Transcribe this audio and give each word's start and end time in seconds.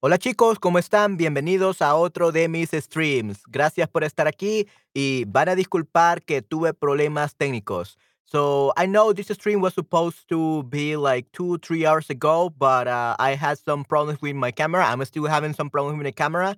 Hola 0.00 0.16
chicos, 0.16 0.60
¿cómo 0.60 0.78
están? 0.78 1.16
Bienvenidos 1.16 1.82
a 1.82 1.96
otro 1.96 2.30
de 2.30 2.46
mis 2.46 2.70
streams. 2.70 3.42
Gracias 3.48 3.88
por 3.88 4.04
estar 4.04 4.28
aquí 4.28 4.68
y 4.94 5.24
van 5.24 5.48
a 5.48 5.56
disculpar 5.56 6.22
que 6.22 6.40
tuve 6.40 6.72
problemas 6.72 7.34
técnicos. 7.34 7.98
So 8.24 8.72
I 8.76 8.86
know 8.86 9.12
this 9.12 9.26
stream 9.26 9.60
was 9.60 9.74
supposed 9.74 10.28
to 10.28 10.62
be 10.70 10.96
like 10.96 11.28
two, 11.32 11.58
three 11.58 11.84
hours 11.84 12.10
ago, 12.10 12.48
but 12.48 12.86
uh, 12.86 13.16
I 13.18 13.34
had 13.34 13.58
some 13.58 13.84
problems 13.84 14.22
with 14.22 14.36
my 14.36 14.52
camera. 14.52 14.86
I'm 14.86 15.04
still 15.04 15.26
having 15.26 15.52
some 15.52 15.68
problems 15.68 15.98
with 15.98 16.06
the 16.06 16.12
camera. 16.12 16.56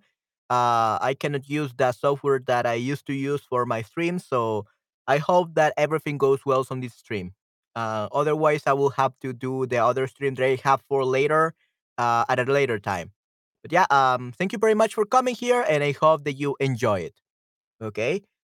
Uh, 0.51 0.99
I 1.01 1.17
cannot 1.19 1.49
use 1.49 1.73
the 1.75 1.93
software 1.93 2.41
that 2.41 2.67
I 2.67 2.75
used 2.75 3.07
to 3.07 3.15
use 3.15 3.41
for 3.41 3.65
my 3.65 3.81
stream, 3.81 4.19
so 4.19 4.67
I 5.07 5.17
hope 5.17 5.55
that 5.55 5.73
everything 5.79 6.19
goes 6.19 6.45
well 6.45 6.67
on 6.71 6.81
this 6.81 6.93
stream. 6.93 7.33
Uh, 7.75 8.09
otherwise, 8.13 8.65
I 8.67 8.75
will 8.75 8.91
have 8.91 9.19
to 9.21 9.33
do 9.33 9.65
the 9.65 9.79
other 9.79 10.07
stream 10.09 10.35
that 10.35 10.45
I 10.45 10.59
have 10.63 10.83
for 10.91 11.07
later 11.07 11.55
uh, 11.97 12.27
at 12.29 12.39
a 12.39 12.45
later 12.45 12.79
time. 12.79 13.13
But 13.63 13.73
yeah, 13.73 13.87
um, 13.91 14.33
thank 14.33 14.53
you 14.53 14.59
very 14.59 14.75
much 14.75 14.95
for 14.95 15.05
coming 15.07 15.35
here 15.35 15.65
and 15.69 15.83
I 15.85 15.93
hope 15.93 16.25
that 16.25 16.35
you 16.35 16.57
enjoy 16.61 17.01
it. 17.07 17.15
¿Ok? 17.81 17.99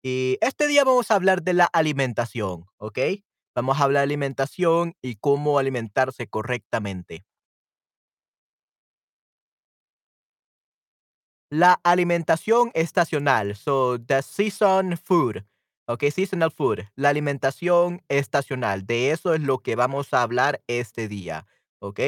Y 0.03 0.37
este 0.41 0.67
día 0.67 0.83
vamos 0.83 1.11
a 1.11 1.15
hablar 1.15 1.43
de 1.43 1.53
la 1.53 1.65
alimentación. 1.65 2.65
¿Ok? 2.77 2.99
Vamos 3.55 3.79
a 3.79 3.83
hablar 3.83 4.01
de 4.01 4.05
alimentación 4.05 4.95
y 5.01 5.15
cómo 5.15 5.59
alimentarse 5.59 6.27
correctamente. 6.27 7.25
La 11.51 11.79
alimentación 11.83 12.71
estacional. 12.73 13.55
So, 13.55 13.99
the 13.99 14.21
season 14.21 14.97
food. 14.97 15.43
¿Ok? 15.87 16.05
Seasonal 16.11 16.51
food. 16.51 16.79
La 16.95 17.09
alimentación 17.09 18.01
estacional. 18.09 18.85
De 18.85 19.11
eso 19.11 19.33
es 19.35 19.41
lo 19.41 19.59
que 19.59 19.75
vamos 19.75 20.13
a 20.13 20.23
hablar 20.23 20.61
este 20.67 21.07
día. 21.07 21.45
¿Ok? 21.79 21.99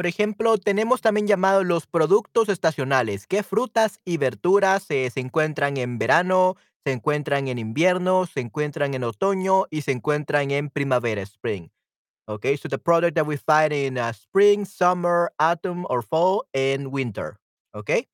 Por 0.00 0.06
ejemplo, 0.06 0.56
tenemos 0.56 1.02
también 1.02 1.26
llamados 1.26 1.66
los 1.66 1.86
productos 1.86 2.48
estacionales, 2.48 3.26
¿Qué 3.26 3.42
frutas 3.42 4.00
y 4.02 4.16
verduras 4.16 4.86
eh, 4.88 5.10
se 5.10 5.20
encuentran 5.20 5.76
en 5.76 5.98
verano, 5.98 6.56
se 6.86 6.92
encuentran 6.92 7.48
en 7.48 7.58
invierno, 7.58 8.24
se 8.24 8.40
encuentran 8.40 8.94
en 8.94 9.04
otoño 9.04 9.66
y 9.68 9.82
se 9.82 9.92
encuentran 9.92 10.52
en 10.52 10.70
primavera, 10.70 11.20
spring. 11.20 11.68
Okay, 12.26 12.56
so 12.56 12.70
the 12.70 12.78
product 12.78 13.14
that 13.14 13.26
we 13.26 13.36
find 13.36 13.74
in 13.74 13.98
uh, 13.98 14.08
spring, 14.14 14.64
summer, 14.64 15.34
autumn 15.38 15.84
or 15.90 16.02
fall 16.02 16.46
and 16.54 16.86
winter. 16.86 17.38
Okay. 17.74 18.08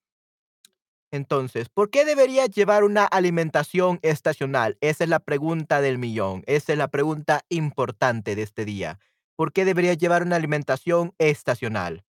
Entonces, 1.12 1.68
¿por 1.68 1.90
qué 1.90 2.04
debería 2.04 2.46
llevar 2.46 2.82
una 2.82 3.04
alimentación 3.04 4.00
estacional? 4.02 4.76
Esa 4.80 5.04
es 5.04 5.10
la 5.10 5.20
pregunta 5.20 5.80
del 5.80 5.98
millón. 5.98 6.42
Esa 6.46 6.72
es 6.72 6.78
la 6.78 6.88
pregunta 6.88 7.44
importante 7.48 8.34
de 8.34 8.42
este 8.42 8.64
día. 8.64 8.98
¿Por 9.36 9.52
qué 9.52 9.64
debería 9.64 9.94
llevar 9.94 10.22
una 10.22 10.36
alimentación 10.36 11.14
estacional? 11.18 12.04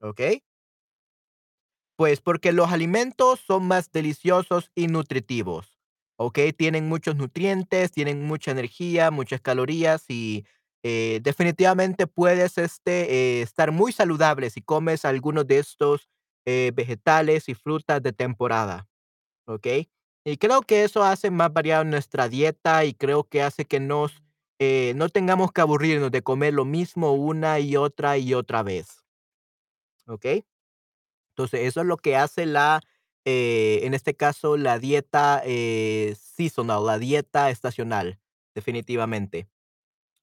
¿Ok? 0.00 0.20
Pues 1.96 2.20
porque 2.20 2.52
los 2.52 2.70
alimentos 2.70 3.40
son 3.40 3.66
más 3.66 3.90
deliciosos 3.90 4.70
y 4.74 4.86
nutritivos. 4.86 5.78
¿Ok? 6.16 6.38
Tienen 6.56 6.88
muchos 6.88 7.16
nutrientes, 7.16 7.90
tienen 7.90 8.24
mucha 8.24 8.50
energía, 8.50 9.10
muchas 9.10 9.40
calorías 9.40 10.04
y 10.08 10.44
eh, 10.82 11.20
definitivamente 11.22 12.06
puedes 12.06 12.58
este, 12.58 13.12
eh, 13.12 13.42
estar 13.42 13.72
muy 13.72 13.92
saludable 13.92 14.50
si 14.50 14.60
comes 14.60 15.04
algunos 15.04 15.46
de 15.46 15.58
estos 15.58 16.08
eh, 16.46 16.72
vegetales 16.74 17.48
y 17.48 17.54
frutas 17.54 18.02
de 18.02 18.12
temporada. 18.12 18.86
¿Ok? 19.46 19.66
Y 20.24 20.36
creo 20.36 20.62
que 20.62 20.84
eso 20.84 21.02
hace 21.02 21.30
más 21.30 21.52
variada 21.52 21.84
nuestra 21.84 22.28
dieta 22.28 22.84
y 22.84 22.94
creo 22.94 23.24
que 23.24 23.42
hace 23.42 23.64
que 23.64 23.80
nos, 23.80 24.22
no 24.96 25.08
tengamos 25.08 25.52
que 25.52 25.60
aburrirnos 25.60 26.10
de 26.10 26.22
comer 26.22 26.54
lo 26.54 26.64
mismo 26.64 27.12
una 27.12 27.60
y 27.60 27.76
otra 27.76 28.18
y 28.18 28.34
otra 28.34 28.62
vez. 28.62 29.04
¿Ok? 30.06 30.26
Entonces, 31.38 31.60
eso 31.68 31.80
es 31.82 31.86
lo 31.86 31.96
que 31.96 32.16
hace 32.16 32.46
la, 32.46 32.80
eh, 33.24 33.80
en 33.84 33.94
este 33.94 34.14
caso, 34.16 34.56
la 34.56 34.78
dieta 34.80 35.40
eh, 35.44 36.16
seasonal, 36.18 36.84
la 36.84 36.98
dieta 36.98 37.50
estacional, 37.50 38.18
definitivamente. 38.56 39.48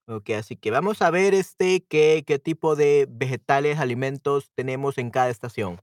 Ok, 0.07 0.31
así 0.31 0.55
que 0.57 0.71
vamos 0.71 1.01
a 1.01 1.11
ver 1.11 1.33
este 1.33 1.85
qué, 1.85 2.23
qué 2.27 2.39
tipo 2.39 2.75
de 2.75 3.07
vegetales, 3.09 3.79
alimentos 3.79 4.51
tenemos 4.55 4.97
en 4.97 5.09
cada 5.11 5.29
estación. 5.29 5.81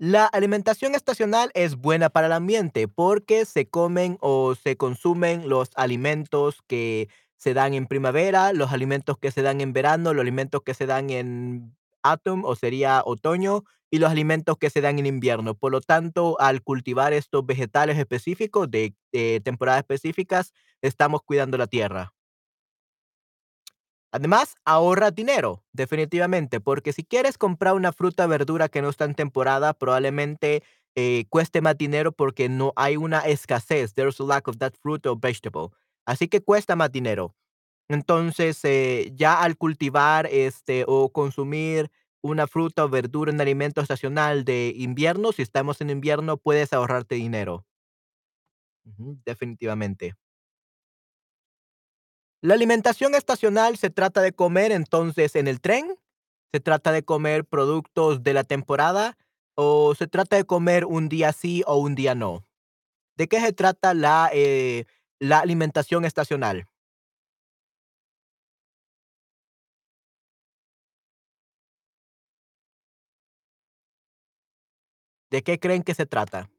La 0.00 0.26
alimentación 0.26 0.94
estacional 0.94 1.50
es 1.54 1.74
buena 1.74 2.08
para 2.08 2.28
el 2.28 2.32
ambiente 2.32 2.86
porque 2.86 3.44
se 3.44 3.66
comen 3.66 4.16
o 4.20 4.54
se 4.54 4.76
consumen 4.76 5.48
los 5.48 5.70
alimentos 5.74 6.62
que 6.68 7.08
se 7.36 7.52
dan 7.52 7.74
en 7.74 7.86
primavera, 7.88 8.52
los 8.52 8.72
alimentos 8.72 9.18
que 9.18 9.32
se 9.32 9.42
dan 9.42 9.60
en 9.60 9.72
verano, 9.72 10.14
los 10.14 10.22
alimentos 10.22 10.62
que 10.62 10.74
se 10.74 10.86
dan 10.86 11.10
en 11.10 11.76
autumn 12.04 12.44
o 12.44 12.54
sería 12.54 13.02
otoño 13.04 13.64
y 13.90 13.98
los 13.98 14.10
alimentos 14.10 14.56
que 14.56 14.70
se 14.70 14.80
dan 14.80 15.00
en 15.00 15.06
invierno. 15.06 15.54
Por 15.56 15.72
lo 15.72 15.80
tanto, 15.80 16.40
al 16.40 16.62
cultivar 16.62 17.12
estos 17.12 17.44
vegetales 17.44 17.98
específicos 17.98 18.70
de, 18.70 18.94
de 19.10 19.40
temporadas 19.44 19.80
específicas, 19.80 20.52
estamos 20.80 21.22
cuidando 21.22 21.58
la 21.58 21.66
tierra. 21.66 22.12
Además, 24.12 24.54
ahorra 24.64 25.10
dinero, 25.10 25.64
definitivamente, 25.72 26.60
porque 26.60 26.92
si 26.92 27.04
quieres 27.04 27.36
comprar 27.36 27.74
una 27.74 27.92
fruta 27.92 28.26
verdura 28.26 28.68
que 28.68 28.80
no 28.82 28.88
está 28.88 29.04
en 29.04 29.14
temporada, 29.14 29.74
probablemente 29.74 30.62
eh, 30.96 31.26
cueste 31.28 31.60
más 31.60 31.76
dinero 31.76 32.12
porque 32.12 32.48
no 32.48 32.72
hay 32.76 32.96
una 32.96 33.20
escasez. 33.20 33.94
There's 33.94 34.18
a 34.20 34.24
lack 34.24 34.48
of 34.48 34.56
that 34.58 34.72
fruit 34.82 35.04
or 35.06 35.18
vegetable. 35.20 35.68
Así 36.06 36.26
que 36.28 36.40
cuesta 36.40 36.74
más 36.74 36.90
dinero. 36.90 37.34
Entonces, 37.88 38.60
eh, 38.64 39.12
ya 39.16 39.42
al 39.42 39.56
cultivar 39.58 40.26
este 40.26 40.84
o 40.88 41.10
consumir 41.12 41.90
una 42.22 42.46
fruta 42.46 42.84
o 42.84 42.88
verdura 42.88 43.32
en 43.32 43.40
alimento 43.40 43.80
estacional 43.82 44.44
de 44.44 44.74
invierno, 44.76 45.32
si 45.32 45.42
estamos 45.42 45.80
en 45.82 45.90
invierno, 45.90 46.36
puedes 46.38 46.72
ahorrarte 46.72 47.16
dinero. 47.16 47.66
Definitivamente. 49.24 50.14
La 52.40 52.54
alimentación 52.54 53.14
estacional 53.14 53.76
se 53.78 53.90
trata 53.90 54.20
de 54.22 54.32
comer 54.32 54.70
entonces 54.70 55.34
en 55.34 55.48
el 55.48 55.60
tren, 55.60 55.96
se 56.52 56.60
trata 56.60 56.92
de 56.92 57.02
comer 57.02 57.44
productos 57.44 58.22
de 58.22 58.32
la 58.32 58.44
temporada 58.44 59.16
o 59.56 59.94
se 59.96 60.06
trata 60.06 60.36
de 60.36 60.44
comer 60.44 60.84
un 60.84 61.08
día 61.08 61.32
sí 61.32 61.64
o 61.66 61.76
un 61.78 61.96
día 61.96 62.14
no. 62.14 62.44
¿De 63.16 63.28
qué 63.28 63.40
se 63.40 63.52
trata 63.52 63.94
la, 63.94 64.30
eh, 64.32 64.86
la 65.20 65.40
alimentación 65.40 66.04
estacional? 66.04 66.68
¿De 75.30 75.42
qué 75.42 75.58
creen 75.58 75.82
que 75.82 75.94
se 75.94 76.06
trata? 76.06 76.50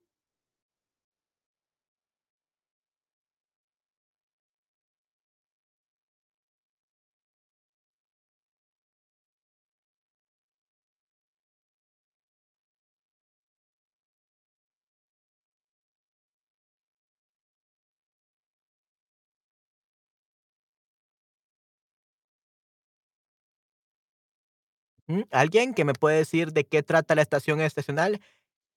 ¿Alguien 25.32 25.74
que 25.74 25.86
me 25.86 25.94
puede 25.94 26.18
decir 26.18 26.54
de 26.54 26.66
qué 26.66 26.84
trata 26.84 27.16
la 27.16 27.22
estación 27.22 27.62
estacional? 27.62 28.22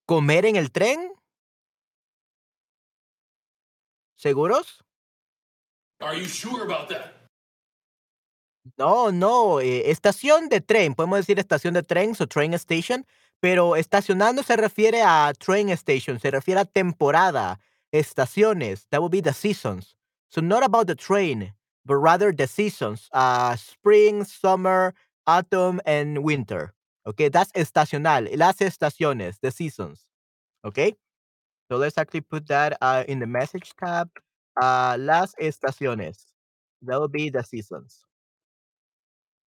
¿Comer 0.06 0.47
en 0.47 0.56
el 0.56 0.72
tren? 0.72 1.12
¿Seguros? 4.16 4.84
Are 6.01 6.18
you 6.18 6.27
sure 6.27 6.62
about 6.62 6.89
that? 6.89 7.22
No, 8.78 9.10
no, 9.10 9.60
eh, 9.60 9.91
estación 9.91 10.48
de 10.48 10.60
tren, 10.60 10.95
podemos 10.95 11.18
decir 11.18 11.39
estación 11.39 11.74
de 11.74 11.83
tren, 11.83 12.15
o 12.18 12.27
train 12.27 12.54
station, 12.54 13.04
pero 13.41 13.74
estacionando 13.74 14.45
se 14.45 14.56
refiere 14.56 15.03
a 15.03 15.33
train 15.36 15.68
station, 15.71 16.21
se 16.21 16.30
refiere 16.30 16.60
a 16.60 16.65
temporada, 16.65 17.59
estaciones, 17.92 18.86
that 18.91 19.01
would 19.01 19.10
be 19.10 19.21
the 19.21 19.33
seasons. 19.33 19.97
So 20.30 20.41
not 20.41 20.62
about 20.62 20.86
the 20.86 20.95
train, 20.95 21.54
but 21.84 21.97
rather 21.97 22.33
the 22.33 22.47
seasons, 22.47 23.09
uh, 23.12 23.56
spring, 23.56 24.24
summer, 24.24 24.95
autumn, 25.27 25.80
and 25.86 26.19
winter. 26.19 26.74
Okay, 27.07 27.28
that's 27.28 27.51
estacional, 27.53 28.28
las 28.36 28.59
estaciones, 28.59 29.39
the 29.41 29.51
seasons. 29.51 30.07
Okay, 30.65 30.95
so 31.71 31.77
let's 31.77 31.98
actually 31.98 32.21
put 32.21 32.47
that 32.48 32.77
uh, 32.80 33.04
in 33.09 33.19
the 33.19 33.27
message 33.27 33.72
tab. 33.77 34.09
Uh, 34.60 34.97
las 34.98 35.34
estaciones, 35.41 36.27
that 36.83 37.01
will 37.01 37.09
be 37.09 37.30
the 37.30 37.42
seasons. 37.42 38.04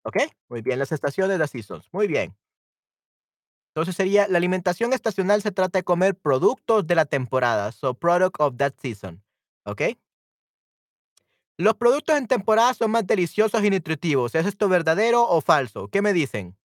¿Ok? 0.03 0.17
Muy 0.49 0.61
bien, 0.61 0.79
las 0.79 0.91
estaciones, 0.91 1.39
las 1.39 1.51
seasons. 1.51 1.87
Muy 1.91 2.07
bien. 2.07 2.35
Entonces 3.73 3.95
sería, 3.95 4.27
la 4.27 4.37
alimentación 4.37 4.93
estacional 4.93 5.41
se 5.41 5.51
trata 5.51 5.79
de 5.79 5.83
comer 5.83 6.15
productos 6.15 6.85
de 6.87 6.95
la 6.95 7.05
temporada, 7.05 7.71
so 7.71 7.93
product 7.93 8.35
of 8.39 8.57
that 8.57 8.73
season. 8.81 9.23
¿Ok? 9.65 9.81
Los 11.61 11.75
productos 11.75 12.17
en 12.17 12.25
temporada 12.25 12.73
son 12.73 12.89
más 12.89 13.05
deliciosos 13.05 13.63
y 13.63 13.69
nutritivos. 13.69 14.33
¿Es 14.33 14.47
esto 14.47 14.67
verdadero 14.67 15.21
o 15.29 15.41
falso? 15.41 15.89
¿Qué 15.89 16.01
me 16.01 16.11
dicen? 16.11 16.57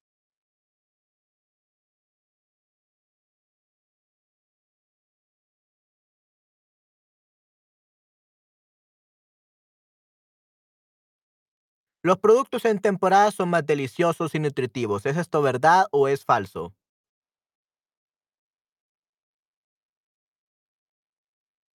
Los 12.02 12.18
productos 12.20 12.64
en 12.64 12.78
temporada 12.78 13.30
son 13.30 13.50
más 13.50 13.66
deliciosos 13.66 14.34
y 14.34 14.38
nutritivos. 14.38 15.04
¿Es 15.04 15.18
esto 15.18 15.42
verdad 15.42 15.84
o 15.90 16.08
es 16.08 16.24
falso? 16.24 16.74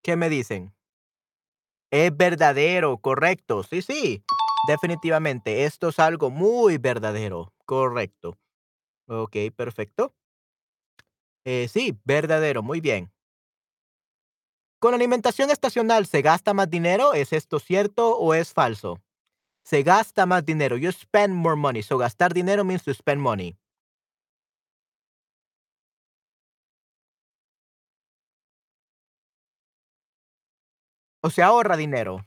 ¿Qué 0.02 0.16
me 0.16 0.28
dicen? 0.28 0.72
Es 1.92 2.16
verdadero, 2.16 2.96
correcto. 2.96 3.62
Sí, 3.64 3.82
sí, 3.82 4.24
definitivamente. 4.66 5.64
Esto 5.66 5.90
es 5.90 5.98
algo 5.98 6.30
muy 6.30 6.78
verdadero. 6.78 7.52
Correcto. 7.66 8.38
Ok, 9.08 9.36
perfecto. 9.56 10.14
Eh, 11.44 11.68
sí, 11.68 11.98
verdadero, 12.04 12.62
muy 12.62 12.80
bien. 12.80 13.12
¿Con 14.80 14.94
alimentación 14.94 15.50
estacional 15.50 16.06
se 16.06 16.22
gasta 16.22 16.54
más 16.54 16.68
dinero? 16.68 17.14
¿Es 17.14 17.32
esto 17.32 17.60
cierto 17.60 18.16
o 18.18 18.34
es 18.34 18.52
falso? 18.52 19.00
Se 19.64 19.82
gasta 19.82 20.26
más 20.26 20.44
dinero. 20.44 20.76
You 20.76 20.92
spend 20.92 21.34
more 21.34 21.56
money. 21.56 21.82
So 21.82 21.98
gastar 21.98 22.34
dinero 22.34 22.64
means 22.64 22.84
to 22.84 22.92
spend 22.94 23.20
money. 23.22 23.56
O 31.22 31.30
se 31.30 31.42
ahorra 31.42 31.76
dinero. 31.76 32.24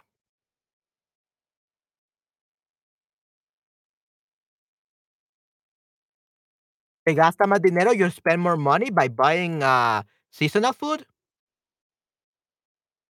Se 7.06 7.14
gasta 7.14 7.46
más 7.46 7.62
dinero. 7.62 7.94
You 7.94 8.10
spend 8.10 8.42
more 8.42 8.58
money 8.58 8.90
by 8.90 9.10
buying 9.10 9.62
uh, 9.62 10.04
seasonal 10.32 10.74
food. 10.74 11.06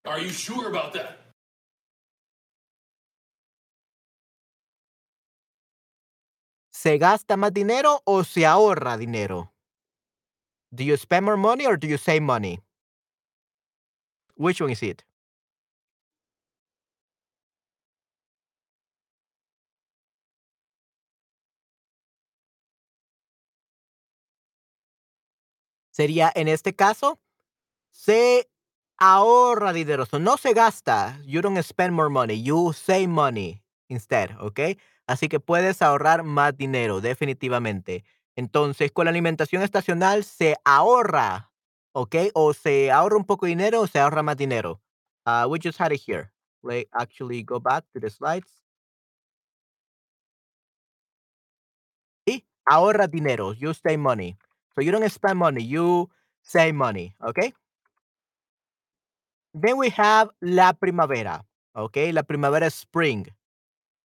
Are 0.07 0.21
you 0.21 0.31
sure 0.31 0.69
about 0.69 0.93
that? 0.93 1.19
¿Se 6.73 6.97
gasta 6.99 7.37
más 7.37 7.53
dinero 7.53 8.01
o 8.07 8.25
se 8.25 8.47
ahorra 8.47 8.97
dinero? 8.97 9.53
Do 10.73 10.85
you 10.85 10.97
spend 10.97 11.27
more 11.27 11.37
money 11.37 11.67
or 11.67 11.77
do 11.77 11.87
you 11.87 11.99
save 11.99 12.23
money? 12.23 12.61
Which 14.37 14.61
one 14.61 14.71
is 14.71 14.83
it? 14.83 15.05
Sería 26.01 26.33
en 26.35 26.49
este 26.49 26.75
caso, 26.75 27.21
se 27.91 28.49
ahorra 28.97 29.75
dinero. 29.75 30.07
So 30.07 30.19
no 30.19 30.39
se 30.39 30.55
gasta. 30.55 31.21
You 31.27 31.43
don't 31.43 31.63
spend 31.63 31.93
more 31.93 32.09
money. 32.09 32.43
You 32.43 32.73
save 32.73 33.07
money 33.07 33.63
instead, 33.89 34.31
¿ok? 34.41 34.79
Así 35.07 35.29
que 35.29 35.41
puedes 35.41 35.83
ahorrar 35.83 36.23
más 36.23 36.57
dinero, 36.57 37.03
definitivamente. 37.03 38.03
Entonces, 38.35 38.91
con 38.93 39.05
la 39.05 39.11
alimentación 39.11 39.61
estacional 39.61 40.25
se 40.25 40.57
ahorra, 40.65 41.53
¿ok? 41.93 42.17
O 42.33 42.55
se 42.55 42.91
ahorra 42.91 43.19
un 43.19 43.27
poco 43.27 43.45
de 43.45 43.51
dinero 43.51 43.83
o 43.83 43.87
se 43.87 43.99
ahorra 43.99 44.23
más 44.23 44.39
dinero. 44.39 44.81
Uh, 45.27 45.47
we 45.51 45.59
just 45.63 45.79
had 45.79 45.93
it 45.93 46.01
here. 46.01 46.33
Let's 46.63 46.89
actually 46.95 47.43
go 47.43 47.61
back 47.61 47.85
to 47.93 48.01
the 48.01 48.09
slides. 48.09 48.65
Y 52.25 52.47
ahorra 52.65 53.07
dinero. 53.07 53.53
You 53.53 53.75
save 53.75 53.99
money. 53.99 54.39
So 54.75 54.83
you 54.83 54.93
don't 54.93 55.09
spend 55.11 55.39
money. 55.39 55.63
You 55.65 56.11
save 56.43 56.75
money, 56.75 57.15
¿ok? 57.21 57.53
Then 59.55 59.77
we 59.79 59.91
have 59.97 60.31
la 60.41 60.73
primavera, 60.75 61.45
¿ok? 61.75 61.97
La 62.13 62.23
primavera 62.23 62.67
es 62.67 62.75
spring. 62.75 63.27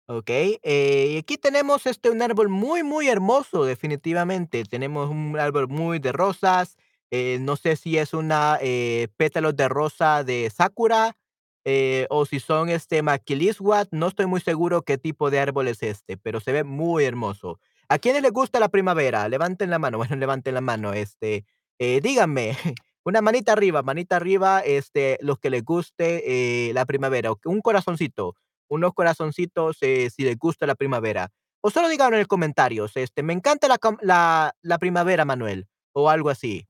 Okey, 0.08 0.60
eh, 0.64 1.18
aquí 1.20 1.38
tenemos, 1.38 1.86
este, 1.86 2.10
un 2.10 2.22
árbol 2.22 2.48
muy, 2.50 2.82
muy 2.84 3.08
hermoso, 3.08 3.64
definitivamente. 3.64 4.64
Tenemos 4.64 5.10
un 5.10 5.38
árbol 5.38 5.68
muy 5.68 5.98
de 6.00 6.12
rosas, 6.12 6.76
eh, 7.10 7.38
no 7.40 7.56
sé 7.56 7.76
si 7.76 7.98
es 7.98 8.14
una, 8.14 8.58
eh, 8.62 9.08
pétalos 9.16 9.56
de 9.56 9.68
rosa 9.68 10.24
de 10.24 10.50
sakura, 10.50 11.16
eh, 11.64 12.06
o 12.10 12.26
si 12.26 12.40
son, 12.40 12.68
este, 12.70 13.02
maquilisguat, 13.02 13.88
no 13.92 14.08
estoy 14.08 14.26
muy 14.26 14.40
seguro 14.42 14.82
qué 14.82 14.98
tipo 14.98 15.30
de 15.30 15.40
árbol 15.40 15.68
es 15.68 15.82
este, 15.82 16.16
pero 16.18 16.40
se 16.40 16.52
ve 16.52 16.64
muy 16.64 17.04
hermoso. 17.04 17.60
¿A 17.88 17.98
quiénes 17.98 18.22
les 18.22 18.32
gusta 18.32 18.60
la 18.60 18.68
primavera? 18.68 19.28
Levanten 19.28 19.70
la 19.70 19.78
mano, 19.78 19.98
bueno, 20.08 20.16
levanten 20.16 20.54
la 20.54 20.60
mano, 20.60 20.92
este, 20.92 21.44
eh, 21.78 22.00
díganme, 22.00 22.56
una 23.04 23.20
manita 23.22 23.52
arriba, 23.52 23.82
manita 23.82 24.16
arriba, 24.16 24.60
este, 24.60 25.18
los 25.20 25.38
que 25.38 25.50
les 25.50 25.64
guste, 25.64 26.68
eh, 26.68 26.72
la 26.74 26.86
primavera, 26.86 27.32
un 27.44 27.60
corazoncito 27.60 28.34
unos 28.66 28.94
corazoncitos, 28.94 29.76
eh, 29.82 30.08
si 30.10 30.24
les 30.24 30.36
gusta 30.38 30.66
la 30.66 30.74
primavera. 30.74 31.28
O 31.60 31.70
solo 31.70 31.88
díganlo 31.88 32.16
en 32.16 32.20
los 32.22 32.28
comentarios, 32.28 32.96
este, 32.96 33.22
me 33.22 33.32
encanta 33.34 33.68
la, 33.68 33.78
la, 34.00 34.52
la 34.62 34.78
primavera, 34.78 35.24
Manuel, 35.24 35.68
o 35.92 36.10
algo 36.10 36.30
así. 36.30 36.66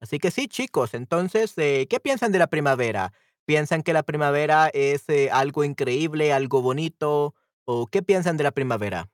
Así 0.00 0.18
que 0.18 0.30
sí, 0.30 0.48
chicos, 0.48 0.94
entonces, 0.94 1.54
¿qué 1.54 2.00
piensan 2.02 2.32
de 2.32 2.38
la 2.38 2.46
primavera? 2.48 3.12
¿Piensan 3.44 3.82
que 3.82 3.92
la 3.92 4.02
primavera 4.02 4.68
es 4.72 5.04
algo 5.30 5.64
increíble, 5.64 6.32
algo 6.32 6.62
bonito? 6.62 7.34
¿O 7.64 7.86
qué 7.88 8.02
piensan 8.02 8.36
de 8.36 8.44
la 8.44 8.52
primavera? 8.52 9.08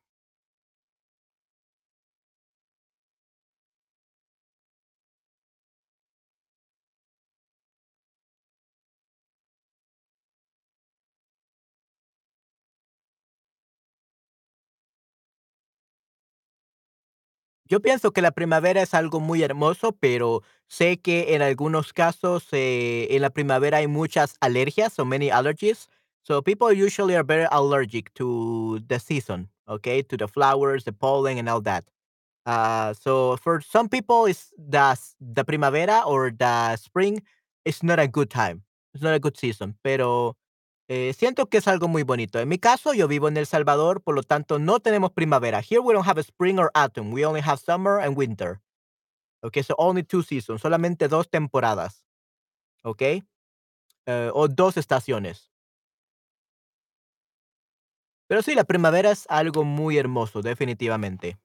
Yo 17.66 17.80
pienso 17.80 18.12
que 18.12 18.22
la 18.22 18.30
primavera 18.32 18.80
es 18.82 18.94
algo 18.94 19.20
muy 19.20 19.42
hermoso, 19.42 19.92
pero 19.92 20.42
sé 20.68 20.98
que 21.00 21.34
en 21.34 21.42
algunos 21.42 21.92
casos 21.92 22.48
eh, 22.52 23.08
en 23.10 23.20
la 23.22 23.30
primavera 23.30 23.78
hay 23.78 23.86
muchas 23.86 24.36
alergias, 24.40 24.92
so 24.94 25.04
many 25.04 25.30
allergies. 25.30 25.88
So 26.28 26.42
people 26.42 26.70
usually 26.70 27.16
are 27.16 27.24
very 27.24 27.48
allergic 27.50 28.12
to 28.20 28.80
the 28.86 28.98
season, 29.00 29.48
okay, 29.66 30.02
to 30.02 30.14
the 30.14 30.28
flowers, 30.28 30.84
the 30.84 30.92
pollen, 30.92 31.38
and 31.38 31.48
all 31.48 31.62
that. 31.62 31.88
Uh, 32.44 32.92
so 32.92 33.38
for 33.38 33.62
some 33.62 33.88
people, 33.88 34.26
it's 34.26 34.52
the 34.58 34.92
the 35.18 35.42
primavera 35.42 36.04
or 36.04 36.30
the 36.30 36.76
spring. 36.76 37.22
It's 37.64 37.82
not 37.82 37.98
a 37.98 38.06
good 38.06 38.28
time. 38.28 38.60
It's 38.92 39.02
not 39.02 39.14
a 39.14 39.18
good 39.18 39.38
season. 39.38 39.78
Pero 39.82 40.36
eh, 40.90 41.14
siento 41.16 41.48
que 41.48 41.60
es 41.60 41.66
algo 41.66 41.88
muy 41.88 42.02
bonito. 42.02 42.38
En 42.38 42.50
mi 42.50 42.58
caso, 42.58 42.92
yo 42.92 43.08
vivo 43.08 43.28
en 43.28 43.38
El 43.38 43.46
Salvador, 43.46 44.02
por 44.02 44.14
lo 44.14 44.22
tanto, 44.22 44.58
no 44.58 44.80
tenemos 44.80 45.12
primavera. 45.12 45.62
Here 45.62 45.80
we 45.80 45.94
don't 45.94 46.06
have 46.06 46.18
a 46.18 46.22
spring 46.22 46.58
or 46.58 46.70
autumn. 46.74 47.10
We 47.10 47.24
only 47.24 47.40
have 47.40 47.58
summer 47.58 48.00
and 48.00 48.18
winter. 48.18 48.60
Okay, 49.42 49.62
so 49.62 49.74
only 49.78 50.02
two 50.02 50.22
seasons, 50.22 50.60
solamente 50.60 51.08
dos 51.08 51.30
temporadas. 51.30 52.04
Okay, 52.84 53.22
eh, 54.04 54.30
o 54.34 54.46
dos 54.46 54.76
estaciones. 54.76 55.48
Pero 58.28 58.42
sí, 58.42 58.54
la 58.54 58.64
primavera 58.64 59.10
es 59.10 59.24
algo 59.28 59.64
muy 59.64 59.96
hermoso, 59.98 60.42
definitivamente. 60.42 61.38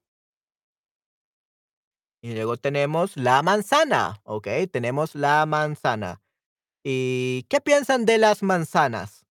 Y 2.21 2.33
luego 2.33 2.57
tenemos 2.57 3.17
la 3.17 3.41
manzana. 3.43 4.21
Ok, 4.23 4.47
tenemos 4.71 5.15
la 5.15 5.45
manzana. 5.45 6.21
¿Y 6.83 7.45
qué 7.49 7.61
piensan 7.61 8.05
de 8.05 8.17
las 8.19 8.43
manzanas? 8.43 9.25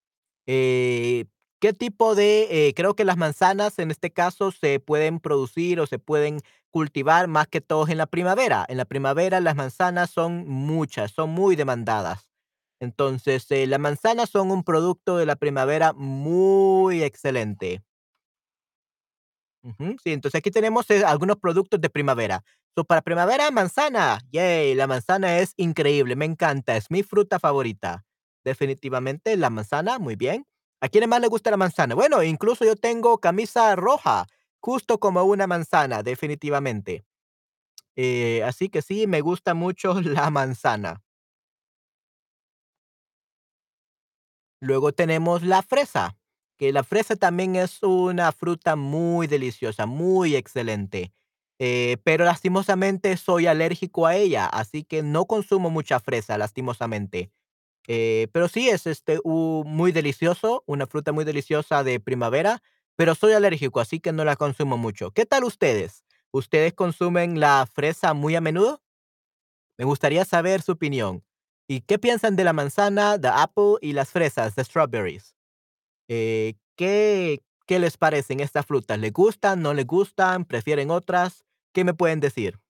Eh, 0.47 1.27
¿qué 1.61 1.73
tipo 1.75 2.15
de, 2.17 2.69
eh, 2.69 2.75
creo 2.75 2.97
que 2.97 3.05
las 3.05 3.17
manzanas 3.19 3.79
en 3.79 3.91
este 3.93 4.13
caso 4.13 4.53
se 4.53 4.81
pueden 4.81 5.21
producir 5.21 5.81
o 5.81 5.87
se 5.87 5.99
pueden 6.01 6.41
cultivar 6.71 7.29
más 7.29 7.49
que 7.49 7.61
todos 7.63 7.91
en 7.91 7.99
la 7.99 8.07
primavera? 8.07 8.67
En 8.69 8.79
la 8.79 8.87
primavera 8.87 9.41
las 9.41 9.57
manzanas 9.57 10.11
son 10.11 10.49
muchas, 10.49 11.13
son 11.13 11.31
muy 11.31 11.57
demandadas. 11.57 12.32
Entonces, 12.83 13.51
eh, 13.51 13.67
las 13.67 13.81
manzanas 13.81 14.29
son 14.31 14.51
un 14.51 14.65
producto 14.65 15.17
de 15.17 15.27
la 15.27 15.37
primavera 15.37 15.95
muy 15.95 17.03
excelente. 17.03 17.83
Sí, 20.03 20.13
entonces 20.13 20.39
aquí 20.39 20.51
tenemos, 20.51 20.89
eh, 20.91 21.05
algunos 21.05 21.37
productos 21.39 21.81
de 21.81 21.91
primavera. 21.91 22.43
So, 22.75 22.85
para 22.85 23.03
primavera, 23.03 23.51
manzana, 23.51 24.19
yay, 24.33 24.75
la 24.75 24.87
manzana 24.87 25.39
es 25.39 25.53
increíble, 25.57 26.17
me 26.17 26.25
encanta, 26.25 26.77
es 26.77 26.91
mi 26.91 27.03
fruta 27.03 27.39
favorita. 27.39 28.05
Definitivamente 28.45 29.37
la 29.37 29.51
manzana, 29.51 29.99
muy 29.99 30.17
bien. 30.17 30.47
¿A 30.81 30.89
quién 30.89 31.09
más 31.09 31.21
le 31.21 31.29
gusta 31.29 31.51
la 31.51 31.57
manzana? 31.59 31.95
Bueno, 31.95 32.23
incluso 32.23 32.65
yo 32.65 32.75
tengo 32.77 33.19
camisa 33.19 33.77
roja, 33.77 34.27
justo 34.61 34.99
como 34.99 35.23
una 35.25 35.47
manzana, 35.47 36.03
definitivamente. 36.03 37.05
Eh, 37.97 38.43
así 38.45 38.69
que 38.71 38.83
sí, 38.83 39.07
me 39.07 39.21
gusta 39.23 39.55
mucho 39.55 39.95
la 40.03 40.31
manzana. 40.31 41.03
Luego 44.63 44.93
tenemos 44.93 45.43
la 45.43 45.61
fresa, 45.63 46.17
que 46.57 46.71
la 46.73 46.85
fresa 46.85 47.17
también 47.17 47.57
es 47.57 47.83
una 47.83 48.31
fruta 48.31 48.77
muy 48.77 49.27
deliciosa, 49.27 49.87
muy 49.87 50.37
excelente. 50.37 51.13
Eh, 51.59 51.97
pero 52.05 52.25
lastimosamente 52.25 53.17
soy 53.17 53.49
alérgico 53.49 54.07
a 54.07 54.15
ella, 54.15 54.47
así 54.47 54.85
que 54.85 55.03
no 55.03 55.27
consumo 55.27 55.69
mucha 55.69 55.99
fresa, 55.99 56.39
lastimosamente. 56.39 57.33
Eh, 57.89 58.29
pero 58.33 58.47
sí 58.47 58.69
es 58.69 58.87
este 58.87 59.19
muy 59.25 59.91
delicioso, 59.91 60.63
una 60.67 60.87
fruta 60.87 61.11
muy 61.11 61.25
deliciosa 61.25 61.83
de 61.83 61.99
primavera, 61.99 62.63
pero 62.95 63.17
soy 63.17 63.33
alérgico, 63.33 63.81
así 63.81 63.99
que 63.99 64.13
no 64.13 64.25
la 64.25 64.37
consumo 64.37 64.77
mucho. 64.77 65.11
¿Qué 65.11 65.27
tal 65.27 65.43
ustedes? 65.43 66.05
¿Ustedes 66.31 66.73
consumen 66.73 67.41
la 67.41 67.67
fresa 67.67 68.15
muy 68.15 68.37
a 68.37 68.41
menudo? 68.41 68.81
Me 69.77 69.85
gustaría 69.85 70.25
saber 70.25 70.63
su 70.63 70.73
opinión. 70.73 71.25
¿Y 71.73 71.81
qué 71.81 71.99
piensan 71.99 72.37
de 72.37 72.45
la 72.45 72.53
manzana, 72.53 73.19
the 73.19 73.29
apple 73.29 73.77
y 73.81 73.95
las 73.95 74.11
fresas, 74.11 74.55
the 74.55 74.63
strawberries? 74.63 75.35
Eh, 76.07 76.57
¿qué, 76.77 77.41
¿Qué 77.67 77.79
les 77.79 77.97
parecen 77.97 78.41
estas 78.41 78.67
frutas? 78.67 78.99
¿Les 78.99 79.11
gustan? 79.11 79.63
¿No 79.63 79.73
les 79.73 79.87
gustan? 79.87 80.45
¿Prefieren 80.45 80.91
otras? 80.91 81.47
¿Qué 81.73 81.85
me 81.85 81.95
pueden 81.95 82.21
decir? 82.21 82.62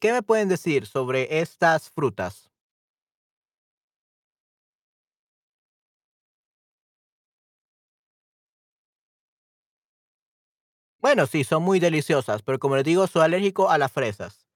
¿Qué 0.00 0.12
me 0.12 0.22
pueden 0.22 0.48
decir 0.48 0.86
sobre 0.86 1.40
estas 1.40 1.90
frutas? 1.90 2.50
Bueno, 11.00 11.26
sí, 11.26 11.42
son 11.44 11.62
muy 11.62 11.80
deliciosas, 11.80 12.42
pero 12.42 12.58
como 12.58 12.76
les 12.76 12.84
digo, 12.84 13.06
soy 13.06 13.22
alérgico 13.22 13.70
a 13.70 13.78
las 13.78 13.92
fresas. 13.92 14.46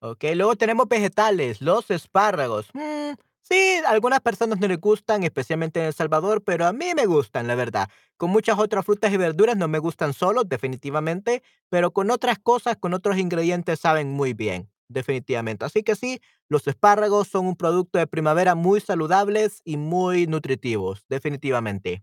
Ok, 0.00 0.24
luego 0.34 0.56
tenemos 0.56 0.88
vegetales, 0.88 1.60
los 1.62 1.90
espárragos. 1.90 2.68
Mm, 2.74 3.12
sí, 3.42 3.76
algunas 3.86 4.20
personas 4.20 4.58
no 4.60 4.68
les 4.68 4.80
gustan, 4.80 5.22
especialmente 5.24 5.80
en 5.80 5.86
El 5.86 5.94
Salvador, 5.94 6.42
pero 6.44 6.66
a 6.66 6.72
mí 6.72 6.92
me 6.94 7.06
gustan, 7.06 7.46
la 7.46 7.54
verdad. 7.54 7.88
Con 8.16 8.30
muchas 8.30 8.58
otras 8.58 8.84
frutas 8.84 9.12
y 9.12 9.16
verduras 9.16 9.56
no 9.56 9.68
me 9.68 9.78
gustan 9.78 10.12
solos, 10.14 10.48
definitivamente, 10.48 11.42
pero 11.68 11.92
con 11.92 12.10
otras 12.10 12.38
cosas, 12.38 12.76
con 12.76 12.94
otros 12.94 13.18
ingredientes 13.18 13.80
saben 13.80 14.10
muy 14.12 14.32
bien, 14.34 14.70
definitivamente. 14.88 15.64
Así 15.64 15.82
que 15.82 15.96
sí, 15.96 16.20
los 16.48 16.66
espárragos 16.66 17.28
son 17.28 17.46
un 17.46 17.56
producto 17.56 17.98
de 17.98 18.06
primavera 18.06 18.54
muy 18.54 18.80
saludables 18.80 19.60
y 19.64 19.76
muy 19.76 20.26
nutritivos, 20.26 21.04
definitivamente. 21.08 22.02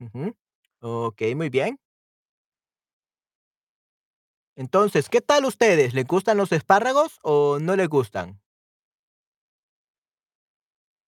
Ujú. 0.00 0.36
Ok, 0.80 1.22
muy 1.34 1.48
bien. 1.50 1.78
Entonces, 4.56 5.08
¿qué 5.08 5.20
tal 5.20 5.44
ustedes? 5.44 5.94
¿Les 5.94 6.06
gustan 6.06 6.36
los 6.36 6.52
espárragos 6.52 7.18
o 7.22 7.58
no 7.60 7.76
les 7.76 7.88
gustan? 7.88 8.40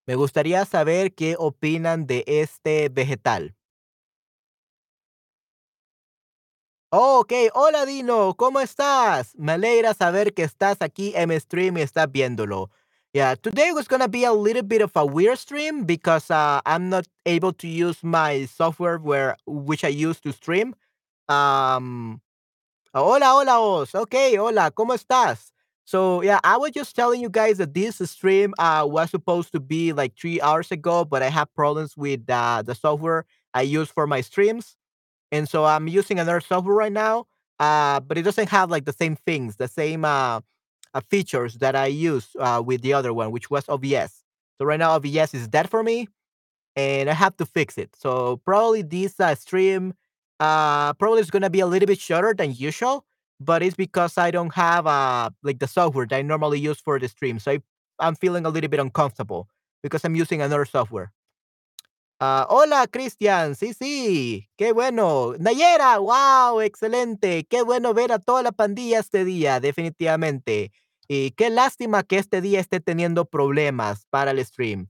Me 0.07 0.15
gustaría 0.15 0.65
saber 0.65 1.15
qué 1.15 1.35
opinan 1.37 2.07
de 2.07 2.23
este 2.27 2.89
vegetal. 2.89 3.57
Oh, 6.93 7.21
ok, 7.21 7.33
hola 7.55 7.85
Dino, 7.85 8.35
¿cómo 8.37 8.61
estás? 8.61 9.35
Me 9.37 9.53
alegra 9.53 9.93
saber 9.93 10.33
que 10.33 10.45
estás 10.45 10.79
aquí 10.81 11.13
en 11.17 11.39
stream 11.41 11.77
y 11.79 11.83
estás 11.83 12.11
viéndolo. 12.11 12.71
Yeah, 13.13 13.35
today 13.35 13.73
was 13.73 13.89
gonna 13.89 14.07
be 14.09 14.25
a 14.25 14.33
little 14.33 14.63
bit 14.63 14.83
of 14.83 14.93
a 14.95 15.05
weird 15.05 15.39
stream 15.39 15.85
because 15.85 16.31
uh, 16.31 16.61
I'm 16.65 16.89
not 16.89 17.07
able 17.25 17.53
to 17.55 17.67
use 17.67 18.05
my 18.05 18.47
software 18.47 18.99
where 18.99 19.37
which 19.47 19.85
I 19.85 19.89
use 19.89 20.21
to 20.21 20.33
stream. 20.33 20.75
Um, 21.29 22.21
Hola, 22.99 23.35
hola, 23.35 23.61
Oz. 23.61 23.95
Okay, 23.95 24.39
hola, 24.39 24.71
¿cómo 24.71 24.95
estás? 24.95 25.53
So 25.87 26.23
yeah, 26.23 26.41
I 26.45 26.59
was 26.59 26.73
just 26.73 26.97
telling 26.97 27.21
you 27.23 27.31
guys 27.31 27.59
that 27.59 27.75
this 27.75 27.99
stream 28.11 28.55
uh 28.59 28.85
was 28.89 29.11
supposed 29.11 29.53
to 29.53 29.61
be 29.61 29.93
like 29.95 30.17
three 30.19 30.41
hours 30.41 30.73
ago, 30.73 31.05
but 31.05 31.23
I 31.23 31.31
have 31.31 31.55
problems 31.55 31.97
with 31.97 32.29
uh, 32.31 32.63
the 32.63 32.75
software 32.75 33.25
I 33.55 33.63
use 33.63 33.89
for 33.91 34.07
my 34.07 34.21
streams, 34.23 34.77
and 35.33 35.49
so 35.49 35.65
I'm 35.67 35.89
using 35.89 36.19
another 36.21 36.41
software 36.41 36.77
right 36.77 36.93
now. 36.93 37.27
Uh, 37.61 38.01
but 38.01 38.19
it 38.19 38.23
doesn't 38.23 38.51
have 38.51 38.71
like 38.71 38.87
the 38.87 38.93
same 38.95 39.17
things, 39.17 39.57
the 39.57 39.69
same 39.69 40.05
uh, 40.05 40.41
uh 40.95 41.01
features 41.11 41.57
that 41.59 41.77
I 41.77 41.87
use 41.87 42.29
uh 42.41 42.63
with 42.67 42.83
the 42.83 42.95
other 42.95 43.13
one, 43.15 43.31
which 43.33 43.51
was 43.51 43.69
OBS. 43.69 44.25
So 44.59 44.67
right 44.67 44.79
now 44.81 44.93
OBS 44.97 45.35
is 45.35 45.49
dead 45.49 45.71
for 45.71 45.83
me, 45.83 46.09
and 46.77 47.09
I 47.11 47.15
have 47.15 47.37
to 47.39 47.47
fix 47.47 47.79
it. 47.79 47.91
So 47.97 48.39
probably 48.45 48.83
this 48.83 49.19
uh, 49.21 49.35
stream 49.35 49.95
uh 50.41 50.93
probably 50.95 51.21
is 51.21 51.31
gonna 51.31 51.51
be 51.51 51.61
a 51.61 51.67
little 51.67 51.87
bit 51.87 52.01
shorter 52.01 52.35
than 52.35 52.53
usual, 52.55 53.05
but 53.41 53.63
it's 53.63 53.77
because 53.77 54.19
I 54.19 54.31
don't 54.31 54.55
have 54.55 54.87
uh 54.87 55.31
like 55.43 55.59
the 55.59 55.67
software 55.69 56.07
that 56.07 56.17
I 56.17 56.23
normally 56.23 56.59
use 56.59 56.81
for 56.81 56.99
the 56.99 57.09
stream. 57.09 57.39
So 57.39 57.53
I, 57.53 57.59
I'm 57.99 58.15
feeling 58.15 58.47
a 58.47 58.51
little 58.51 58.69
bit 58.69 58.81
uncomfortable 58.81 59.49
because 59.83 60.05
I'm 60.05 60.15
using 60.15 60.43
another 60.43 60.65
software. 60.65 61.13
Ah, 62.19 62.47
hola, 62.49 62.87
Cristian. 62.91 63.55
Sí, 63.55 63.75
sí. 63.75 64.49
Qué 64.57 64.73
bueno. 64.73 65.35
Nayera, 65.39 65.99
wow, 65.99 66.61
excelente. 66.61 67.45
Qué 67.45 67.63
bueno 67.63 67.93
ver 67.93 68.11
a 68.11 68.19
toda 68.19 68.43
la 68.43 68.53
pandilla 68.53 69.01
este 69.01 69.25
día, 69.27 69.61
definitivamente. 69.61 70.73
Y 71.09 71.33
qué 71.33 71.51
lástima 71.51 72.03
que 72.05 72.17
este 72.19 72.41
día 72.41 72.61
esté 72.61 72.81
teniendo 72.81 73.27
problemas 73.27 74.07
para 74.11 74.31
el 74.31 74.45
stream. 74.45 74.89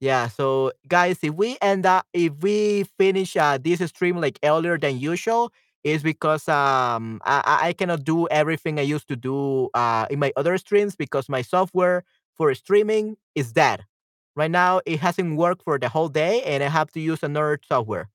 Yeah, 0.00 0.28
so 0.28 0.72
guys, 0.88 1.18
if 1.22 1.34
we 1.34 1.56
end 1.62 1.86
up 1.86 2.06
if 2.12 2.32
we 2.42 2.84
finish 2.98 3.36
uh, 3.36 3.58
this 3.58 3.80
stream 3.88 4.20
like 4.20 4.38
earlier 4.42 4.78
than 4.78 4.98
usual, 4.98 5.52
is 5.86 6.02
because 6.02 6.48
um 6.48 7.20
I, 7.24 7.70
I 7.70 7.72
cannot 7.72 8.02
do 8.02 8.26
everything 8.28 8.78
I 8.78 8.82
used 8.82 9.06
to 9.08 9.16
do 9.16 9.70
uh 9.74 10.06
in 10.10 10.18
my 10.18 10.32
other 10.36 10.58
streams 10.58 10.96
because 10.96 11.28
my 11.28 11.42
software 11.42 12.02
for 12.34 12.52
streaming 12.54 13.16
is 13.34 13.52
dead. 13.52 13.86
Right 14.34 14.50
now 14.50 14.80
it 14.84 14.98
hasn't 15.00 15.36
worked 15.38 15.62
for 15.62 15.78
the 15.78 15.88
whole 15.88 16.08
day 16.10 16.42
and 16.42 16.62
I 16.64 16.68
have 16.68 16.90
to 16.92 17.00
use 17.00 17.22
another 17.22 17.60
software. 17.62 18.10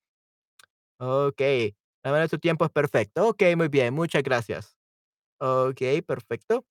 Okay. 0.99 1.73
La 2.03 2.11
verdad, 2.11 2.29
tu 2.29 2.37
tiempo 2.39 2.65
es 2.65 2.71
perfecto. 2.71 3.27
Ok, 3.29 3.43
muy 3.55 3.67
bien, 3.69 3.93
muchas 3.93 4.23
gracias. 4.23 4.75
Ok, 5.39 5.81
perfecto. 6.05 6.65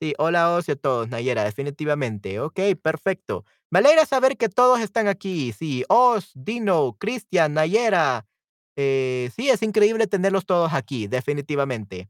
Sí, 0.00 0.14
hola, 0.18 0.60
y 0.66 0.70
a 0.72 0.76
todos, 0.76 1.08
Nayera, 1.08 1.44
definitivamente. 1.44 2.40
Ok, 2.40 2.60
perfecto. 2.82 3.44
Me 3.70 3.78
alegra 3.80 4.06
saber 4.06 4.36
que 4.36 4.48
todos 4.48 4.80
están 4.80 5.08
aquí. 5.08 5.52
Sí, 5.52 5.84
Oz, 5.88 6.32
Dino, 6.34 6.96
Cristian, 6.98 7.54
Nayera. 7.54 8.26
Eh, 8.76 9.30
sí, 9.36 9.50
es 9.50 9.62
increíble 9.62 10.06
tenerlos 10.06 10.46
todos 10.46 10.72
aquí, 10.72 11.06
definitivamente. 11.06 12.08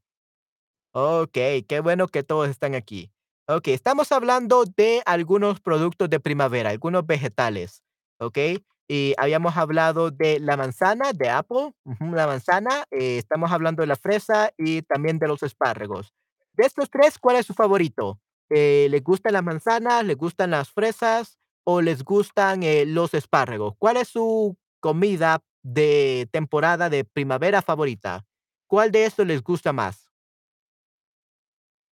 Okey, 0.93 1.65
qué 1.65 1.81
bueno 1.81 2.09
que 2.09 2.23
todos 2.23 2.49
están 2.49 2.75
aquí. 2.75 3.13
Okey, 3.49 3.75
estamos 3.75 4.13
hablando 4.13 4.65
de 4.77 5.03
algunos 5.07 5.61
productos 5.61 6.11
de 6.11 6.21
primavera, 6.21 6.71
algunos 6.71 7.07
vegetales, 7.07 7.83
¿okey? 8.21 8.65
Y 8.89 9.15
habíamos 9.19 9.57
hablado 9.57 10.11
de 10.11 10.41
la 10.41 10.57
manzana, 10.57 11.13
de 11.13 11.31
apple, 11.31 11.73
la 12.01 12.27
manzana, 12.27 12.85
eh, 12.91 13.19
estamos 13.19 13.51
hablando 13.53 13.83
de 13.83 13.89
la 13.89 13.97
fresa 13.97 14.53
y 14.59 14.83
también 14.83 15.19
de 15.19 15.29
los 15.29 15.43
espárragos. 15.43 16.13
De 16.55 16.67
estos 16.67 16.91
3, 16.91 17.19
¿cuál 17.19 17.37
es 17.37 17.47
su 17.47 17.55
favorito? 17.55 18.21
Eh, 18.51 18.89
¿les 18.91 19.03
gustan 19.03 19.33
las 19.35 19.43
manzanas, 19.43 20.05
les 20.05 20.17
gustan 20.17 20.51
las 20.51 20.71
fresas 20.71 21.39
o 21.65 21.81
les 21.83 22.05
gustan, 22.05 22.63
eh, 22.63 22.87
los 22.87 23.15
espárragos? 23.15 23.75
¿Cuál 23.79 23.97
es 23.99 24.09
su 24.09 24.57
comida 24.81 25.43
de 25.65 26.29
temporada 26.33 26.91
de 26.91 27.05
primavera 27.05 27.63
favorita? 27.63 28.27
¿Cuál 28.69 28.93
de 28.93 29.07
estos 29.07 29.27
les 29.27 29.43
gusta 29.43 29.73
más? 29.73 30.09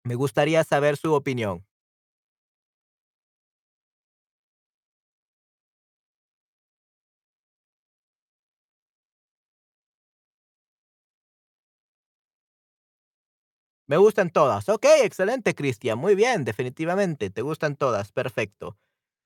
Me 0.04 0.16
gustaría 0.16 0.64
saber 0.64 0.96
su 0.96 1.12
opinión. 1.14 1.64
Me 13.86 13.96
gustan 13.96 14.30
todas. 14.30 14.68
Okey, 14.68 15.00
excelente, 15.02 15.54
Cristian. 15.54 15.98
Muy 15.98 16.14
bien, 16.14 16.44
definitivamente, 16.44 17.30
te 17.30 17.42
gustan 17.42 17.74
todas, 17.76 18.12
perfecto. 18.12 18.76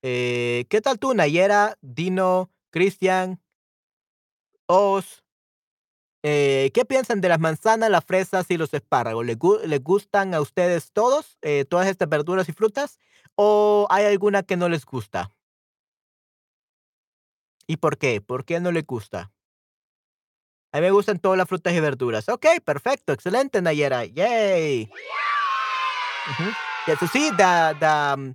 Eh, 0.02 0.66
¿qué 0.70 0.80
tal 0.80 0.98
tú, 0.98 1.14
Nayera, 1.14 1.76
Dino, 1.80 2.50
Cristian, 2.70 3.40
Oz? 4.66 5.22
Eh, 6.24 6.70
¿qué 6.72 6.84
piensan 6.84 7.20
de 7.20 7.28
las 7.28 7.40
manzanas, 7.40 7.90
las 7.90 8.04
fresas 8.04 8.48
y 8.50 8.56
los 8.56 8.72
espárragos? 8.74 9.26
¿Les 9.26 9.36
gu 9.36 9.58
gustan 9.82 10.34
a 10.34 10.40
ustedes 10.40 10.92
todos, 10.92 11.36
eh, 11.42 11.64
todas 11.64 11.88
estas 11.88 12.08
verduras 12.08 12.48
y 12.48 12.52
frutas, 12.52 12.98
o 13.34 13.86
hay 13.90 14.04
alguna 14.06 14.42
que 14.44 14.56
no 14.56 14.68
les 14.68 14.84
gusta? 14.86 15.30
¿Y 17.66 17.76
por 17.78 17.98
qué? 17.98 18.20
¿Por 18.20 18.44
qué 18.44 18.60
no 18.60 18.70
les 18.70 18.86
gusta? 18.86 19.32
A 20.72 20.78
mí 20.78 20.82
me 20.82 20.90
gustan 20.90 21.18
todas 21.18 21.36
las 21.36 21.48
frutas 21.48 21.72
y 21.74 21.80
verduras. 21.80 22.28
Okey, 22.28 22.60
perfecto, 22.60 23.12
excelente, 23.12 23.60
Nayera, 23.60 24.04
yay. 24.04 24.88
Mhm. 26.26 26.52
Yeah, 26.86 26.98
so 26.98 27.06
see 27.08 27.30
the, 27.36 27.76
um, 27.86 28.34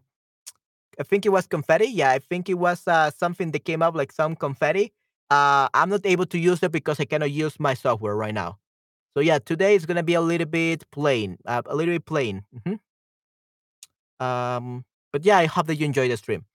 I 0.99 1.03
think 1.03 1.25
it 1.25 1.29
was 1.31 1.47
confetti. 1.47 1.91
Yeah, 1.93 2.11
I 2.15 2.19
think 2.19 2.49
it 2.49 2.55
was, 2.55 2.87
uh, 2.87 3.11
something 3.11 3.51
that 3.51 3.63
came 3.63 3.81
up 3.81 3.95
like 3.95 4.13
some 4.13 4.35
confetti. 4.35 4.93
Uh, 5.29 5.67
I'm 5.73 5.89
not 5.89 6.05
able 6.05 6.25
to 6.27 6.37
use 6.37 6.63
it 6.63 6.71
because 6.71 6.99
I 6.99 7.05
cannot 7.05 7.31
use 7.31 7.59
my 7.59 7.73
software 7.73 8.15
right 8.15 8.33
now. 8.33 8.59
So 9.15 9.21
yeah, 9.21 9.39
today 9.39 9.75
is 9.75 9.85
gonna 9.85 10.03
be 10.03 10.15
a 10.15 10.21
little 10.21 10.47
bit 10.47 10.89
plain, 10.91 11.37
uh, 11.45 11.61
a 11.65 11.75
little 11.75 11.95
bit 11.95 12.05
plain. 12.05 12.45
Mhm. 12.55 12.79
Um, 14.19 14.85
but 15.11 15.23
yeah, 15.25 15.37
I 15.37 15.45
hope 15.45 15.67
that 15.67 15.75
you 15.75 15.85
enjoy 15.85 16.07
the 16.09 16.17
stream. 16.17 16.45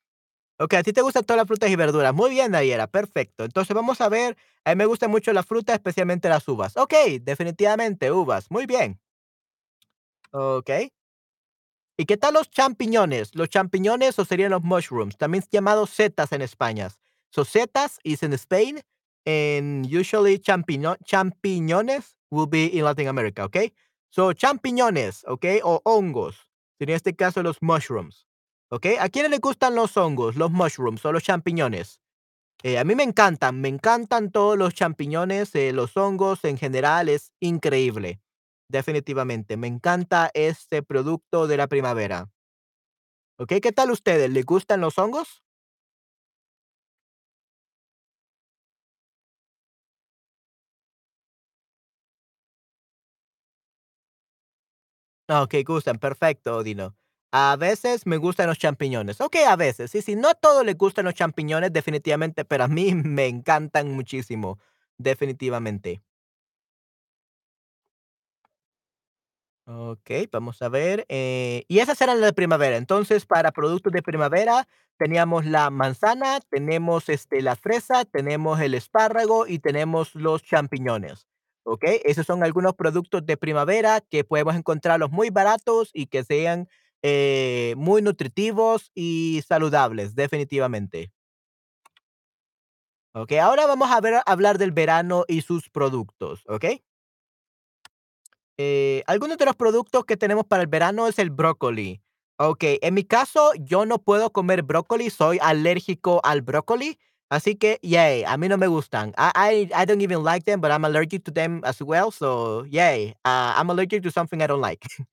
Okey, 0.60 0.78
a 0.78 0.82
ti 0.84 0.92
te 0.92 1.02
gustan 1.02 1.24
todas 1.24 1.38
las 1.38 1.48
frutas 1.48 1.70
y 1.70 1.76
verduras. 1.76 2.14
Muy 2.14 2.30
bien, 2.30 2.52
Nayera, 2.52 2.86
perfecto. 2.88 3.44
Entonces 3.44 3.74
vamos 3.74 4.00
a 4.00 4.08
ver, 4.08 4.36
a 4.64 4.70
mí 4.70 4.76
me 4.78 4.86
gustan 4.86 5.10
mucho 5.10 5.32
las 5.32 5.46
frutas, 5.46 5.74
especialmente 5.76 6.28
las 6.28 6.46
uvas. 6.48 6.76
Okey, 6.76 7.20
definitivamente 7.20 8.12
uvas, 8.12 8.50
muy 8.50 8.66
bien. 8.66 9.00
Okey. 10.32 10.90
¿Y 11.98 12.06
qué 12.06 12.16
tal 12.16 12.34
los 12.34 12.50
champiñones? 12.50 13.34
Los 13.34 13.48
champiñones, 13.50 14.18
o 14.18 14.24
serían 14.24 14.50
los 14.50 14.62
mushrooms, 14.62 15.16
también 15.18 15.44
llamados 15.50 15.90
setas 15.90 16.32
en 16.32 16.42
España. 16.42 16.88
So 17.34 17.44
setas 17.44 17.98
is 18.04 18.22
in 18.22 18.32
Spain, 18.34 18.80
and 19.26 19.86
usually 19.86 20.38
champiño 20.38 20.96
champiñones 21.04 22.14
will 22.30 22.46
be 22.46 22.66
in 22.66 22.84
Latin 22.84 23.08
America, 23.08 23.44
¿okey? 23.46 23.72
So 24.10 24.32
champiñones, 24.34 25.24
¿okey? 25.26 25.60
O 25.64 25.80
hongos, 25.84 26.36
en 26.80 26.90
este 26.90 27.14
caso 27.16 27.42
los 27.42 27.62
mushrooms, 27.62 28.26
¿okey? 28.70 28.96
¿A 29.00 29.08
quiénes 29.08 29.30
les 29.30 29.40
gustan 29.40 29.74
los 29.74 29.96
hongos, 29.96 30.36
los 30.36 30.50
mushrooms 30.50 31.04
o 31.06 31.12
los 31.12 31.22
champiñones? 31.22 32.00
Eh, 32.64 32.78
a 32.78 32.84
mí 32.84 32.94
me 32.94 33.04
encantan, 33.04 33.60
me 33.60 33.68
encantan 33.68 34.30
todos 34.32 34.58
los 34.58 34.74
champiñones, 34.74 35.54
eh, 35.56 35.72
los 35.72 35.96
hongos 35.96 36.44
en 36.44 36.58
general, 36.58 37.08
es 37.08 37.32
increíble. 37.40 38.20
Definitivamente, 38.68 39.56
me 39.56 39.68
encanta 39.68 40.30
este 40.34 40.82
producto 40.82 41.46
de 41.48 41.56
la 41.58 41.68
primavera. 41.68 42.30
Okey, 43.38 43.60
¿qué 43.60 43.72
tal 43.72 43.90
ustedes? 43.90 44.30
¿Les 44.30 44.44
gustan 44.44 44.80
los 44.80 44.98
hongos? 44.98 45.42
Okey, 55.40 55.62
gustan, 55.64 55.98
perfecto, 55.98 56.62
Dino. 56.62 56.94
A 57.32 57.56
veces 57.56 58.06
me 58.06 58.18
gustan 58.18 58.48
los 58.48 58.58
champiñones. 58.58 59.20
Okey, 59.20 59.44
a 59.44 59.56
veces, 59.56 59.90
sí, 59.90 60.02
sí, 60.02 60.16
no 60.16 60.28
a 60.28 60.34
todos 60.34 60.64
les 60.66 60.76
gustan 60.76 61.04
los 61.06 61.14
champiñones 61.14 61.72
definitivamente, 61.72 62.44
pero 62.44 62.64
a 62.64 62.68
mí 62.68 62.94
me 62.94 63.26
encantan 63.28 63.92
muchísimo, 63.92 64.58
definitivamente. 64.98 66.02
Okey, 69.66 70.28
vamos 70.32 70.60
a 70.60 70.68
ver, 70.68 71.06
eh, 71.08 71.64
y 71.68 71.78
esas 71.78 72.00
eran 72.00 72.20
las 72.20 72.30
de 72.30 72.32
primavera. 72.34 72.76
Entonces, 72.76 73.26
para 73.26 73.52
productos 73.52 73.92
de 73.92 74.02
primavera 74.02 74.66
teníamos 74.98 75.46
la 75.46 75.70
manzana, 75.70 76.40
tenemos, 76.50 77.08
este, 77.08 77.42
la 77.42 77.54
fresa, 77.54 78.04
tenemos 78.04 78.60
el 78.60 78.74
espárrago 78.74 79.46
y 79.46 79.60
tenemos 79.60 80.16
los 80.16 80.42
champiñones, 80.42 81.28
¿okey? 81.64 82.00
Esos 82.04 82.26
son 82.26 82.42
algunos 82.44 82.74
productos 82.74 83.24
de 83.26 83.36
primavera 83.36 84.00
que 84.00 84.24
podemos 84.24 84.56
encontrarlos 84.56 85.10
muy 85.10 85.30
baratos 85.30 85.90
y 85.94 86.06
que 86.06 86.24
sean, 86.24 86.68
eh, 87.02 87.74
muy 87.76 88.02
nutritivos 88.02 88.90
y 88.94 89.42
saludables, 89.46 90.14
definitivamente. 90.14 91.12
Okey, 93.14 93.38
ahora 93.38 93.66
vamos 93.66 93.90
a 93.90 94.00
ver 94.00 94.22
hablar 94.26 94.56
del 94.58 94.72
verano 94.72 95.24
y 95.28 95.42
sus 95.42 95.68
productos, 95.68 96.44
¿okey? 96.48 96.82
Eh, 98.58 99.02
algunos 99.06 99.38
de 99.38 99.44
los 99.46 99.56
productos 99.56 100.04
que 100.04 100.16
tenemos 100.16 100.44
para 100.46 100.62
el 100.62 100.68
verano 100.68 101.06
es 101.08 101.18
el 101.18 101.30
brócoli. 101.30 102.02
Okey, 102.38 102.78
en 102.82 102.94
mi 102.94 103.04
caso, 103.04 103.52
yo 103.58 103.86
no 103.86 103.98
puedo 104.02 104.32
comer 104.32 104.62
brócoli, 104.62 105.10
soy 105.10 105.38
alérgico 105.40 106.20
al 106.24 106.42
brócoli, 106.42 106.98
así 107.32 107.56
que, 107.56 107.78
yay, 107.82 108.24
a 108.24 108.36
mí 108.38 108.48
no 108.48 108.58
me 108.58 108.68
gustan. 108.68 109.10
I 109.18 109.70
I 109.74 109.82
I 109.82 109.86
don't 109.86 110.02
even 110.02 110.24
like 110.24 110.44
them, 110.46 110.60
but 110.60 110.70
I'm 110.72 110.84
allergic 110.86 111.24
to 111.26 111.32
them 111.32 111.62
as 111.64 111.80
well, 111.82 112.12
so 112.12 112.64
yay, 112.66 113.16
ah, 113.24 113.54
I'm 113.60 113.70
allergic 113.70 114.02
to 114.04 114.12
something 114.12 114.42
I 114.42 114.48
don't 114.48 114.62
like. 114.62 114.80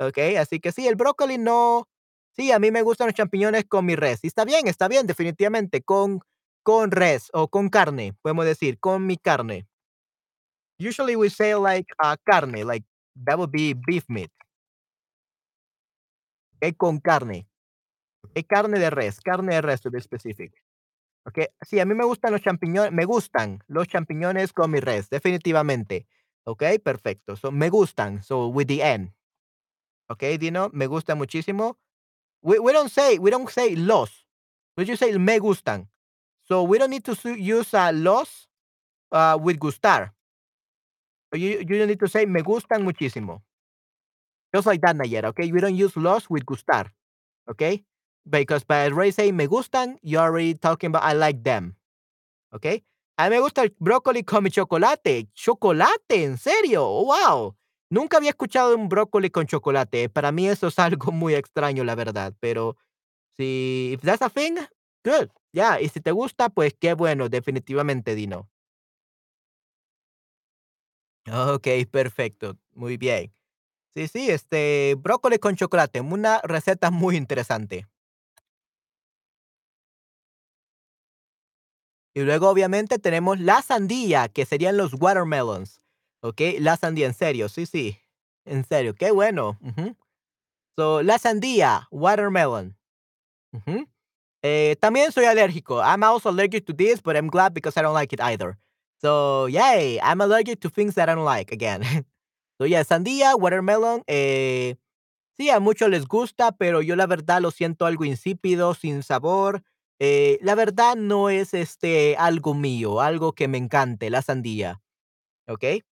Okey, 0.00 0.36
así 0.38 0.60
que 0.60 0.72
sí, 0.72 0.88
el 0.88 0.96
brócoli 0.96 1.38
no 1.38 1.88
sí, 2.36 2.52
a 2.52 2.58
mí 2.60 2.70
me 2.72 2.82
gustan 2.82 3.08
los 3.08 3.14
champiñones 3.16 3.64
con 3.68 3.86
mi 3.86 3.96
res, 3.96 4.24
y 4.24 4.28
está 4.28 4.44
bien, 4.46 4.68
está 4.68 4.88
bien, 4.88 5.06
definitivamente, 5.06 5.82
con 5.82 6.20
con 6.64 6.90
res 6.92 7.30
o 7.34 7.48
con 7.48 7.70
carne, 7.70 8.14
podemos 8.22 8.46
decir, 8.46 8.78
con 8.80 9.06
mi 9.06 9.16
carne. 9.18 9.66
Usually 10.80 11.16
we 11.16 11.28
say 11.28 11.54
like, 11.54 11.86
ah, 12.02 12.16
carne, 12.30 12.64
like 12.64 12.84
that 13.26 13.38
would 13.38 13.52
be 13.52 13.74
beef 13.74 14.04
meat. 14.08 14.30
Eh, 16.60 16.74
con 16.74 17.00
carne. 17.00 17.48
Eh, 18.34 18.44
carne 18.44 18.78
de 18.80 18.90
res, 18.90 19.20
carne 19.20 19.54
de 19.54 19.62
res 19.62 19.80
to 19.82 19.90
be 19.90 20.00
specific. 20.00 20.52
Okey, 21.26 21.46
sí, 21.62 21.78
a 21.78 21.84
mí 21.84 21.94
me 21.94 22.04
gustan 22.04 22.32
los 22.32 22.40
champiñones 22.42 22.90
me 22.92 23.04
gustan 23.04 23.60
los 23.68 23.86
champiñones 23.86 24.52
con 24.52 24.70
mi 24.72 24.80
res, 24.80 25.08
definitivamente. 25.08 26.06
Okey, 26.44 26.80
perfecto. 26.80 27.36
So, 27.36 27.52
me 27.52 27.68
gustan, 27.70 28.22
so 28.24 28.48
with 28.48 28.66
the 28.66 28.82
N. 28.82 29.14
Okey, 30.10 30.38
Dino, 30.38 30.70
me 30.72 30.86
gusta 30.86 31.14
muchísimo. 31.16 31.78
We 32.42 32.58
we 32.60 32.72
don't 32.72 32.90
say 32.90 33.18
we 33.18 33.30
don't 33.30 33.48
say 33.50 33.76
los, 33.76 34.26
we 34.76 34.84
just 34.86 35.00
say 35.00 35.18
me 35.18 35.38
gustan. 35.40 35.88
So, 36.44 36.64
we 36.64 36.78
don't 36.78 36.90
need 36.90 37.04
to 37.04 37.16
use, 37.36 37.74
ah, 37.74 37.90
los, 37.94 38.48
ah, 39.12 39.36
with 39.40 39.58
gustar. 39.58 40.14
You 41.34 41.64
you 41.64 41.78
don't 41.78 41.88
need 41.88 42.00
to 42.00 42.08
say 42.08 42.26
me 42.26 42.42
gustan 42.42 42.84
muchísimo. 42.84 43.42
Just 44.54 44.66
like 44.66 44.82
that, 44.82 44.96
Nayera, 44.96 45.28
okey? 45.32 45.50
We 45.50 45.60
don't 45.60 45.74
use 45.74 45.96
los 45.96 46.28
with 46.28 46.44
gustar, 46.44 46.92
okey? 47.48 47.84
Because 48.28 48.64
by 48.64 48.86
already 48.86 49.10
saying 49.12 49.36
me 49.36 49.46
gustan, 49.46 49.98
you're 50.02 50.22
already 50.22 50.54
talking 50.54 50.88
about 50.94 51.02
I 51.02 51.12
like 51.14 51.42
them, 51.42 51.76
okey? 52.54 52.84
A 53.18 53.24
mí 53.24 53.30
me 53.36 53.40
gusta 53.40 53.62
el 53.62 53.74
brócoli 53.78 54.24
con 54.24 54.44
mi 54.44 54.50
chocolate. 54.50 55.28
¿Chocolate? 55.34 56.24
¿En 56.24 56.38
serio? 56.38 56.84
¡Guau! 57.04 57.56
Nunca 57.90 58.18
había 58.18 58.30
escuchado 58.30 58.76
un 58.76 58.88
brócoli 58.88 59.30
con 59.30 59.46
chocolate. 59.46 60.08
Para 60.08 60.32
mí 60.32 60.48
eso 60.48 60.68
es 60.68 60.78
algo 60.80 61.12
muy 61.12 61.34
extraño, 61.34 61.84
la 61.84 61.94
verdad, 61.96 62.34
pero 62.40 62.76
si 63.36 63.92
if 63.94 64.02
that's 64.02 64.22
a 64.22 64.30
thing, 64.30 64.56
good. 65.04 65.30
Yeah, 65.52 65.80
y 65.80 65.88
si 65.90 66.00
te 66.00 66.12
gusta, 66.12 66.50
pues 66.50 66.74
qué 66.80 66.94
bueno, 66.94 67.28
definitivamente, 67.28 68.14
Dino. 68.14 68.48
Okey, 71.30 71.86
perfecto, 71.86 72.58
muy 72.74 72.96
bien. 72.96 73.32
Sí, 73.96 74.08
sí, 74.08 74.30
este, 74.30 74.96
brócoli 74.98 75.38
con 75.38 75.56
chocolate, 75.56 76.00
una 76.00 76.40
receta 76.44 76.90
muy 76.90 77.16
interesante. 77.16 77.88
Y 82.14 82.20
luego, 82.20 82.48
obviamente, 82.50 82.98
tenemos 82.98 83.40
la 83.40 83.62
sandía, 83.62 84.28
que 84.28 84.44
serían 84.44 84.76
los 84.76 84.94
watermelons, 84.94 85.80
¿okey? 86.22 86.58
La 86.60 86.76
sandía, 86.76 87.06
en 87.06 87.14
serio, 87.14 87.48
sí, 87.48 87.66
sí, 87.66 87.98
en 88.44 88.64
serio, 88.64 88.94
qué 88.94 89.10
bueno. 89.10 89.58
So, 90.76 91.02
la 91.02 91.18
sandía, 91.18 91.88
watermelon. 91.90 92.76
Eh, 94.44 94.76
también 94.80 95.12
soy 95.12 95.24
alérgico. 95.26 95.80
I'm 95.82 96.02
also 96.02 96.28
allergic 96.30 96.66
to 96.66 96.72
this, 96.74 97.00
but 97.02 97.16
I'm 97.16 97.28
glad 97.28 97.54
because 97.54 97.76
I 97.78 97.82
don't 97.82 97.94
like 97.94 98.12
it 98.12 98.20
either. 98.20 98.58
So, 99.00 99.46
yay, 99.48 100.00
I'm 100.02 100.20
allergic 100.20 100.60
to 100.60 100.70
things 100.70 100.94
that 100.96 101.08
I 101.08 101.14
don't 101.14 101.24
like, 101.24 101.52
again. 101.52 101.82
So, 102.58 102.66
yeah, 102.66 102.84
sandía, 102.84 103.34
watermelon, 103.34 104.04
eh, 104.06 104.76
sí, 105.36 105.50
a 105.50 105.58
muchos 105.58 105.88
les 105.90 106.06
gusta, 106.06 106.52
pero 106.52 106.80
yo 106.80 106.94
la 106.94 107.06
verdad 107.06 107.40
lo 107.40 107.50
siento 107.50 107.86
algo 107.86 108.04
insípido, 108.04 108.74
sin 108.74 109.02
sabor. 109.02 109.62
Eh, 110.04 110.38
la 110.42 110.56
verdad 110.56 110.96
no 110.96 111.30
es, 111.30 111.54
este, 111.54 112.16
algo 112.16 112.54
mío, 112.54 113.00
algo 113.00 113.34
que 113.34 113.46
me 113.46 113.58
encante, 113.58 114.10
la 114.10 114.20
sandía, 114.20 114.82
¿okey? 115.48 115.84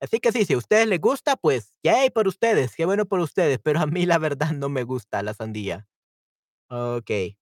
Así 0.00 0.20
que 0.20 0.32
sí, 0.32 0.44
si 0.46 0.54
a 0.54 0.58
ustedes 0.58 0.88
les 0.88 1.00
gusta, 1.00 1.36
pues, 1.36 1.74
yay 1.84 2.10
por 2.10 2.28
ustedes, 2.28 2.76
qué 2.76 2.86
bueno 2.86 3.06
por 3.06 3.20
ustedes, 3.20 3.58
pero 3.62 3.80
a 3.80 3.86
mí 3.86 4.06
la 4.06 4.18
verdad 4.18 4.52
no 4.52 4.68
me 4.70 4.84
gusta 4.84 5.22
la 5.22 5.34
sandía. 5.34 5.88
Okey. 6.70 7.36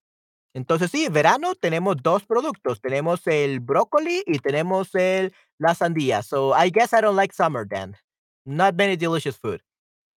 Entonces 0.54 0.90
sí, 0.90 1.08
verano 1.10 1.54
tenemos 1.56 1.96
2 2.02 2.24
productos, 2.26 2.80
tenemos 2.80 3.26
el 3.26 3.60
brócoli 3.60 4.22
y 4.26 4.38
tenemos 4.40 4.94
el 4.96 5.34
la 5.58 5.74
sandía. 5.74 6.22
So, 6.22 6.54
I 6.56 6.70
guess 6.70 6.92
I 6.92 7.02
don't 7.02 7.16
like 7.16 7.34
summer 7.34 7.66
then. 7.68 7.96
Not 8.46 8.74
many 8.76 8.96
delicious 8.96 9.38
food. 9.38 9.60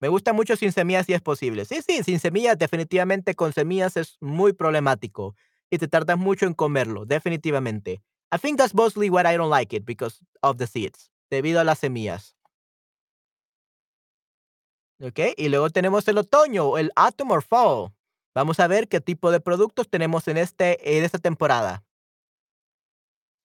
Me 0.01 0.09
gusta 0.09 0.33
mucho 0.33 0.55
sin 0.57 0.71
semillas 0.73 1.05
si 1.07 1.13
es 1.13 1.21
posible. 1.21 1.65
Sí, 1.65 1.81
sí, 1.87 2.03
sin 2.03 2.19
semillas, 2.19 2.57
definitivamente 2.57 3.35
con 3.35 3.53
semillas 3.53 3.97
es 3.97 4.17
muy 4.21 4.53
problemático 4.53 5.35
y 5.71 5.79
te 5.79 5.87
tardas 5.87 6.17
mucho 6.19 6.45
en 6.45 6.53
comerlo, 6.53 7.05
definitivamente. 7.05 8.01
I 8.33 8.37
think 8.39 8.59
that's 8.59 8.75
mostly 8.75 9.09
what 9.09 9.25
I 9.25 9.37
don't 9.37 9.49
like 9.51 9.75
it 9.75 9.85
because 9.85 10.19
of 10.43 10.57
the 10.57 10.67
seeds, 10.67 11.11
debido 11.31 11.59
a 11.59 11.63
las 11.63 11.79
semillas. 11.79 12.35
Okey, 14.99 15.33
y 15.37 15.49
luego 15.49 15.69
tenemos 15.69 16.07
el 16.07 16.17
otoño, 16.19 16.77
el 16.77 16.91
autumn 16.95 17.31
or 17.31 17.41
fall. 17.43 17.91
Vamos 18.35 18.59
a 18.59 18.67
ver 18.67 18.87
qué 18.87 19.01
tipo 19.01 19.31
de 19.31 19.39
productos 19.39 19.89
tenemos 19.89 20.27
en 20.27 20.37
este 20.37 20.97
en 20.97 21.03
esta 21.03 21.17
temporada. 21.17 21.83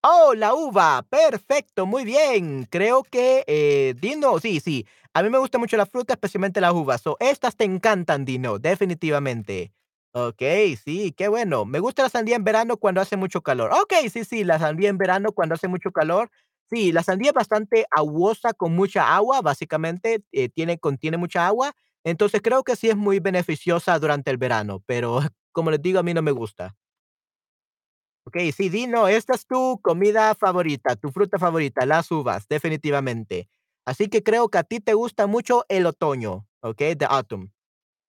Oh, 0.03 0.35
la 0.35 0.55
uva. 0.55 1.03
Perfecto, 1.09 1.87
muy 1.87 2.05
bien. 2.05 2.67
Creo 2.71 3.03
que, 3.03 3.45
eh, 3.47 3.95
Dino, 4.01 4.39
sí, 4.39 4.61
sí. 4.61 4.87
A 5.15 5.23
mí 5.23 5.31
me 5.31 5.39
gusta 5.39 5.59
mucho 5.59 5.77
la 5.77 5.87
fruta, 5.87 6.15
especialmente 6.15 6.61
las 6.61 6.73
uvas. 6.75 7.01
So, 7.01 7.17
estas 7.21 7.57
te 7.57 7.65
encantan, 7.65 8.25
Dino, 8.25 8.59
definitivamente. 8.59 9.73
Okey, 10.19 10.77
sí, 10.77 11.13
qué 11.13 11.29
bueno. 11.29 11.67
Me 11.67 11.79
gusta 11.79 12.03
la 12.03 12.09
sandía 12.09 12.37
en 12.37 12.45
verano 12.45 12.79
cuando 12.79 13.03
hace 13.03 13.17
mucho 13.19 13.43
calor. 13.43 13.71
Okey, 13.83 14.09
sí, 14.09 14.25
sí, 14.25 14.45
la 14.45 14.59
sandía 14.59 14.89
en 14.89 14.97
verano 14.97 15.33
cuando 15.33 15.55
hace 15.55 15.69
mucho 15.69 15.91
calor. 15.93 16.31
Sí, 16.71 16.91
la 16.91 17.03
sandía 17.03 17.29
es 17.31 17.35
bastante 17.35 17.85
aguosa 17.95 18.55
con 18.55 18.75
mucha 18.75 19.15
agua, 19.15 19.43
básicamente, 19.43 20.23
eh, 20.33 20.49
tiene 20.49 20.79
contiene 20.79 21.19
mucha 21.19 21.47
agua. 21.47 21.75
Entonces, 22.03 22.41
creo 22.43 22.65
que 22.65 22.77
sí 22.77 22.89
es 22.89 22.97
muy 22.97 23.21
beneficiosa 23.21 23.99
durante 23.99 24.31
el 24.31 24.39
verano, 24.39 24.83
pero 24.87 25.21
como 25.53 25.71
les 25.71 25.83
digo, 25.83 25.99
a 25.99 26.03
mí 26.03 26.15
no 26.15 26.23
me 26.23 26.31
gusta. 26.33 26.75
Okey, 28.25 28.51
sí, 28.53 28.69
Dino, 28.69 29.07
esta 29.09 29.35
es 29.35 29.47
tu 29.47 29.81
comida 29.83 30.35
favorita, 30.35 30.97
tu 30.97 31.11
fruta 31.13 31.39
favorita, 31.39 31.87
las 31.87 32.11
uvas, 32.11 32.49
definitivamente. 32.49 33.49
Así 33.85 34.09
que 34.09 34.23
creo 34.25 34.49
que 34.49 34.59
a 34.59 34.65
ti 34.65 34.81
te 34.81 34.95
gusta 34.95 35.27
mucho 35.29 35.65
el 35.69 35.87
otoño, 35.87 36.47
okey, 36.61 36.97
the 36.97 37.07
autumn. 37.09 37.53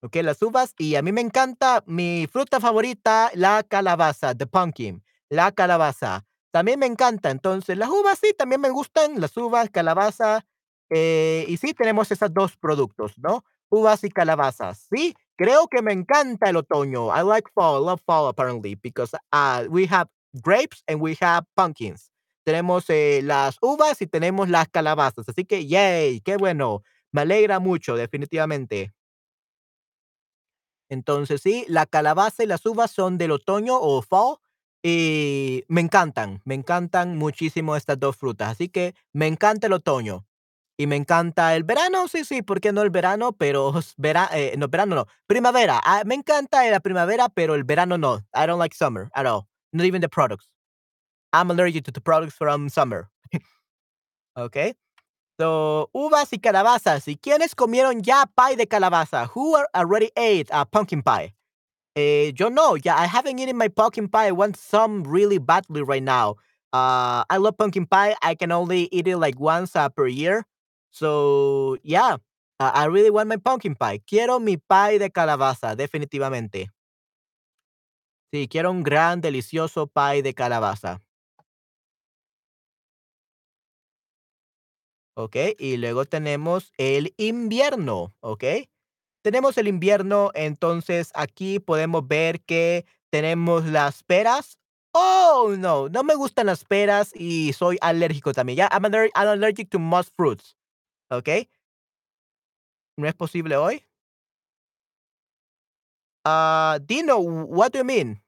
Okey, 0.03 0.21
las 0.21 0.39
uvas, 0.43 0.75
y 0.77 0.93
a 0.95 1.01
mí 1.01 1.11
me 1.11 1.21
encanta 1.21 1.83
mi 1.87 2.27
fruta 2.31 2.59
favorita, 2.59 3.31
la 3.33 3.63
calabaza, 3.63 4.35
the 4.35 4.45
pumpkin, 4.45 5.03
la 5.29 5.51
calabaza. 5.51 6.23
También 6.51 6.79
me 6.79 6.85
encanta, 6.85 7.31
entonces, 7.31 7.77
las 7.79 7.89
uvas 7.89 8.19
sí, 8.21 8.31
también 8.37 8.61
me 8.61 8.69
gustan, 8.69 9.19
las 9.19 9.35
uvas, 9.37 9.71
calabaza, 9.71 10.45
eh, 10.91 11.45
y 11.47 11.57
sí 11.57 11.73
tenemos 11.73 12.11
esos 12.11 12.31
2 12.31 12.55
productos, 12.57 13.13
¿no? 13.17 13.43
Uvas 13.69 14.03
y 14.03 14.09
calabazas. 14.11 14.85
Sí, 14.93 15.15
creo 15.35 15.67
que 15.67 15.81
me 15.81 15.93
encanta 15.93 16.47
el 16.51 16.57
otoño. 16.57 17.07
I 17.07 17.23
like 17.23 17.49
fall, 17.55 17.81
I 17.81 17.85
love 17.85 17.99
fall 18.05 18.27
apparently 18.29 18.75
because, 18.75 19.17
ah, 19.31 19.63
we 19.67 19.87
have 19.89 20.07
grapes 20.43 20.83
and 20.87 21.01
we 21.01 21.17
have 21.19 21.43
pumpkins. 21.55 22.11
Tenemos, 22.45 22.85
eh, 22.89 23.21
las 23.23 23.57
uvas 23.61 23.99
y 24.03 24.05
tenemos 24.07 24.47
las 24.47 24.69
calabazas, 24.69 25.27
así 25.27 25.43
que, 25.43 25.65
yay, 25.65 26.21
qué 26.21 26.37
bueno. 26.37 26.83
Me 27.11 27.21
alegra 27.21 27.59
mucho, 27.59 27.95
definitivamente. 27.95 28.93
Entonces, 30.89 31.41
sí, 31.41 31.65
la 31.67 31.85
calabaza 31.85 32.43
y 32.43 32.47
las 32.47 32.65
uvas 32.65 32.91
son 32.91 33.17
del 33.17 33.31
otoño 33.31 33.77
o 33.79 34.01
fall, 34.01 34.37
y 34.83 35.63
me 35.67 35.81
encantan, 35.81 36.41
me 36.45 36.55
encantan 36.55 37.17
muchísimo 37.17 37.75
estas 37.75 37.99
2 37.99 38.15
frutas, 38.15 38.49
así 38.51 38.69
que 38.69 38.95
me 39.13 39.27
encanta 39.27 39.67
el 39.67 39.73
otoño. 39.73 40.25
Y 40.79 40.85
me 40.87 40.95
encanta 40.95 41.55
el 41.55 41.63
verano, 41.63 42.07
sí, 42.07 42.23
sí, 42.23 42.43
¿por 42.43 42.61
qué 42.61 42.71
no 42.71 42.83
el 42.83 42.91
verano? 42.91 43.33
Pero 43.33 43.73
vera 43.97 44.29
eh, 44.33 44.55
no, 44.57 44.67
verano 44.67 44.95
no, 44.95 45.07
primavera, 45.27 45.79
ah, 45.83 46.03
me 46.05 46.15
encanta 46.15 46.69
la 46.69 46.79
primavera, 46.79 47.29
pero 47.29 47.55
el 47.55 47.63
verano 47.63 47.97
no. 47.97 48.17
I 48.35 48.45
don't 48.47 48.59
like 48.59 48.75
summer 48.75 49.09
at 49.15 49.25
all, 49.25 49.47
not 49.73 49.85
even 49.87 50.01
the 50.01 50.09
products. 50.09 50.47
I'm 51.33 51.51
allergic 51.51 51.85
to 51.85 51.91
the 51.91 52.01
products 52.01 52.35
from 52.35 52.69
summer. 52.69 53.09
Okey. 54.37 54.75
So, 55.39 55.89
uvas 55.93 56.33
y 56.33 56.39
calabazas, 56.39 57.07
¿y 57.07 57.15
quiénes 57.15 57.53
comieron 57.53 58.01
ya 58.01 58.25
pie 58.35 58.55
de 58.55 58.65
calabaza? 58.67 59.29
Who 59.35 59.55
already 59.73 60.09
ate 60.15 60.47
a 60.51 60.65
pumpkin 60.65 61.03
pie? 61.03 61.35
Eh, 61.95 62.33
yo 62.35 62.49
no, 62.49 62.75
yeah, 62.77 62.95
I 62.97 63.07
haven't 63.07 63.39
eaten 63.39 63.57
my 63.57 63.67
pumpkin 63.69 64.07
pie, 64.09 64.27
I 64.27 64.31
want 64.31 64.57
some 64.57 65.03
really 65.03 65.39
badly 65.39 65.83
right 65.83 66.03
now. 66.03 66.35
Uh, 66.73 67.23
I 67.29 67.37
love 67.37 67.57
pumpkin 67.57 67.85
pie, 67.87 68.15
I 68.23 68.35
can 68.35 68.51
only 68.51 68.89
eat 68.91 69.07
it, 69.07 69.17
like, 69.17 69.39
once, 69.39 69.75
uh, 69.75 69.89
per 69.89 70.07
year. 70.07 70.45
So, 70.91 71.77
yeah, 71.83 72.17
I 72.59 72.85
really 72.85 73.11
want 73.11 73.29
my 73.29 73.37
pumpkin 73.37 73.75
pie. 73.75 73.99
Quiero 74.07 74.39
mi 74.39 74.57
pie 74.57 74.97
de 74.99 75.09
calabaza, 75.11 75.75
definitivamente. 75.75 76.69
Sí, 78.33 78.47
quiero 78.49 78.71
un 78.71 78.83
gran, 78.83 79.21
delicioso 79.21 79.87
pie 79.87 80.21
de 80.21 80.33
calabaza. 80.33 81.01
Okey, 85.19 85.55
y 85.57 85.77
luego 85.77 86.05
tenemos 86.05 86.71
el 86.77 87.15
invierno, 87.17 88.13
¿okey? 88.19 88.69
Tenemos 89.23 89.57
el 89.57 89.67
invierno, 89.67 90.31
entonces 90.35 91.11
aquí 91.15 91.59
podemos 91.59 92.07
ver 92.07 92.41
que 92.41 92.85
tenemos 93.11 93.65
las 93.65 94.03
peras. 94.03 94.59
Oh, 94.93 95.55
no, 95.57 95.89
no 95.89 96.03
me 96.03 96.15
gustan 96.15 96.47
las 96.47 96.65
peras 96.65 97.11
y 97.15 97.53
soy 97.53 97.77
alérgico 97.81 98.33
también. 98.33 98.59
I'm 98.71 98.85
aller 98.85 99.09
I'm 99.15 99.29
allergic 99.29 99.69
to 99.71 99.79
most 99.79 100.11
fruits, 100.17 100.57
¿okey? 101.11 101.49
¿No 102.97 103.07
es 103.07 103.13
posible 103.15 103.55
hoy? 103.57 103.83
Ah, 106.25 106.77
Dino, 106.85 107.19
what 107.19 107.71
do 107.71 107.79
you 107.79 107.83
mean? 107.85 108.21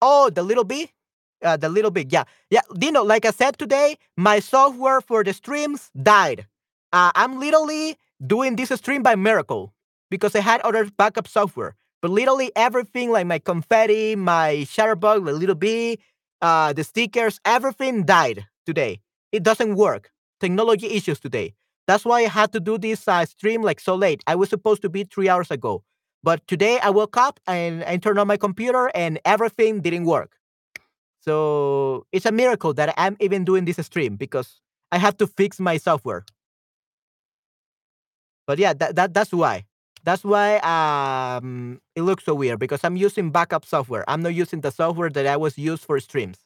Oh, 0.00 0.30
the 0.30 0.42
little 0.42 0.64
bee? 0.64 0.92
Uh, 1.44 1.56
the 1.56 1.68
little 1.68 1.90
bit. 1.90 2.10
yeah. 2.12 2.24
Yeah, 2.50 2.62
Dino, 2.78 3.02
like 3.04 3.24
I 3.26 3.30
said 3.30 3.58
today, 3.58 3.98
my 4.16 4.40
software 4.40 5.00
for 5.00 5.22
the 5.22 5.32
streams 5.34 5.90
died. 6.02 6.46
Uh, 6.92 7.12
I'm 7.14 7.38
literally 7.38 7.96
doing 8.26 8.56
this 8.56 8.70
stream 8.70 9.02
by 9.02 9.16
miracle 9.16 9.74
because 10.10 10.34
I 10.34 10.40
had 10.40 10.60
other 10.62 10.88
backup 10.96 11.28
software. 11.28 11.76
But 12.00 12.10
literally 12.10 12.52
everything, 12.56 13.10
like 13.10 13.26
my 13.26 13.38
confetti, 13.38 14.16
my 14.16 14.64
shutterbug, 14.68 15.24
the 15.26 15.32
little 15.32 15.54
bee, 15.54 15.98
uh, 16.40 16.72
the 16.72 16.84
stickers, 16.84 17.40
everything 17.44 18.04
died 18.04 18.46
today. 18.64 19.00
It 19.32 19.42
doesn't 19.42 19.74
work. 19.76 20.10
Technology 20.40 20.86
issues 20.88 21.20
today. 21.20 21.54
That's 21.86 22.04
why 22.04 22.20
I 22.20 22.28
had 22.28 22.52
to 22.52 22.60
do 22.60 22.78
this 22.78 23.06
uh, 23.08 23.24
stream 23.26 23.62
like 23.62 23.80
so 23.80 23.94
late. 23.94 24.22
I 24.26 24.34
was 24.36 24.48
supposed 24.50 24.82
to 24.82 24.88
be 24.88 25.04
three 25.04 25.28
hours 25.28 25.50
ago. 25.50 25.82
But 26.22 26.46
today 26.48 26.78
I 26.82 26.90
woke 26.90 27.16
up 27.16 27.40
and 27.46 27.84
I 27.84 27.96
turned 27.98 28.18
on 28.18 28.26
my 28.26 28.36
computer 28.36 28.90
and 28.94 29.18
everything 29.24 29.80
didn't 29.80 30.04
work. 30.04 30.36
So 31.26 32.06
it's 32.12 32.26
a 32.26 32.32
miracle 32.32 32.72
that 32.74 32.94
I'm 32.96 33.16
even 33.20 33.44
doing 33.44 33.64
this 33.64 33.78
stream 33.84 34.16
because 34.16 34.60
I 34.92 34.98
have 34.98 35.16
to 35.18 35.26
fix 35.26 35.58
my 35.58 35.76
software. 35.76 36.24
But 38.46 38.58
yeah, 38.58 38.72
that, 38.74 38.94
that 38.96 39.14
that's 39.14 39.32
why. 39.32 39.64
That's 40.04 40.22
why 40.24 40.58
um 40.58 41.80
it 41.96 42.02
looks 42.02 42.24
so 42.24 42.34
weird 42.34 42.60
because 42.60 42.84
I'm 42.84 42.96
using 42.96 43.30
backup 43.30 43.64
software. 43.64 44.04
I'm 44.08 44.22
not 44.22 44.34
using 44.34 44.60
the 44.60 44.70
software 44.70 45.10
that 45.10 45.26
I 45.26 45.36
was 45.36 45.58
used 45.58 45.84
for 45.84 45.98
streams. 45.98 46.38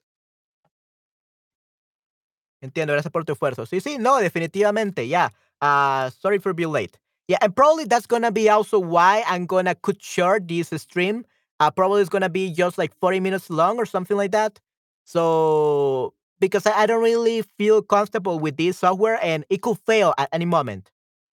Entiendo, 2.62 2.92
gracias 2.92 3.12
por 3.12 3.24
tu 3.24 3.32
esfuerzo. 3.32 3.66
Sí, 3.66 3.80
sí, 3.80 3.98
no, 3.98 4.18
definitivamente, 4.20 5.08
yeah. 5.08 5.30
Uh, 5.62 6.10
sorry 6.10 6.38
for 6.38 6.52
being 6.52 6.70
late. 6.70 6.98
Yeah, 7.28 7.38
and 7.40 7.54
probably 7.54 7.84
that's 7.84 8.06
gonna 8.06 8.30
be 8.32 8.48
also 8.48 8.78
why 8.78 9.24
I'm 9.26 9.46
gonna 9.46 9.74
cut 9.74 10.02
short 10.02 10.48
this 10.48 10.68
stream. 10.76 11.24
Uh, 11.58 11.70
probably 11.70 12.00
it's 12.00 12.10
gonna 12.10 12.28
be 12.28 12.50
just 12.52 12.76
like 12.78 12.92
40 13.00 13.20
minutes 13.20 13.50
long 13.50 13.78
or 13.78 13.86
something 13.86 14.16
like 14.16 14.32
that. 14.32 14.58
So, 15.04 16.14
because 16.38 16.66
I, 16.66 16.82
I 16.82 16.86
don't 16.86 17.02
really 17.02 17.42
feel 17.58 17.82
comfortable 17.82 18.38
with 18.38 18.56
this 18.56 18.78
software 18.78 19.18
and 19.22 19.44
it 19.50 19.62
could 19.62 19.78
fail 19.86 20.14
at 20.18 20.28
any 20.32 20.44
moment. 20.46 20.90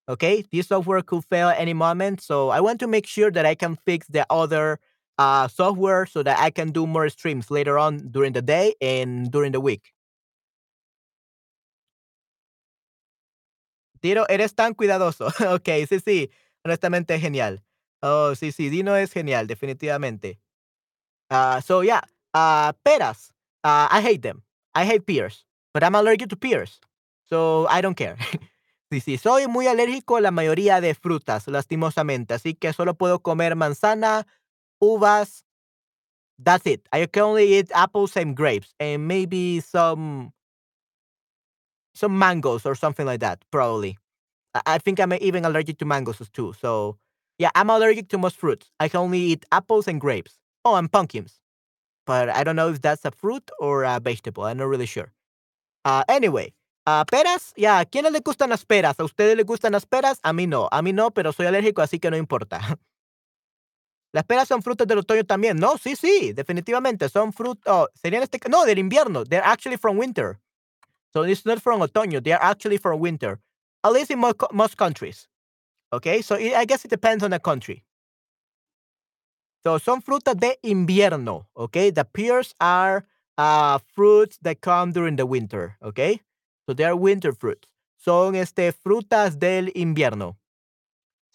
Okay, 0.10 0.44
this 0.52 0.68
software 0.68 1.02
could 1.02 1.26
fail 1.26 1.50
at 1.50 1.60
any 1.60 1.74
moment. 1.74 2.22
So 2.22 2.50
I 2.50 2.62
want 2.62 2.80
to 2.80 2.88
make 2.88 3.06
sure 3.06 3.30
that 3.32 3.46
I 3.46 3.56
can 3.56 3.76
fix 3.86 4.08
the 4.08 4.26
other 4.30 4.80
uh, 5.18 5.48
software 5.50 6.06
so 6.06 6.24
that 6.24 6.40
I 6.40 6.50
can 6.50 6.72
do 6.72 6.88
more 6.88 7.10
streams 7.10 7.52
later 7.52 7.78
on 7.78 8.08
during 8.10 8.34
the 8.34 8.42
day 8.42 8.74
and 8.82 9.30
during 9.32 9.52
the 9.52 9.60
week. 9.60 9.92
Tiro, 14.02 14.26
eres 14.30 14.54
tan 14.56 14.74
cuidadoso. 14.76 15.28
Okey, 15.56 15.86
sí, 15.88 16.00
sí, 16.00 16.30
honestamente 16.64 17.16
es 17.16 17.22
genial. 17.22 17.64
Oh, 18.02 18.34
sí, 18.36 18.52
sí, 18.52 18.70
Dino 18.70 18.96
es 18.96 19.12
genial, 19.12 19.48
definitivamente. 19.48 20.40
Ah, 21.30 21.62
so 21.66 21.84
yeah, 21.84 22.02
ah, 22.34 22.74
peras, 22.84 23.34
ah, 23.68 23.88
I 23.92 24.02
hate 24.02 24.22
them. 24.24 24.44
I 24.76 24.86
hate 24.86 25.06
pears, 25.06 25.46
but 25.74 25.84
I'm 25.84 25.96
allergic 25.96 26.30
to 26.30 26.38
pears, 26.38 26.80
so 27.26 27.68
I 27.70 27.82
don't 27.82 27.96
care. 27.98 28.18
Sí, 28.90 29.02
sí, 29.02 29.18
soy 29.18 29.48
muy 29.48 29.68
alérgico 29.68 30.16
a 30.16 30.22
la 30.22 30.32
mayoría 30.32 30.80
de 30.80 30.96
frutas, 30.96 31.46
lastimosamente, 31.50 32.34
así 32.36 32.54
que 32.54 32.72
solo 32.72 32.94
puedo 32.94 33.20
comer 33.22 33.58
manzana, 33.58 34.26
uvas, 34.80 35.44
that's 36.40 36.66
it. 36.68 36.88
I 36.94 37.06
can 37.08 37.24
only 37.24 37.58
eat 37.58 37.72
apples 37.74 38.16
and 38.18 38.36
grapes 38.36 38.74
and 38.80 39.08
maybe 39.08 39.62
some 39.62 40.34
some 41.96 42.18
mangoes 42.18 42.66
or 42.66 42.76
something 42.76 43.06
like 43.06 43.20
that, 43.22 43.44
probably. 43.52 43.98
I 44.66 44.80
think 44.80 45.00
I'm 45.00 45.14
even 45.14 45.46
allergic 45.46 45.78
to 45.80 45.86
mangoes 45.86 46.22
too. 46.34 46.54
So, 46.60 46.98
yeah, 47.40 47.52
I'm 47.56 47.70
allergic 47.70 48.10
to 48.10 48.18
most 48.18 48.38
fruits. 48.38 48.72
I 48.80 48.90
can 48.90 49.02
only 49.02 49.20
eat 49.20 49.46
apples 49.52 49.88
and 49.88 50.02
grapes. 50.02 50.40
Oh, 50.66 50.76
and 50.76 50.92
pumpkins. 50.92 51.40
But 52.08 52.30
I 52.30 52.44
don't 52.44 52.56
know 52.56 52.70
if 52.70 52.82
that's 52.82 53.06
a 53.06 53.12
fruit 53.12 53.52
or 53.60 53.84
a 53.84 54.00
vegetable. 54.00 54.46
I'm 54.46 54.58
not 54.58 54.70
really 54.70 54.88
sure. 54.88 55.12
Uh, 55.86 56.04
anyway, 56.08 56.54
uh, 56.88 57.04
peras, 57.04 57.54
yeah, 57.58 57.80
¿a 57.80 57.86
quiénes 57.86 58.14
les 58.14 58.22
gustan 58.22 58.50
las 58.50 58.66
peras? 58.66 59.00
¿A 59.00 59.04
ustedes 59.04 59.36
les 59.36 59.46
gustan 59.46 59.74
las 59.74 59.86
peras? 59.86 60.20
A 60.24 60.32
mí 60.34 60.48
no. 60.48 60.70
A 60.72 60.82
mí 60.82 60.94
no, 60.94 61.12
pero 61.12 61.34
soy 61.34 61.46
alérgico, 61.46 61.82
así 61.82 62.00
que 62.00 62.10
no 62.10 62.18
importa. 62.18 62.60
Las 64.14 64.24
peras 64.24 64.48
son 64.48 64.64
frutos 64.64 64.88
del 64.88 65.00
otoño 65.00 65.26
también. 65.26 65.58
No, 65.58 65.78
sí, 65.78 65.96
sí, 65.96 66.32
definitivamente. 66.34 67.10
Son 67.10 67.34
frutos. 67.34 67.62
Oh, 67.68 67.88
serían 67.94 68.24
este. 68.24 68.40
No, 68.50 68.66
del 68.66 68.80
invierno. 68.80 69.26
They're 69.26 69.46
actually 69.46 69.78
from 69.78 69.98
winter. 69.98 70.40
So 71.14 71.24
it's 71.24 71.46
not 71.46 71.60
from 71.62 71.82
otoño. 71.82 72.24
They 72.24 72.34
are 72.34 72.42
actually 72.42 72.78
from 72.78 73.00
winter. 73.00 73.40
At 73.84 73.92
least 73.92 74.10
in 74.10 74.20
mo 74.20 74.34
most 74.54 74.78
countries. 74.78 75.28
Okay, 75.94 76.22
so 76.22 76.36
it, 76.36 76.54
I 76.54 76.66
guess 76.66 76.84
it 76.86 76.90
depends 76.90 77.24
on 77.24 77.32
the 77.32 77.40
country. 77.40 77.84
So 79.68 79.80
son 79.80 80.02
frutas 80.02 80.38
de 80.38 80.58
invierno. 80.64 81.50
Okay, 81.54 81.92
the 81.92 82.06
pears 82.06 82.56
are 82.62 83.04
uh, 83.38 83.80
fruits 83.94 84.38
that 84.42 84.62
come 84.62 84.94
during 84.94 85.18
the 85.18 85.26
winter, 85.26 85.76
okay? 85.84 86.22
So 86.66 86.74
they 86.74 86.86
are 86.86 86.96
winter 86.96 87.34
fruits. 87.34 87.68
Son 87.98 88.34
este, 88.36 88.72
frutas 88.72 89.38
del 89.38 89.74
invierno. 89.76 90.38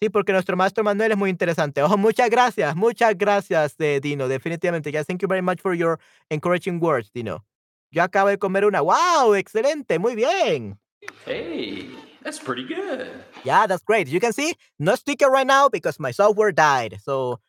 Sí, 0.01 0.09
porque 0.09 0.33
nuestro 0.33 0.57
maestro 0.57 0.83
Manuel 0.83 1.11
es 1.11 1.17
muy 1.19 1.29
interesante. 1.29 1.83
Oh, 1.83 1.95
muchas 1.95 2.27
gracias, 2.31 2.75
muchas 2.75 3.15
gracias, 3.15 3.75
eh, 3.77 3.99
Dino. 4.01 4.27
Definitivamente. 4.27 4.91
Yeah, 4.91 5.03
thank 5.03 5.21
you 5.21 5.27
very 5.27 5.43
much 5.43 5.61
for 5.61 5.75
your 5.75 5.99
encouraging 6.31 6.79
words, 6.79 7.11
Dino. 7.13 7.45
Yo 7.91 8.01
acabo 8.01 8.29
de 8.29 8.39
comer 8.39 8.65
una. 8.65 8.81
¡Wow! 8.81 9.35
Excelente, 9.35 9.99
muy 9.99 10.15
bien. 10.15 10.79
Hey, 11.27 11.87
that's 12.23 12.39
pretty 12.39 12.63
good. 12.63 13.11
Yeah, 13.43 13.67
that's 13.67 13.83
great. 13.83 14.07
You 14.07 14.19
can 14.19 14.33
see, 14.33 14.55
no 14.79 14.95
sticker 14.95 15.29
right 15.29 15.45
now 15.45 15.69
because 15.69 15.99
my 15.99 16.09
software 16.09 16.51
died. 16.51 16.97
So 17.03 17.39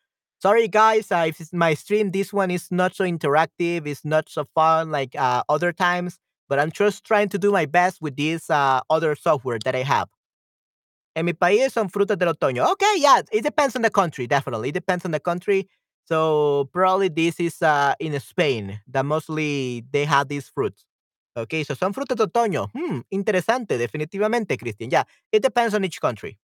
sorry 0.44 0.68
guys, 0.68 1.10
uh, 1.10 1.24
if 1.26 1.40
my 1.54 1.72
stream, 1.72 2.10
this 2.10 2.30
one 2.30 2.50
is 2.50 2.70
not 2.70 2.94
so 2.94 3.02
interactive, 3.04 3.86
it's 3.86 4.04
not 4.04 4.28
so 4.28 4.44
fun 4.54 4.90
like 4.90 5.16
uh, 5.16 5.42
other 5.48 5.72
times, 5.72 6.18
but 6.50 6.58
I'm 6.58 6.70
just 6.70 7.02
trying 7.02 7.30
to 7.30 7.38
do 7.38 7.50
my 7.50 7.64
best 7.64 8.02
with 8.02 8.14
this 8.16 8.50
uh, 8.50 8.80
other 8.90 9.16
software 9.16 9.58
that 9.64 9.74
I 9.74 9.82
have. 9.84 10.08
En 11.16 11.24
mi 11.24 11.32
país 11.32 11.72
son 11.72 11.88
frutas 11.88 12.18
del 12.18 12.28
otoño. 12.34 12.70
Okay, 12.72 12.94
yeah, 12.98 13.22
it 13.32 13.42
depends 13.42 13.74
on 13.74 13.80
the 13.80 13.88
country, 13.88 14.26
definitely. 14.26 14.68
It 14.68 14.74
depends 14.74 15.06
on 15.06 15.12
the 15.12 15.20
country. 15.20 15.66
So 16.04 16.68
probably 16.74 17.08
this 17.08 17.40
is 17.40 17.62
uh, 17.62 17.94
in 17.98 18.18
Spain 18.20 18.80
that 18.88 19.06
mostly 19.06 19.84
they 19.92 20.04
have 20.04 20.28
these 20.28 20.50
fruits. 20.50 20.84
Okay, 21.36 21.64
so 21.64 21.72
son 21.72 21.94
frutas 21.94 22.18
de 22.18 22.26
otoño. 22.26 22.68
Hmm, 22.74 23.00
interesante, 23.10 23.78
definitivamente, 23.78 24.58
Christian. 24.58 24.90
Yeah, 24.90 25.04
it 25.32 25.42
depends 25.42 25.74
on 25.74 25.84
each 25.84 26.00
country. 26.02 26.36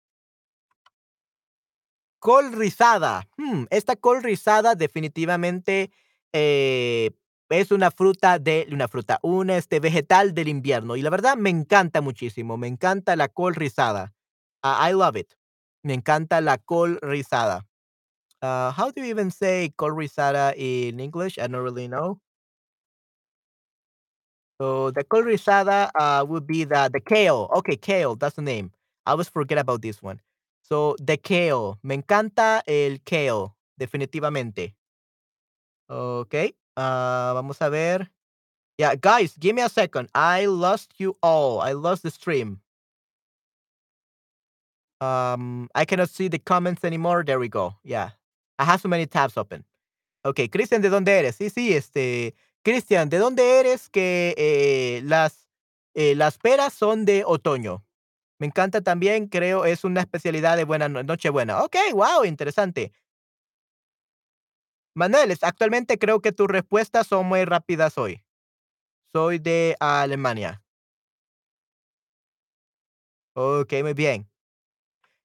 Col 2.21 2.53
rizada. 2.53 3.27
Hmm, 3.39 3.65
esta 3.71 3.97
col 3.97 4.23
rizada 4.23 4.75
definitivamente 4.75 5.91
eh, 6.35 7.11
es 7.49 7.71
una 7.73 7.91
fruta 7.91 8.39
de 8.39 8.69
una 8.71 8.89
fruta, 8.89 9.19
un 9.23 9.49
este 9.51 9.81
vegetal 9.81 10.35
del 10.35 10.49
invierno 10.49 10.97
y 10.97 11.03
la 11.03 11.11
verdad 11.11 11.37
me 11.37 11.49
encanta 11.51 12.03
muchísimo. 12.03 12.59
Me 12.59 12.69
encanta 12.69 13.17
la 13.17 13.29
col 13.29 13.55
rizada. 13.55 14.13
Uh, 14.63 14.91
I 14.91 14.93
love 14.93 15.17
it. 15.19 15.33
Me 15.83 15.95
encanta 15.95 16.41
la 16.43 16.59
col 16.59 16.99
rizada. 17.01 17.67
Uh, 18.43 18.73
how 18.77 18.91
do 18.93 19.03
you 19.03 19.09
even 19.11 19.31
say 19.31 19.73
col 19.77 19.93
rizada 19.93 20.55
in 20.57 21.01
English? 21.01 21.39
I 21.39 21.49
don't 21.49 21.63
really 21.65 21.89
know. 21.89 22.21
So 24.61 24.91
the 24.91 25.05
col 25.05 25.23
rizada 25.23 25.91
uh, 25.95 26.25
would 26.29 26.47
be 26.47 26.65
the 26.65 26.89
the 26.93 27.01
kale. 27.01 27.49
Okay, 27.59 27.77
kale. 27.77 28.15
That's 28.17 28.37
the 28.37 28.43
name. 28.43 28.73
I 29.07 29.13
always 29.13 29.29
forget 29.29 29.59
about 29.59 29.83
this 29.83 30.03
one. 30.03 30.21
So 30.71 30.95
the 31.01 31.17
kale. 31.17 31.79
Me 31.83 31.95
encanta 31.97 32.63
el 32.67 33.01
kale. 33.05 33.55
Definitivamente. 33.79 34.75
Okay. 35.89 36.55
Uh, 36.77 37.35
vamos 37.35 37.61
a 37.61 37.69
ver. 37.69 38.11
Yeah, 38.79 38.95
guys, 38.95 39.37
give 39.39 39.55
me 39.55 39.63
a 39.63 39.69
second. 39.69 40.09
I 40.15 40.47
lost 40.47 40.95
you 40.99 41.17
all. 41.23 41.61
I 41.61 41.73
lost 41.73 42.03
the 42.03 42.11
stream. 42.11 42.61
Um, 45.01 45.69
I 45.75 45.85
cannot 45.85 46.11
see 46.11 46.29
the 46.29 46.39
comments 46.39 46.85
anymore. 46.85 47.25
There 47.25 47.39
we 47.39 47.49
go. 47.49 47.75
Yeah. 47.83 48.11
I 48.59 48.65
have 48.65 48.81
so 48.81 48.89
many 48.89 49.07
tabs 49.07 49.37
open. 49.37 49.65
Okay, 50.25 50.49
Cristian, 50.49 50.83
¿de 50.83 50.91
dónde 50.91 51.09
eres? 51.09 51.37
Sí, 51.37 51.51
sí, 51.51 51.75
este. 51.75 52.35
Cristian, 52.63 53.09
¿de 53.09 53.19
dónde 53.19 53.61
eres? 53.61 53.89
Que 53.89 54.35
eh, 54.37 55.03
las, 55.05 55.49
eh, 55.95 56.15
las 56.15 56.39
peras 56.39 56.75
son 56.75 57.07
de 57.07 57.25
otoño. 57.27 57.83
Me 58.41 58.47
encanta 58.47 58.81
también, 58.81 59.29
creo, 59.29 59.67
es 59.67 59.85
una 59.85 60.01
especialidad 60.01 60.57
de 60.57 60.65
buena 60.65 60.89
no- 60.89 61.03
Nochebuena. 61.03 61.63
Ok, 61.63 61.77
wow, 61.93 62.25
interesante. 62.25 62.91
Manuel, 64.95 65.37
actualmente 65.43 65.99
creo 65.99 66.21
que 66.21 66.33
tus 66.33 66.49
respuestas 66.49 67.07
son 67.07 67.27
muy 67.27 67.45
rápidas 67.45 67.97
hoy. 67.99 68.23
Soy 69.13 69.39
de 69.39 69.77
Alemania. 69.81 70.63
Ok, 73.35 73.73
muy 73.83 73.95
bien. 73.95 74.27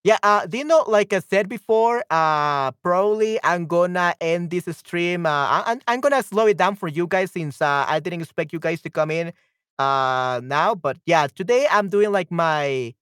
Yeah, 0.03 0.19
uh, 0.21 0.45
Dino, 0.45 0.83
like 0.87 1.13
I 1.13 1.19
said 1.19 1.49
before, 1.49 2.03
uh, 2.11 2.71
probably 2.83 3.39
I'm 3.43 3.65
gonna 3.65 4.13
end 4.21 4.51
this 4.51 4.65
stream. 4.77 5.25
Uh, 5.25 5.75
I'm 5.87 5.99
gonna 5.99 6.21
slow 6.21 6.45
it 6.45 6.57
down 6.57 6.75
for 6.75 6.87
you 6.87 7.07
guys 7.07 7.31
since 7.31 7.59
uh, 7.59 7.85
I 7.87 7.99
didn't 7.99 8.21
expect 8.21 8.53
you 8.53 8.59
guys 8.59 8.83
to 8.83 8.91
come 8.91 9.09
in 9.09 9.33
uh, 9.79 10.41
now. 10.43 10.75
But 10.75 10.97
yeah, 11.07 11.25
today 11.27 11.65
I'm 11.71 11.89
doing 11.89 12.11
like 12.11 12.29
my 12.29 12.93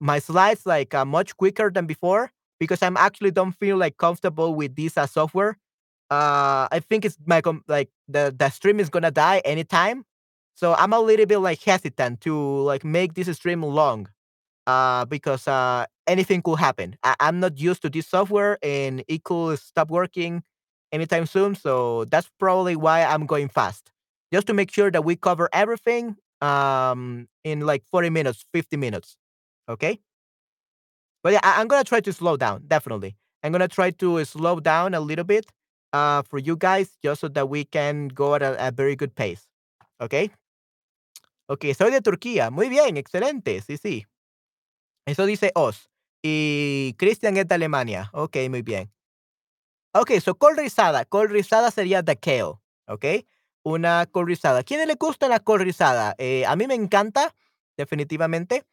my 0.00 0.18
slides 0.18 0.66
like 0.66 0.94
uh, 0.94 1.04
much 1.04 1.36
quicker 1.36 1.70
than 1.70 1.86
before 1.86 2.32
because 2.60 2.82
I'm 2.82 2.96
actually 2.96 3.30
don't 3.30 3.52
feel 3.52 3.76
like 3.76 3.96
comfortable 3.98 4.54
with 4.54 4.76
this 4.76 4.96
uh, 4.96 5.06
software. 5.06 5.58
Uh, 6.10 6.68
I 6.70 6.80
think 6.80 7.04
it's 7.04 7.18
my 7.26 7.40
com- 7.40 7.64
like 7.68 7.90
the 8.08 8.34
the 8.36 8.48
stream 8.50 8.78
is 8.80 8.88
gonna 8.90 9.10
die 9.10 9.42
anytime, 9.44 10.04
so 10.54 10.74
I'm 10.74 10.92
a 10.92 11.00
little 11.00 11.26
bit 11.26 11.38
like 11.38 11.62
hesitant 11.62 12.20
to 12.22 12.34
like 12.62 12.84
make 12.84 13.14
this 13.14 13.28
stream 13.36 13.62
long 13.62 14.08
uh, 14.66 15.04
because 15.04 15.46
uh, 15.48 15.86
anything 16.06 16.42
could 16.42 16.58
happen. 16.58 16.96
I- 17.02 17.16
I'm 17.20 17.40
not 17.40 17.58
used 17.58 17.82
to 17.82 17.90
this 17.90 18.08
software 18.08 18.58
and 18.62 19.04
it 19.08 19.24
could 19.24 19.58
stop 19.58 19.90
working 19.90 20.42
anytime 20.92 21.26
soon. 21.26 21.54
So 21.54 22.04
that's 22.06 22.30
probably 22.38 22.76
why 22.76 23.04
I'm 23.04 23.26
going 23.26 23.48
fast, 23.48 23.90
just 24.32 24.46
to 24.48 24.54
make 24.54 24.70
sure 24.72 24.90
that 24.90 25.04
we 25.04 25.16
cover 25.16 25.48
everything 25.52 26.16
um, 26.40 27.28
in 27.44 27.60
like 27.60 27.84
40 27.90 28.10
minutes, 28.10 28.44
50 28.52 28.76
minutes. 28.76 29.16
Okay. 29.68 30.00
But 31.22 31.32
yeah, 31.34 31.40
I- 31.42 31.60
I'm 31.60 31.68
gonna 31.68 31.84
try 31.84 32.00
to 32.00 32.12
slow 32.12 32.36
down. 32.36 32.64
Definitely, 32.66 33.16
I'm 33.42 33.52
gonna 33.52 33.68
try 33.68 33.90
to 33.90 34.24
slow 34.24 34.60
down 34.60 34.94
a 34.94 35.00
little 35.00 35.24
bit 35.24 35.46
uh, 35.92 36.22
for 36.22 36.38
you 36.38 36.56
guys, 36.56 36.96
just 37.02 37.20
so 37.20 37.28
that 37.28 37.48
we 37.48 37.64
can 37.64 38.08
go 38.08 38.34
at 38.34 38.42
a, 38.42 38.68
a 38.68 38.70
very 38.70 38.96
good 38.96 39.14
pace. 39.14 39.46
Okay. 40.00 40.30
Okay, 41.48 41.74
soy 41.74 41.90
de 41.90 42.00
Turquía. 42.00 42.50
Muy 42.50 42.68
bien, 42.68 42.96
excelente. 42.96 43.60
Sí, 43.62 43.76
sí. 43.78 44.04
Eso 45.06 45.26
dice 45.26 45.52
Oz. 45.54 45.90
Y 46.22 46.94
Christian 46.98 47.36
es 47.36 47.46
de 47.46 47.54
Alemania. 47.54 48.10
Ok, 48.12 48.36
muy 48.50 48.62
bien. 48.62 48.90
Ok, 49.94 50.10
so 50.20 50.34
col 50.34 50.56
rizada. 50.56 51.04
Col 51.04 51.28
rizada 51.30 51.70
sería 51.70 52.02
the 52.02 52.16
kale. 52.16 52.54
Ok. 52.86 53.04
Una 53.64 54.06
col 54.06 54.26
rizada. 54.26 54.62
¿Quiénes 54.62 54.86
le 54.86 54.94
gusta 54.94 55.28
la 55.28 55.40
col 55.40 55.60
rizada? 55.60 56.14
Eh, 56.18 56.44
a 56.46 56.54
mí 56.56 56.66
me 56.66 56.74
encanta, 56.74 57.34
definitivamente. 57.76 58.64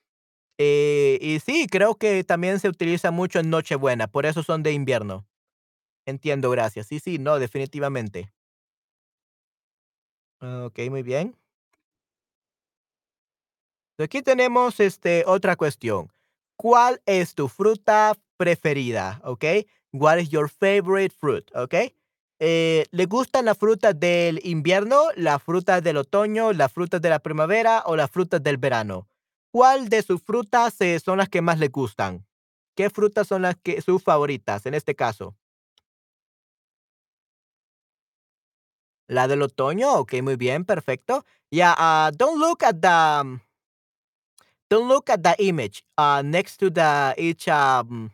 Eh, 0.57 1.17
y 1.21 1.39
sí, 1.39 1.67
creo 1.69 1.95
que 1.95 2.23
también 2.23 2.59
se 2.59 2.69
utiliza 2.69 3.11
mucho 3.11 3.39
en 3.39 3.49
Nochebuena. 3.49 4.07
Por 4.07 4.25
eso 4.25 4.43
son 4.43 4.63
de 4.63 4.71
invierno. 4.73 5.25
Entiendo, 6.05 6.49
gracias. 6.49 6.87
Sí, 6.87 6.99
sí, 6.99 7.17
no, 7.17 7.39
definitivamente. 7.39 8.31
Ok, 10.41 10.79
muy 10.89 11.03
bien. 11.03 11.35
Aquí 13.97 14.21
tenemos 14.21 14.79
este, 14.79 15.23
otra 15.25 15.55
cuestión. 15.55 16.11
¿Cuál 16.57 17.01
es 17.05 17.35
tu 17.35 17.47
fruta 17.47 18.17
preferida? 18.37 19.21
¿Ok? 19.23 19.45
What 19.91 20.17
is 20.17 20.29
your 20.29 20.49
favorite 20.49 21.15
fruit? 21.15 21.49
¿Ok? 21.55 21.75
Eh, 22.39 22.85
¿Le 22.91 23.05
gustan 23.05 23.45
las 23.45 23.57
frutas 23.57 23.97
del 23.97 24.41
invierno, 24.45 25.03
las 25.15 25.41
frutas 25.41 25.81
del 25.83 25.97
otoño, 25.97 26.51
las 26.51 26.71
frutas 26.73 27.01
de 27.01 27.09
la 27.09 27.19
primavera 27.19 27.83
o 27.85 27.95
las 27.95 28.11
frutas 28.11 28.43
del 28.43 28.57
verano? 28.57 29.07
¿Cuál 29.53 29.87
de 29.87 30.01
sus 30.01 30.19
frutas 30.23 30.81
eh, 30.81 30.99
son 30.99 31.19
las 31.19 31.29
que 31.29 31.43
más 31.43 31.59
le 31.59 31.67
gustan? 31.67 32.25
¿Qué 32.75 32.89
frutas 32.89 33.27
son 33.27 33.43
las 33.43 33.55
que 33.55 33.83
sus 33.83 34.01
favoritas 34.01 34.65
en 34.65 34.73
este 34.73 34.95
caso? 34.95 35.35
La 39.07 39.27
del 39.27 39.43
otoño, 39.43 39.93
ok, 39.99 40.13
muy 40.23 40.37
bien, 40.37 40.65
perfecto. 40.65 41.23
Yeah, 41.51 41.75
uh, 41.77 42.09
don't 42.17 42.39
look 42.39 42.63
at 42.63 42.81
the 42.81 42.89
um, 42.89 43.41
don't 44.69 44.87
look 44.87 45.09
at 45.11 45.21
the 45.21 45.35
image 45.37 45.83
uh, 45.99 46.23
next 46.25 46.57
to 46.57 46.71
the 46.71 47.13
each 47.17 47.47
um, 47.47 48.09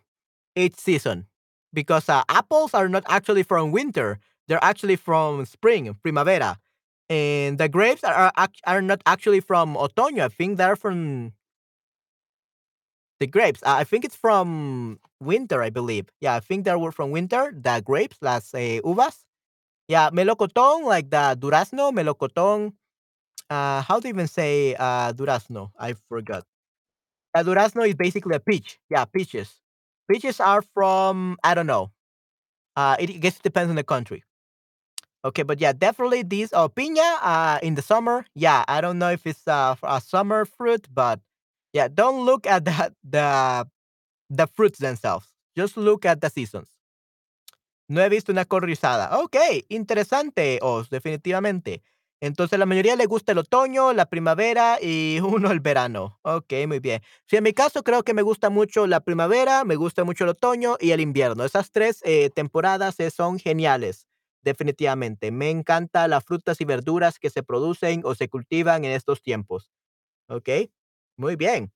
each 0.55 0.75
season 0.75 1.27
because 1.71 2.09
uh, 2.09 2.23
apples 2.27 2.73
are 2.73 2.89
not 2.89 3.03
actually 3.07 3.43
from 3.43 3.71
winter; 3.71 4.19
they're 4.47 4.63
actually 4.63 4.97
from 4.97 5.45
spring, 5.45 5.95
primavera, 6.03 6.59
and 7.09 7.57
the 7.57 7.69
grapes 7.69 8.03
are 8.03 8.31
are, 8.35 8.49
are 8.65 8.81
not 8.81 9.01
actually 9.05 9.39
from 9.41 9.75
otoño. 9.75 10.21
I 10.21 10.29
think 10.29 10.57
they're 10.57 10.75
from 10.75 11.33
the 13.19 13.27
grapes. 13.27 13.61
Uh, 13.63 13.75
I 13.79 13.83
think 13.83 14.05
it's 14.05 14.15
from 14.15 14.99
winter. 15.19 15.61
I 15.61 15.69
believe. 15.69 16.07
Yeah, 16.21 16.35
I 16.35 16.39
think 16.39 16.65
they 16.65 16.75
were 16.75 16.91
from 16.91 17.11
winter. 17.11 17.53
The 17.55 17.81
grapes, 17.85 18.17
las 18.21 18.53
eh, 18.53 18.79
uvas. 18.83 19.25
Yeah, 19.87 20.09
melocotón, 20.11 20.85
like 20.85 21.09
the 21.09 21.37
durazno, 21.39 21.91
melocotón. 21.93 22.73
Uh, 23.49 23.81
how 23.83 23.99
do 23.99 24.07
you 24.09 24.13
even 24.15 24.27
say 24.27 24.75
uh, 24.75 25.13
durazno? 25.13 25.71
I 25.79 25.95
forgot. 26.09 26.45
A 27.35 27.43
durazno 27.43 27.87
is 27.87 27.95
basically 27.95 28.35
a 28.35 28.39
peach. 28.39 28.79
Yeah, 28.89 29.05
peaches. 29.05 29.55
Peaches 30.11 30.39
are 30.39 30.63
from 30.73 31.37
I 31.43 31.55
don't 31.55 31.67
know. 31.67 31.91
Uh, 32.75 32.97
it, 32.99 33.09
I 33.11 33.13
guess 33.13 33.37
it 33.37 33.43
depends 33.43 33.69
on 33.69 33.75
the 33.75 33.83
country. 33.83 34.23
Okay, 35.25 35.43
but 35.43 35.59
yeah, 35.59 35.73
definitely 35.73 36.23
these 36.23 36.53
oh 36.53 36.69
piña 36.69 37.03
uh 37.21 37.59
in 37.61 37.75
the 37.75 37.81
summer. 37.81 38.25
Yeah, 38.35 38.63
I 38.67 38.79
don't 38.81 38.97
know 38.99 39.09
if 39.11 39.27
it's 39.27 39.47
uh, 39.47 39.75
a 39.83 39.99
summer 39.99 40.45
fruit, 40.45 40.87
but 40.93 41.19
yeah, 41.73 41.89
don't 41.89 42.25
look 42.25 42.47
at 42.47 42.63
the 42.69 42.93
the 43.03 43.67
the 44.29 44.47
fruits 44.47 44.79
themselves. 44.79 45.27
Just 45.57 45.77
look 45.77 46.05
at 46.05 46.21
the 46.21 46.29
seasons. 46.29 46.69
No 47.87 48.01
he 48.03 48.09
visto 48.09 48.31
una 48.31 48.45
col 48.45 48.61
rizada. 48.61 49.17
Ok, 49.19 49.35
interesante, 49.69 50.59
Os, 50.61 50.89
definitivamente. 50.89 51.81
Entonces, 52.21 52.59
la 52.59 52.65
mayoría 52.65 52.95
le 52.97 53.05
gusta 53.05 53.31
el 53.31 53.37
otoño, 53.39 53.93
la 53.93 54.05
primavera 54.07 54.77
y 54.81 55.19
uno 55.23 55.51
el 55.51 55.59
verano. 55.61 56.19
Okey, 56.23 56.67
muy 56.67 56.79
bien. 56.79 57.01
Sí, 57.27 57.37
en 57.37 57.43
mi 57.43 57.53
caso 57.53 57.83
creo 57.83 58.03
que 58.03 58.13
me 58.13 58.21
gusta 58.21 58.49
mucho 58.49 58.85
la 58.87 58.99
primavera, 58.99 59.63
me 59.63 59.75
gusta 59.75 60.03
mucho 60.03 60.25
el 60.25 60.31
otoño 60.31 60.77
y 60.79 60.91
el 60.91 60.99
invierno. 61.01 61.45
Esas 61.45 61.71
3 61.71 62.01
eh, 62.05 62.29
temporadas, 62.29 62.99
eh, 62.99 63.09
son 63.09 63.39
geniales, 63.39 64.07
definitivamente. 64.43 65.31
Me 65.31 65.49
encanta 65.49 66.07
las 66.07 66.23
frutas 66.25 66.61
y 66.61 66.65
verduras 66.65 67.19
que 67.19 67.29
se 67.29 67.43
producen 67.43 68.01
o 68.05 68.15
se 68.15 68.29
cultivan 68.29 68.85
en 68.85 68.91
estos 68.91 69.21
tiempos. 69.21 69.71
Okey, 70.29 70.71
muy 71.17 71.35
bien. 71.37 71.73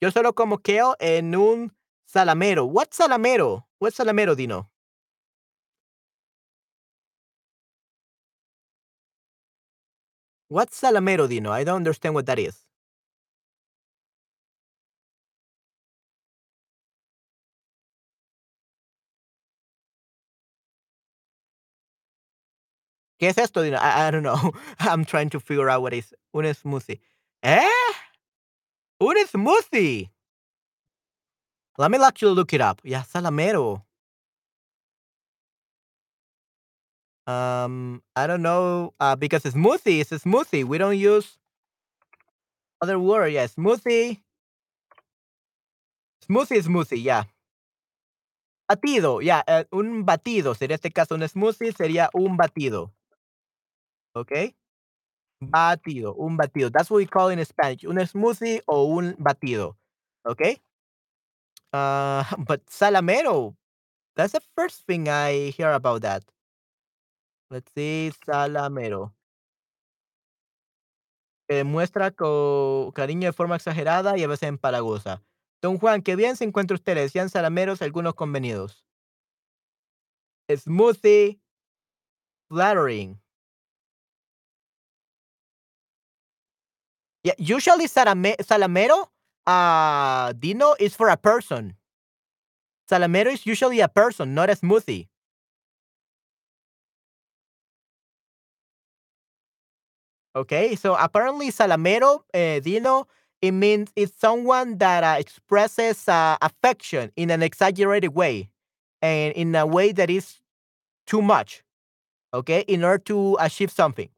Yo 0.00 0.10
solo 0.12 0.34
como 0.34 0.58
kale 0.58 0.94
en 1.00 1.36
un 1.36 1.76
salamero. 2.06 2.66
What's 2.66 2.96
salamero? 2.96 3.68
What's 3.80 3.96
salamero, 3.96 4.34
Dino? 4.36 4.70
What's 10.48 10.76
salamero, 10.80 11.28
Dino? 11.28 11.52
I 11.52 11.64
don't 11.64 11.76
understand 11.76 12.14
what 12.14 12.24
that 12.26 12.38
is. 12.38 12.63
¿Qué 23.18 23.28
es 23.28 23.38
esto, 23.38 23.64
I 23.64 23.74
I 23.74 24.10
don't 24.10 24.22
know. 24.22 24.52
I'm 24.80 25.04
trying 25.04 25.30
to 25.30 25.40
figure 25.40 25.70
out 25.70 25.82
what 25.82 25.92
is 25.94 26.12
un 26.34 26.44
smoothie. 26.44 27.00
¿Eh? 27.42 27.70
Un 29.00 29.16
smoothie. 29.26 30.10
Let 31.78 31.90
me 31.90 31.98
actually 31.98 32.34
look 32.34 32.52
it 32.52 32.60
up. 32.60 32.80
Yeah, 32.84 33.02
salamero. 33.02 33.82
Um, 37.26 38.02
I 38.14 38.26
don't 38.26 38.42
know, 38.42 38.92
uh, 39.00 39.16
because 39.16 39.42
smoothie 39.44 40.00
is 40.00 40.12
a 40.12 40.18
smoothie. 40.18 40.64
We 40.64 40.78
don't 40.78 40.98
use 40.98 41.38
other 42.82 42.98
word. 42.98 43.28
Yeah, 43.32 43.46
smoothie. 43.46 44.20
Smoothie 46.28 46.62
smoothie, 46.62 47.02
yeah. 47.02 47.24
Batido, 48.70 49.20
yeah, 49.22 49.42
eh, 49.46 49.64
un 49.72 50.04
batido. 50.04 50.54
Sería 50.54 50.76
este 50.76 50.90
caso 50.90 51.14
un 51.14 51.22
smoothie, 51.28 51.72
sería 51.72 52.10
un 52.14 52.36
batido. 52.36 52.92
¿Okey? 54.14 54.56
Batido, 55.40 56.14
un 56.14 56.36
batido. 56.36 56.70
That's 56.70 56.90
what 56.90 56.98
we 56.98 57.06
call 57.06 57.30
in 57.30 57.44
Spanish, 57.44 57.84
un 57.86 57.98
smoothie 58.06 58.62
o 58.66 58.84
un 58.84 59.16
batido. 59.18 59.76
¿Okey? 60.24 60.62
Uh, 61.72 62.22
but 62.46 62.64
salamero, 62.66 63.56
that's 64.16 64.32
the 64.32 64.42
first 64.56 64.86
thing 64.86 65.08
I 65.08 65.50
hear 65.50 65.72
about 65.72 66.02
that. 66.02 66.24
Let's 67.50 67.70
see, 67.74 68.12
salamero. 68.26 69.12
Que 71.48 71.56
demuestra 71.56 72.10
cariño 72.94 73.28
de 73.28 73.32
forma 73.32 73.56
exagerada 73.56 74.16
y 74.16 74.22
a 74.22 74.28
veces 74.28 74.48
empalagosa. 74.48 75.22
Don 75.60 75.78
Juan, 75.78 76.02
qué 76.02 76.16
bien 76.16 76.36
se 76.36 76.44
encuentra 76.44 76.74
usted. 76.74 76.94
Le 76.94 77.02
decían 77.02 77.28
salameros 77.28 77.82
algunos 77.82 78.14
convenidos. 78.14 78.84
Smoothie 80.48 81.40
flattering. 82.48 83.18
Yeah, 87.24 87.32
usually 87.38 87.86
salame 87.86 88.36
salamero, 88.42 89.08
uh, 89.46 90.32
Dino, 90.34 90.74
is 90.78 90.94
for 90.94 91.08
a 91.08 91.16
person. 91.16 91.74
Salamero 92.90 93.30
is 93.30 93.44
usually 93.44 93.80
a 93.80 93.88
person, 93.88 94.32
not 94.34 94.48
a 94.48 94.54
smoothie. 94.54 95.08
Okay, 100.36 100.74
so 100.74 100.96
apparently 100.96 101.50
salamero, 101.50 102.20
eh, 102.34 102.58
Dino, 102.60 103.06
it 103.40 103.52
means 103.52 103.92
it's 103.94 104.18
someone 104.18 104.78
that 104.78 105.04
uh, 105.04 105.16
expresses 105.18 106.08
uh, 106.08 106.36
affection 106.42 107.12
in 107.16 107.30
an 107.30 107.42
exaggerated 107.42 108.14
way 108.14 108.50
and 109.02 109.32
in 109.34 109.54
a 109.54 109.66
way 109.66 109.92
that 109.92 110.10
is 110.10 110.40
too 111.06 111.22
much, 111.22 111.64
okay, 112.34 112.62
in 112.68 112.84
order 112.84 113.02
to 113.04 113.36
achieve 113.40 113.70
something. 113.72 114.08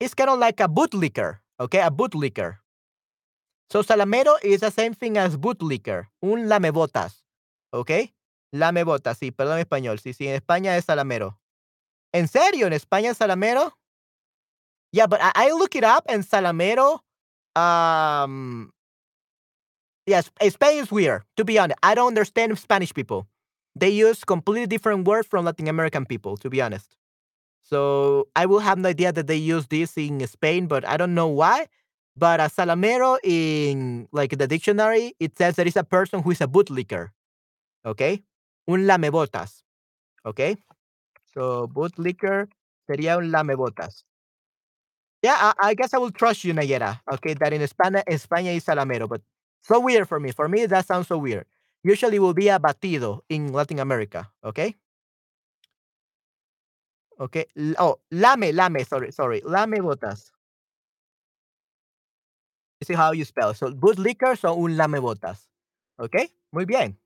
It's 0.00 0.14
kind 0.14 0.30
of 0.30 0.38
like 0.38 0.60
a 0.60 0.68
bootlicker, 0.68 1.38
okay, 1.60 1.80
a 1.80 1.90
bootlicker. 1.90 2.58
So 3.70 3.82
salamero 3.82 4.34
is 4.42 4.60
the 4.60 4.70
same 4.70 4.94
thing 4.94 5.16
as 5.16 5.36
bootlicker, 5.36 6.06
un 6.22 6.48
lamebotas, 6.48 7.22
okay. 7.72 8.12
Lamebotas, 8.52 9.18
sí, 9.18 9.30
perdón 9.30 9.60
español. 9.60 10.00
Sí, 10.00 10.12
sí, 10.12 10.26
en 10.26 10.34
España 10.34 10.76
es 10.76 10.86
salamero. 10.86 11.38
¿En 12.12 12.26
serio? 12.26 12.66
¿En 12.66 12.72
España 12.72 13.10
es 13.10 13.18
salamero? 13.18 13.72
Yeah, 14.92 15.06
but 15.06 15.20
I, 15.22 15.30
I 15.36 15.50
look 15.52 15.76
it 15.76 15.84
up 15.84 16.04
and 16.08 16.24
salamero. 16.24 16.98
Um, 17.54 18.72
yes, 20.06 20.30
Spain 20.42 20.82
is 20.82 20.90
weird. 20.90 21.22
To 21.36 21.44
be 21.44 21.60
honest, 21.60 21.78
I 21.82 21.94
don't 21.94 22.08
understand 22.08 22.58
Spanish 22.58 22.92
people. 22.92 23.28
They 23.76 23.90
use 23.90 24.24
completely 24.24 24.66
different 24.66 25.06
words 25.06 25.28
from 25.28 25.44
Latin 25.44 25.68
American 25.68 26.04
people. 26.04 26.36
To 26.38 26.50
be 26.50 26.60
honest, 26.60 26.96
so 27.70 28.28
I 28.36 28.46
will 28.46 28.60
have 28.60 28.78
no 28.78 28.88
idea 28.90 29.12
that 29.12 29.26
they 29.26 29.36
use 29.36 29.66
this 29.68 29.96
in 29.96 30.26
Spain, 30.26 30.66
but 30.66 30.86
I 30.86 30.96
don't 30.96 31.14
know 31.14 31.28
why. 31.28 31.66
But 32.16 32.40
a 32.40 32.44
salamero 32.50 33.18
in 33.24 34.08
like 34.12 34.36
the 34.36 34.46
dictionary, 34.46 35.14
it 35.20 35.38
says 35.38 35.56
that 35.56 35.66
it's 35.66 35.76
a 35.76 35.84
person 35.84 36.22
who 36.22 36.32
is 36.32 36.40
a 36.40 36.46
bootlicker. 36.48 37.10
Okay, 37.86 38.22
un 38.68 38.86
lamebotas. 38.86 39.62
Okay, 40.26 40.56
so 41.34 41.68
bootlicker 41.68 42.48
sería 42.88 43.18
un 43.18 43.30
lamebotas. 43.32 44.04
Yeah, 45.22 45.36
I, 45.38 45.70
I 45.70 45.74
guess 45.74 45.92
I 45.92 45.98
will 45.98 46.10
trust 46.10 46.44
you, 46.44 46.54
Nayera. 46.54 47.00
Okay, 47.12 47.34
that 47.34 47.52
in 47.52 47.60
España, 47.60 48.02
España 48.08 48.54
is 48.56 48.64
salamero, 48.64 49.08
but 49.08 49.20
so 49.62 49.80
weird 49.80 50.08
for 50.08 50.18
me. 50.18 50.32
For 50.32 50.48
me, 50.48 50.66
that 50.66 50.86
sounds 50.86 51.08
so 51.08 51.18
weird. 51.18 51.44
Usually 51.84 52.18
will 52.18 52.34
be 52.34 52.48
a 52.48 52.58
batido 52.58 53.20
in 53.28 53.52
Latin 53.52 53.78
America. 53.80 54.30
Okay. 54.44 54.76
L- 57.56 57.74
Oh, 57.78 57.98
lame, 58.10 58.52
lame. 58.52 58.84
Sorry, 58.84 59.12
sorry. 59.12 59.42
Lame 59.44 59.78
botas. 59.78 60.30
This 62.80 62.90
is 62.90 62.96
how 62.96 63.12
you 63.12 63.24
spell. 63.24 63.52
So 63.54 63.70
bootlicker, 63.72 64.38
so 64.38 64.54
un 64.54 64.76
lame 64.76 65.00
botas. 65.00 65.46
Okay. 65.98 66.28
Muy 66.52 66.64
bien. 66.64 66.96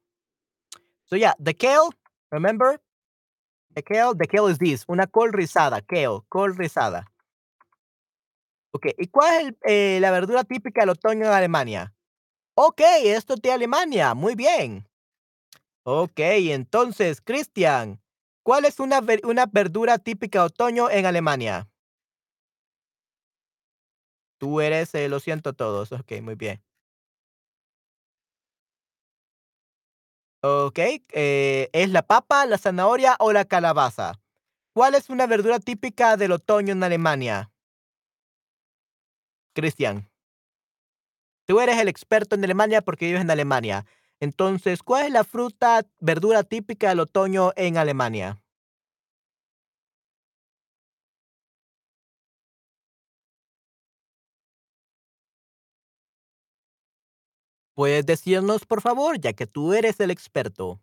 So 1.06 1.16
yeah, 1.16 1.34
the 1.40 1.52
kale. 1.52 1.90
Remember 2.30 2.78
the 3.74 3.82
kale. 3.82 4.14
The 4.14 4.26
kale 4.26 4.46
is 4.48 4.58
this. 4.58 4.84
Una 4.88 5.06
col 5.06 5.32
rizada. 5.32 5.80
Kale, 5.86 6.20
col 6.30 6.54
rizada. 6.54 7.04
Ok, 8.72 8.86
¿y 8.98 9.06
cuál 9.06 9.48
es 9.48 9.54
eh, 9.64 9.98
la 10.00 10.10
verdura 10.10 10.42
típica 10.42 10.80
del 10.82 10.90
otoño 10.90 11.26
en 11.26 11.32
Alemania? 11.32 11.94
Ok, 12.56 12.80
esto 13.04 13.34
es 13.34 13.42
de 13.42 13.52
Alemania, 13.52 14.14
muy 14.14 14.34
bien. 14.34 14.88
Ok, 15.84 16.18
entonces, 16.18 17.20
Cristian, 17.20 18.00
¿cuál 18.44 18.64
es 18.64 18.78
una, 18.78 19.00
ver- 19.00 19.26
una 19.26 19.46
verdura 19.46 19.98
típica 19.98 20.38
de 20.40 20.46
otoño 20.46 20.88
en 20.90 21.06
Alemania? 21.06 21.68
Tú 24.38 24.60
eres, 24.60 24.94
eh, 24.94 25.08
lo 25.08 25.18
siento 25.20 25.54
todos, 25.54 25.90
ok, 25.92 26.12
muy 26.22 26.34
bien. 26.36 26.62
Ok, 30.42 30.78
eh, 31.12 31.70
¿es 31.72 31.88
la 31.90 32.02
papa, 32.02 32.44
la 32.44 32.58
zanahoria 32.58 33.16
o 33.18 33.32
la 33.32 33.46
calabaza? 33.46 34.20
¿Cuál 34.74 34.94
es 34.94 35.10
una 35.10 35.26
verdura 35.26 35.60
típica 35.60 36.16
del 36.16 36.32
otoño 36.32 36.72
en 36.72 36.82
Alemania? 36.84 37.50
Cristian. 39.54 40.06
Tú 41.46 41.60
eres 41.60 41.78
el 41.78 41.88
experto 41.88 42.34
en 42.36 42.44
Alemania 42.44 42.82
porque 42.82 43.06
vives 43.06 43.20
en 43.22 43.30
Alemania. 43.30 43.84
Entonces, 44.24 44.82
¿cuál 44.82 45.04
es 45.04 45.12
la 45.12 45.22
fruta, 45.22 45.86
verdura 46.00 46.44
típica 46.44 46.88
del 46.88 47.00
otoño 47.00 47.52
en 47.56 47.76
Alemania? 47.76 48.40
¿Puedes 57.76 58.04
decirnos, 58.06 58.66
por 58.66 58.80
favor, 58.80 59.20
ya 59.20 59.32
que 59.32 59.46
tú 59.46 59.74
eres 59.74 60.00
el 60.00 60.10
experto? 60.10 60.80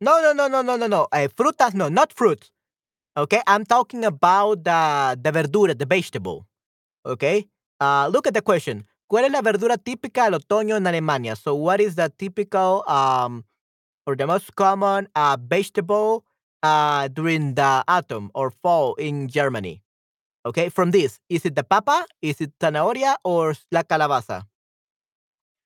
No, 0.00 0.20
no, 0.22 0.32
no, 0.34 0.48
no, 0.48 0.62
no, 0.62 0.76
no, 0.76 0.88
no. 0.88 1.08
eh, 1.12 1.28
frutas, 1.28 1.74
no, 1.74 1.88
not 1.90 2.12
fruits. 2.14 2.52
Okay, 3.16 3.42
I'm 3.46 3.66
talking 3.66 4.04
about 4.06 4.64
the, 4.64 5.18
the 5.22 5.32
verdura, 5.32 5.78
the 5.78 5.86
vegetable. 5.86 6.47
Okay, 7.08 7.48
uh, 7.80 8.06
look 8.12 8.26
at 8.26 8.34
the 8.34 8.42
question. 8.42 8.84
¿Cuál 9.10 9.24
es 9.24 9.32
la 9.32 9.40
verdura 9.40 9.78
típica 9.78 10.24
del 10.24 10.34
otoño 10.34 10.76
en 10.76 10.86
Alemania? 10.86 11.36
So, 11.36 11.54
what 11.54 11.80
is 11.80 11.94
the 11.94 12.12
typical 12.18 12.84
um, 12.86 13.44
or 14.06 14.14
the 14.14 14.26
most 14.26 14.54
common 14.54 15.08
uh, 15.16 15.38
vegetable 15.40 16.26
uh, 16.62 17.08
during 17.08 17.54
the 17.54 17.82
autumn 17.88 18.30
or 18.34 18.50
fall 18.50 18.94
in 18.96 19.28
Germany? 19.28 19.82
Okay, 20.44 20.68
from 20.68 20.90
this, 20.90 21.18
is 21.30 21.46
it 21.46 21.54
the 21.54 21.64
papa, 21.64 22.04
is 22.20 22.42
it 22.42 22.52
zanahoria, 22.60 23.16
or 23.24 23.54
la 23.72 23.82
calabaza? 23.82 24.44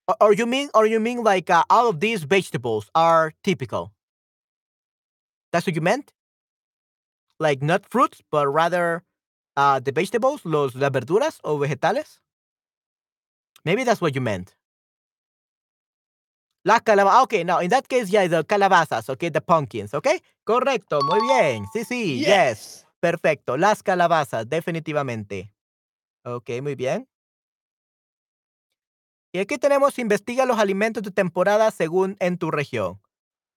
Or, 0.07 0.15
or 0.21 0.33
you 0.33 0.45
mean, 0.45 0.69
or 0.73 0.85
you 0.85 1.01
mean 1.01 1.23
like 1.23 1.49
uh, 1.49 1.63
all 1.69 1.89
of 1.89 1.99
these 1.99 2.23
vegetables 2.23 2.89
are 2.95 3.33
typical? 3.43 3.91
That's 5.51 5.67
what 5.67 5.75
you 5.75 5.81
meant? 5.81 6.13
Like 7.37 7.61
not 7.61 7.85
fruits, 7.89 8.21
but 8.31 8.47
rather 8.47 9.03
uh, 9.55 9.79
the 9.79 9.91
vegetables, 9.91 10.45
los, 10.45 10.75
las 10.75 10.91
verduras 10.91 11.39
o 11.43 11.57
vegetales? 11.57 12.21
Maybe 13.65 13.83
that's 13.83 14.01
what 14.01 14.13
you 14.13 14.21
meant. 14.21 14.55
Las 16.65 16.81
calabazas. 16.81 17.23
Okay, 17.23 17.43
no, 17.43 17.61
in 17.61 17.69
that 17.69 17.87
case, 17.87 18.09
yeah, 18.09 18.27
the 18.27 18.43
calabazas, 18.43 19.09
okay, 19.09 19.29
the 19.29 19.41
pumpkins, 19.41 19.93
okay? 19.93 20.21
Correcto, 20.45 21.01
muy 21.01 21.19
bien. 21.27 21.65
Sí, 21.73 21.83
sí, 21.83 22.19
yes. 22.19 22.27
Yes. 22.27 22.87
Perfecto. 22.99 23.57
Las 23.57 23.83
calabazas, 23.83 24.47
definitivamente. 24.47 25.53
Ok, 26.23 26.49
muy 26.61 26.75
bien. 26.75 27.09
Y 29.33 29.39
aquí 29.39 29.57
tenemos, 29.57 29.99
investiga 29.99 30.45
los 30.45 30.57
alimentos 30.57 31.03
de 31.03 31.11
temporada 31.11 31.69
según 31.71 32.15
en 32.19 32.37
tu 32.37 32.49
región. 32.49 33.01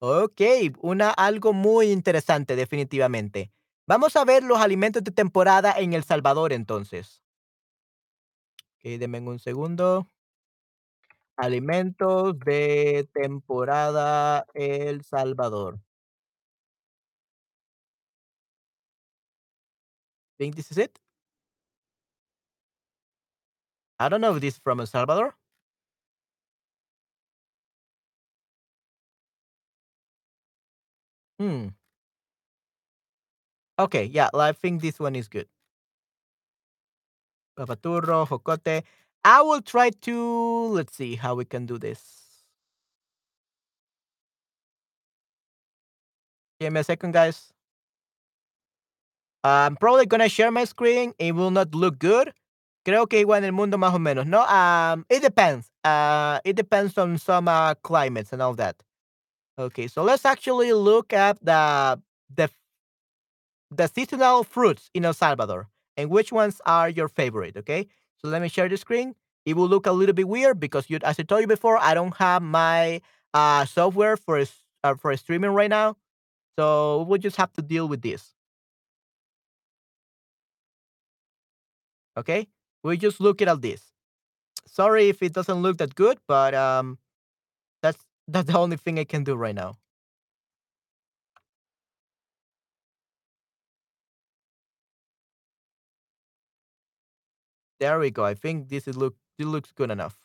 Ok, 0.01 0.41
una, 0.81 1.11
algo 1.11 1.53
muy 1.53 1.93
interesante, 1.93 2.57
definitivamente. 2.57 3.53
Vamos 3.89 4.17
a 4.17 4.25
ver 4.25 4.43
los 4.43 4.59
alimentos 4.59 5.05
de 5.05 5.13
temporada 5.13 5.73
en 5.79 5.93
El 5.93 6.03
Salvador, 6.03 6.53
entonces. 6.53 7.23
Ok, 8.79 8.99
denme 8.99 9.21
un 9.21 9.39
segundo. 9.39 10.09
Alimentos 11.37 12.39
de 12.41 13.09
temporada 13.13 14.47
El 14.55 15.05
Salvador. 15.05 15.79
Think 20.39 20.57
this 20.57 20.71
is 20.71 20.79
it? 20.79 20.99
I 23.99 24.09
don't 24.09 24.21
know 24.21 24.35
if 24.35 24.41
this 24.41 24.55
is 24.55 24.61
from 24.61 24.81
El 24.81 24.87
Salvador. 24.87 25.37
Hmm. 31.39 31.69
Okay, 33.79 34.05
yeah, 34.05 34.31
I 34.33 34.53
think 34.53 34.81
this 34.81 34.99
one 34.99 35.15
is 35.15 35.29
good. 35.29 35.47
Papaturro, 37.59 38.27
jocote. 38.27 38.83
I 39.25 39.43
will 39.43 39.61
try 39.61 39.91
to 39.91 40.69
let's 40.69 40.97
see 40.97 41.17
how 41.17 41.35
we 41.35 41.45
can 41.45 41.67
do 41.67 41.79
this. 41.79 42.01
Give 46.61 46.73
me 46.73 46.81
a 46.81 46.85
second, 46.85 47.13
guys. 47.13 47.53
I'm 49.45 49.77
probably 49.77 50.07
gonna 50.07 50.29
share 50.29 50.51
my 50.51 50.65
screen. 50.65 51.13
It 51.19 51.35
will 51.35 51.51
not 51.51 51.75
look 51.75 51.99
good. 51.99 52.33
Creo 52.87 53.09
que 53.09 53.21
igual 53.21 53.39
en 53.39 53.45
el 53.45 53.53
mundo 53.53 53.77
más 53.79 53.95
o 53.95 53.99
menos, 53.99 54.27
¿no? 54.27 54.43
Um, 54.47 55.05
it 55.11 55.21
depends. 55.21 55.71
Uh, 55.85 56.39
it 56.45 56.57
depends 56.57 56.97
on 56.97 57.19
some 57.19 57.49
uh, 57.49 57.75
climates 57.83 58.33
and 58.33 58.41
all 58.41 58.55
that. 58.55 58.77
Okay, 59.59 59.89
so 59.89 60.03
let's 60.03 60.25
actually 60.25 60.73
look 60.73 61.13
at 61.13 61.37
the 61.45 62.01
the 62.35 62.49
the 63.71 63.87
seasonal 63.87 64.45
fruits 64.45 64.91
in 64.95 65.05
El 65.05 65.15
Salvador 65.15 65.69
and 65.97 66.11
which 66.11 66.33
ones 66.33 66.61
are 66.67 66.89
your 66.89 67.09
favorite. 67.09 67.57
Okay, 67.57 67.87
so 68.19 68.29
let 68.29 68.43
me 68.43 68.49
share 68.49 68.69
the 68.69 68.77
screen. 68.77 69.15
It 69.45 69.57
will 69.57 69.69
look 69.69 69.87
a 69.87 69.93
little 69.93 70.15
bit 70.15 70.29
weird 70.29 70.59
because 70.59 70.91
you, 70.91 70.99
as 71.03 71.19
I 71.19 71.23
told 71.23 71.41
you 71.43 71.47
before, 71.47 71.79
I 71.79 71.95
don't 71.95 72.17
have 72.17 72.43
my 72.43 73.01
uh, 73.35 73.65
software 73.65 74.17
for 74.17 74.43
uh, 74.85 74.95
for 74.97 75.17
streaming 75.17 75.51
right 75.51 75.71
now, 75.71 75.97
so 76.59 77.03
we'll 77.03 77.19
just 77.19 77.37
have 77.37 77.53
to 77.55 77.63
deal 77.63 77.89
with 77.89 78.03
this. 78.03 78.35
Okay, 82.17 82.49
we 82.83 82.97
just 82.97 83.21
look 83.21 83.43
at 83.43 83.63
this. 83.63 83.93
Sorry 84.67 85.09
if 85.09 85.23
it 85.23 85.33
doesn't 85.33 85.63
look 85.63 85.79
that 85.79 85.95
good, 85.95 86.19
but 86.29 86.55
um, 86.55 86.99
that's 87.83 87.99
that's 88.29 88.49
the 88.51 88.59
only 88.59 88.77
thing 88.77 88.99
I 88.99 89.05
can 89.05 89.25
do 89.25 89.37
right 89.37 89.55
now. 89.55 89.77
There 97.79 97.99
we 97.99 98.11
go. 98.11 98.25
I 98.25 98.35
think 98.35 98.69
this 98.69 98.89
is 98.89 98.97
look 98.97 99.17
it 99.39 99.47
looks 99.47 99.73
good 99.73 99.91
enough. 99.91 100.17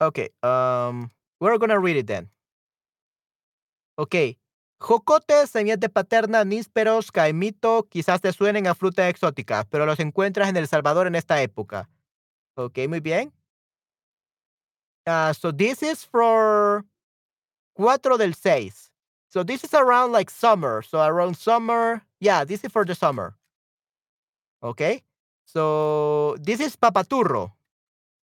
Okay, 0.00 0.30
um, 0.42 1.10
we're 1.40 1.58
gonna 1.58 1.78
read 1.78 1.96
it 1.96 2.06
then. 2.06 2.30
Ok. 3.96 4.38
Jocotes, 4.80 5.50
semillas 5.50 5.80
de 5.80 5.88
paterna, 5.88 6.44
nísperos, 6.44 7.10
caimito, 7.10 7.88
quizás 7.88 8.20
te 8.20 8.32
suenen 8.32 8.66
a 8.66 8.74
frutas 8.74 9.08
exóticas, 9.08 9.64
pero 9.70 9.86
los 9.86 9.98
encuentras 9.98 10.48
en 10.48 10.56
El 10.56 10.68
Salvador 10.68 11.06
en 11.06 11.14
esta 11.14 11.40
época. 11.40 11.88
Ok, 12.56 12.80
muy 12.88 13.00
bien. 13.00 13.32
Uh, 15.06 15.32
so 15.32 15.52
this 15.52 15.82
is 15.82 16.04
for 16.04 16.84
4 17.76 18.18
del 18.18 18.34
6. 18.34 18.90
So 19.28 19.42
this 19.42 19.64
is 19.64 19.74
around 19.74 20.12
like 20.12 20.30
summer. 20.30 20.82
So 20.82 21.00
around 21.00 21.36
summer. 21.36 22.02
Yeah, 22.20 22.44
this 22.44 22.64
is 22.64 22.70
for 22.70 22.84
the 22.84 22.94
summer. 22.94 23.36
Okay. 24.64 25.04
So 25.44 26.36
this 26.40 26.60
is 26.60 26.74
papaturro. 26.76 27.52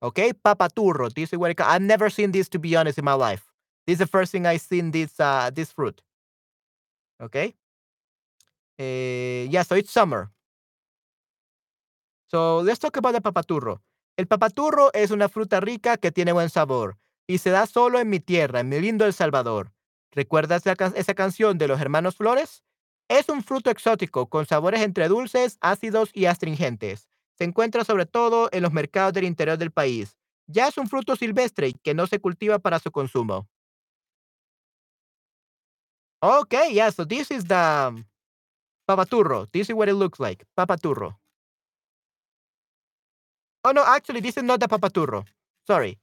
Okay, 0.01 0.31
papaturro. 0.31 1.13
This 1.13 1.33
is 1.33 1.39
what 1.39 1.59
I've 1.59 1.81
never 1.81 2.09
seen 2.09 2.31
this 2.31 2.47
to 2.49 2.59
be 2.59 2.77
honest 2.77 2.97
in 2.97 3.03
my 3.03 3.13
life. 3.13 3.51
This 3.85 3.95
is 3.95 3.99
the 3.99 4.07
first 4.07 4.31
thing 4.31 4.45
I've 4.45 4.61
seen 4.61 4.91
this 4.91 5.19
uh 5.19 5.51
this 5.53 5.73
fruit. 5.73 6.01
Okay. 7.21 7.53
Yeah, 8.77 9.63
so 9.63 9.75
it's 9.75 9.91
summer. 9.91 10.31
So 12.27 12.59
let's 12.59 12.79
talk 12.79 12.95
about 12.95 13.13
the 13.13 13.21
papaturro. 13.21 13.81
El 14.17 14.27
papaturro 14.27 14.91
es 14.93 15.11
una 15.11 15.27
fruta 15.27 15.59
rica 15.59 15.97
que 15.97 16.11
tiene 16.11 16.31
buen 16.31 16.49
sabor 16.49 16.97
y 17.27 17.39
se 17.39 17.49
da 17.49 17.65
solo 17.67 17.99
en 17.99 18.09
mi 18.09 18.21
tierra, 18.21 18.61
en 18.61 18.69
mi 18.69 18.79
lindo 18.79 19.05
El 19.05 19.13
Salvador. 19.13 19.73
¿Recuerdas 20.11 20.63
esa 20.65 21.13
canción 21.13 21.57
de 21.57 21.67
los 21.67 21.81
hermanos 21.81 22.15
Flores? 22.15 22.63
Es 23.09 23.27
un 23.27 23.43
fruto 23.43 23.71
exótico 23.71 24.29
con 24.29 24.45
sabores 24.45 24.81
entre 24.81 25.07
dulces, 25.07 25.57
ácidos 25.61 26.11
y 26.13 26.25
astringentes. 26.25 27.09
Se 27.33 27.43
encuentra 27.43 27.83
sobre 27.83 28.05
todo 28.05 28.49
en 28.51 28.61
los 28.61 28.71
mercados 28.71 29.13
del 29.13 29.23
interior 29.23 29.57
del 29.57 29.71
país. 29.71 30.15
Ya 30.45 30.67
es 30.67 30.77
un 30.77 30.87
fruto 30.87 31.15
silvestre 31.15 31.73
que 31.83 31.95
no 31.95 32.05
se 32.05 32.19
cultiva 32.19 32.59
para 32.59 32.77
su 32.77 32.91
consumo. 32.91 33.47
Okay, 36.21 36.73
yeah, 36.73 36.91
so 36.91 37.05
this 37.05 37.31
is 37.31 37.45
the 37.45 38.05
papaturro. 38.85 39.47
This 39.51 39.69
is 39.69 39.75
what 39.75 39.87
it 39.87 39.95
looks 39.95 40.19
like. 40.19 40.45
Papaturro. 40.55 41.17
Oh 43.63 43.71
no, 43.71 43.83
actually, 43.85 44.21
this 44.21 44.37
is 44.37 44.43
not 44.43 44.59
the 44.59 44.67
papaturro. 44.67 45.25
Sorry. 45.65 45.97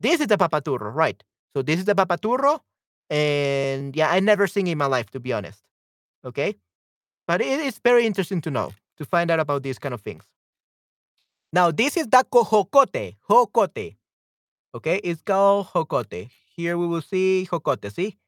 This 0.00 0.20
is 0.20 0.26
the 0.26 0.36
papaturro, 0.36 0.92
right? 0.92 1.22
So 1.54 1.62
this 1.62 1.78
is 1.78 1.84
the 1.86 1.94
papaturro, 1.94 2.60
and 3.08 3.96
yeah, 3.96 4.10
I 4.10 4.20
never 4.20 4.46
seen 4.46 4.66
in 4.66 4.76
my 4.76 4.86
life, 4.86 5.10
to 5.10 5.20
be 5.20 5.32
honest. 5.32 5.67
Okay, 6.28 6.56
but 7.26 7.40
it 7.40 7.60
is 7.60 7.80
very 7.82 8.04
interesting 8.04 8.42
to 8.42 8.50
know 8.50 8.70
to 8.98 9.06
find 9.06 9.30
out 9.30 9.40
about 9.40 9.62
these 9.62 9.78
kind 9.78 9.94
of 9.94 10.02
things. 10.02 10.24
Now, 11.52 11.70
this 11.70 11.96
is 11.96 12.08
the 12.08 12.22
jocote. 12.30 13.16
Jocote. 13.28 13.96
Okay, 14.74 15.00
it's 15.02 15.22
called 15.22 15.68
jocote. 15.68 16.28
Here 16.54 16.76
we 16.76 16.86
will 16.86 17.00
see 17.00 17.48
jocote. 17.50 17.90
See, 17.90 18.18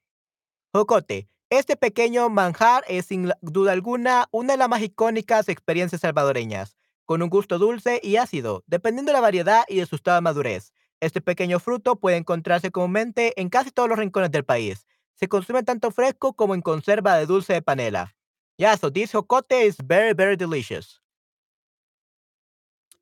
jocote. 0.75 1.29
Este 1.51 1.77
pequeño 1.77 2.31
manjar 2.31 2.85
es 2.89 3.07
sin 3.07 3.33
duda 3.43 3.73
alguna 3.73 4.29
una 4.31 4.55
de 4.55 4.57
las 4.57 4.69
más 4.69 4.81
icónicas 4.81 5.51
experiencias 5.51 6.01
salvadoreñas, 6.01 6.77
con 7.05 7.23
un 7.23 7.29
gusto 7.29 7.59
dulce 7.59 8.01
y 8.03 8.17
ácido, 8.17 8.63
dependiendo 8.67 9.11
de 9.11 9.15
la 9.15 9.21
variedad 9.21 9.65
y 9.69 9.77
de 9.77 9.87
su 9.87 9.97
estado 9.97 10.15
de 10.15 10.23
madurez. 10.23 10.73
Este 11.01 11.21
pequeño 11.21 11.59
fruto 11.59 11.97
puede 11.97 12.17
encontrarse 12.17 12.71
comúnmente 12.71 13.39
en 13.39 13.51
casi 13.51 13.71
todos 13.71 13.89
los 13.89 13.99
rincones 13.99 14.31
del 14.31 14.45
país. 14.45 14.87
Se 15.15 15.29
consume 15.29 15.63
tanto 15.63 15.91
fresco 15.91 16.33
como 16.35 16.55
en 16.55 16.63
conserva 16.63 17.17
de 17.17 17.27
dulce 17.27 17.53
de 17.53 17.63
panela. 17.63 18.15
Yeah, 18.59 18.77
so 18.77 18.91
this 18.93 19.13
jocote 19.13 19.67
is 19.67 19.77
very, 19.83 20.13
very 20.15 20.37
delicious. 20.37 21.01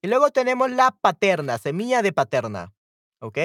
Y 0.02 0.08
luego 0.08 0.30
tenemos 0.30 0.70
la 0.70 0.92
paterna, 0.92 1.58
semilla 1.58 2.02
de 2.02 2.12
paterna. 2.12 2.72
¿Ok? 3.20 3.38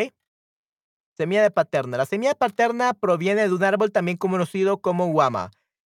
Semilla 1.17 1.43
de 1.43 1.51
paterna. 1.51 1.97
La 1.97 2.05
semilla 2.05 2.31
de 2.31 2.35
paterna 2.35 2.93
proviene 2.93 3.47
de 3.47 3.53
un 3.53 3.63
árbol 3.63 3.91
también 3.91 4.17
conocido 4.17 4.81
como 4.81 5.07
guama. 5.07 5.51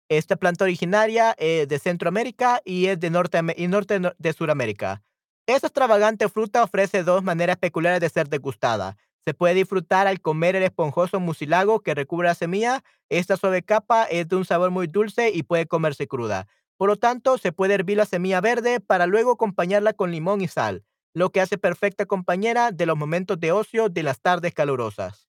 Esta 0.10 0.36
planta 0.36 0.66
originaria 0.66 1.36
eh, 1.38 1.66
de 1.68 1.80
Centroamérica 1.80 2.62
y 2.64 2.88
es 2.88 3.00
de 3.00 3.10
norte, 3.10 3.40
y 3.58 3.68
norte 3.68 4.00
no- 4.00 4.14
de 4.18 4.34
Sudamérica. 4.34 5.04
Esta 5.48 5.68
extravagante 5.68 6.30
fruta 6.30 6.64
ofrece 6.64 7.04
dos 7.04 7.24
maneras 7.24 7.58
peculiares 7.58 8.00
de 8.02 8.10
ser 8.10 8.30
degustada. 8.30 8.98
Se 9.26 9.34
puede 9.34 9.56
disfrutar 9.56 10.06
al 10.06 10.22
comer 10.22 10.56
el 10.56 10.62
esponjoso 10.62 11.20
mucilago 11.20 11.80
que 11.80 11.96
recubre 11.96 12.28
la 12.28 12.36
semilla. 12.36 12.84
Esta 13.10 13.38
suave 13.38 13.64
capa 13.64 14.04
es 14.04 14.28
de 14.28 14.36
un 14.36 14.46
sabor 14.46 14.70
muy 14.70 14.86
dulce 14.86 15.32
y 15.34 15.42
puede 15.42 15.66
comerse 15.66 16.08
cruda. 16.08 16.48
Por 16.78 16.90
lo 16.90 16.96
tanto, 16.96 17.40
se 17.40 17.52
puede 17.52 17.74
hervir 17.74 17.98
la 17.98 18.06
semilla 18.06 18.40
verde 18.40 18.80
para 18.80 19.08
luego 19.08 19.32
acompañarla 19.32 19.94
con 19.94 20.12
limón 20.12 20.42
y 20.42 20.48
sal, 20.48 20.84
lo 21.14 21.32
que 21.32 21.42
hace 21.42 21.58
perfecta 21.58 22.06
compañera 22.06 22.72
de 22.72 22.86
los 22.86 22.98
momentos 22.98 23.40
de 23.40 23.52
ocio 23.52 23.90
de 23.90 24.04
las 24.04 24.22
tardes 24.22 24.54
calurosas. 24.54 25.28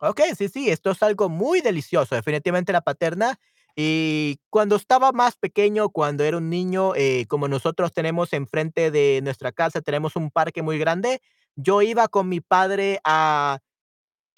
Ok, 0.00 0.20
sí, 0.36 0.48
sí, 0.48 0.68
esto 0.68 0.90
es 0.90 1.02
algo 1.02 1.28
muy 1.28 1.60
delicioso, 1.62 2.14
definitivamente 2.14 2.72
la 2.72 2.80
paterna. 2.82 3.38
Y 3.74 4.40
cuando 4.50 4.76
estaba 4.76 5.12
más 5.12 5.36
pequeño, 5.36 5.88
cuando 5.88 6.24
era 6.24 6.36
un 6.36 6.50
niño, 6.50 6.94
eh, 6.96 7.24
como 7.28 7.48
nosotros 7.48 7.92
tenemos 7.92 8.34
enfrente 8.34 8.90
de 8.90 9.20
nuestra 9.22 9.52
casa, 9.52 9.80
tenemos 9.80 10.16
un 10.16 10.30
parque 10.30 10.60
muy 10.60 10.78
grande, 10.78 11.22
yo 11.56 11.82
iba 11.82 12.08
con 12.08 12.28
mi 12.28 12.40
padre 12.40 13.00
a, 13.04 13.58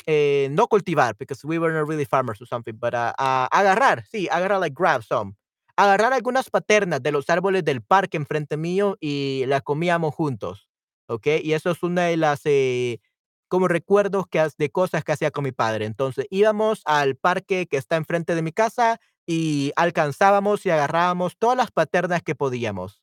eh, 0.07 0.49
no 0.53 0.69
cultivar, 0.69 1.17
because 1.19 1.47
we 1.47 1.59
were 1.59 1.73
not 1.73 1.89
really 1.89 2.05
farmers 2.07 2.41
or 2.43 2.47
something, 2.49 2.75
but 2.79 2.95
uh, 2.95 3.13
a 3.19 3.49
agarrar, 3.53 4.05
sí, 4.07 4.29
agarrar, 4.31 4.61
like 4.61 4.75
grab 4.77 5.03
some. 5.03 5.35
Agarrar 5.77 6.13
algunas 6.13 6.51
paternas 6.51 7.03
de 7.03 7.13
los 7.13 7.29
árboles 7.31 7.65
del 7.65 7.83
parque 7.83 8.17
enfrente 8.17 8.57
mío 8.57 8.97
y 9.01 9.45
las 9.49 9.63
comíamos 9.63 10.15
juntos, 10.15 10.69
¿ok? 11.09 11.27
Y 11.43 11.53
eso 11.55 11.71
es 11.73 11.83
una 11.83 12.05
de 12.07 12.17
las, 12.17 12.43
eh, 12.45 13.01
como 13.49 13.69
recuerdos 13.69 14.27
que 14.29 14.47
de 14.59 14.71
cosas 14.71 15.05
que 15.05 15.13
hacía 15.13 15.31
con 15.33 15.45
mi 15.45 15.53
padre. 15.53 15.87
Entonces, 15.87 16.27
íbamos 16.31 16.83
al 16.85 17.17
parque 17.17 17.67
que 17.67 17.77
está 17.77 17.97
enfrente 17.97 18.35
de 18.37 18.43
mi 18.43 18.53
casa 18.53 19.01
y 19.27 19.73
alcanzábamos 19.77 20.67
y 20.67 20.71
agarrábamos 20.71 21.37
todas 21.39 21.57
las 21.57 21.71
paternas 21.73 22.23
que 22.23 22.35
podíamos. 22.37 23.01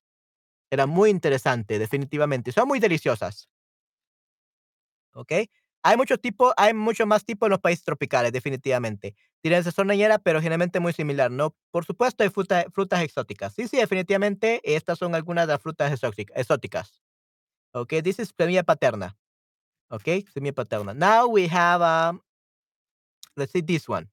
Era 0.71 0.85
muy 0.87 1.09
interesante, 1.11 1.79
definitivamente. 1.79 2.51
Son 2.53 2.67
muy 2.67 2.79
deliciosas. 2.79 3.49
¿Ok? 5.13 5.33
Hay 5.83 5.97
muchos 5.97 6.21
tipos, 6.21 6.53
hay 6.57 6.73
muchos 6.73 7.07
más 7.07 7.25
tipos 7.25 7.47
en 7.47 7.51
los 7.51 7.59
países 7.59 7.83
tropicales, 7.83 8.31
definitivamente. 8.31 9.15
Tienen 9.41 9.63
sazón 9.63 9.87
ñera, 9.87 10.19
pero 10.19 10.39
generalmente 10.39 10.79
muy 10.79 10.93
similar, 10.93 11.31
¿no? 11.31 11.55
Por 11.71 11.85
supuesto, 11.85 12.23
hay 12.23 12.29
fruta, 12.29 12.65
frutas 12.71 13.01
exóticas. 13.01 13.53
Sí, 13.53 13.67
sí, 13.67 13.77
definitivamente, 13.77 14.61
estas 14.63 14.99
son 14.99 15.15
algunas 15.15 15.47
de 15.47 15.53
las 15.53 15.61
frutas 15.61 15.91
exóticas. 16.35 17.01
¿Ok? 17.73 17.93
This 18.03 18.19
is 18.19 18.33
semilla 18.37 18.63
paterna. 18.63 19.17
¿Ok? 19.89 20.27
Semilla 20.31 20.53
paterna. 20.53 20.93
Now 20.93 21.27
we 21.27 21.47
have, 21.47 21.81
um, 21.81 22.21
let's 23.35 23.51
see 23.51 23.63
this 23.63 23.89
one. 23.89 24.07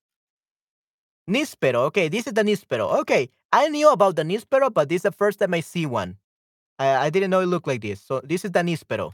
Níspero. 1.29 1.85
Okay, 1.87 2.09
this 2.09 2.27
is 2.27 2.33
the 2.33 2.43
níspero. 2.43 3.01
Okay, 3.01 3.31
I 3.53 3.69
knew 3.69 3.91
about 3.91 4.17
the 4.17 4.25
níspero, 4.25 4.73
but 4.73 4.89
this 4.89 5.01
is 5.01 5.03
the 5.03 5.13
first 5.13 5.39
time 5.39 5.53
I 5.53 5.61
see 5.61 5.85
one. 5.85 6.17
I, 6.79 7.11
didn't 7.11 7.31
know 7.31 7.41
it 7.41 7.47
looked 7.47 7.67
like 7.67 7.83
this. 7.83 8.01
So 8.01 8.21
this 8.25 8.45
is 8.45 8.53
the 8.53 8.61
níspero. 8.61 9.13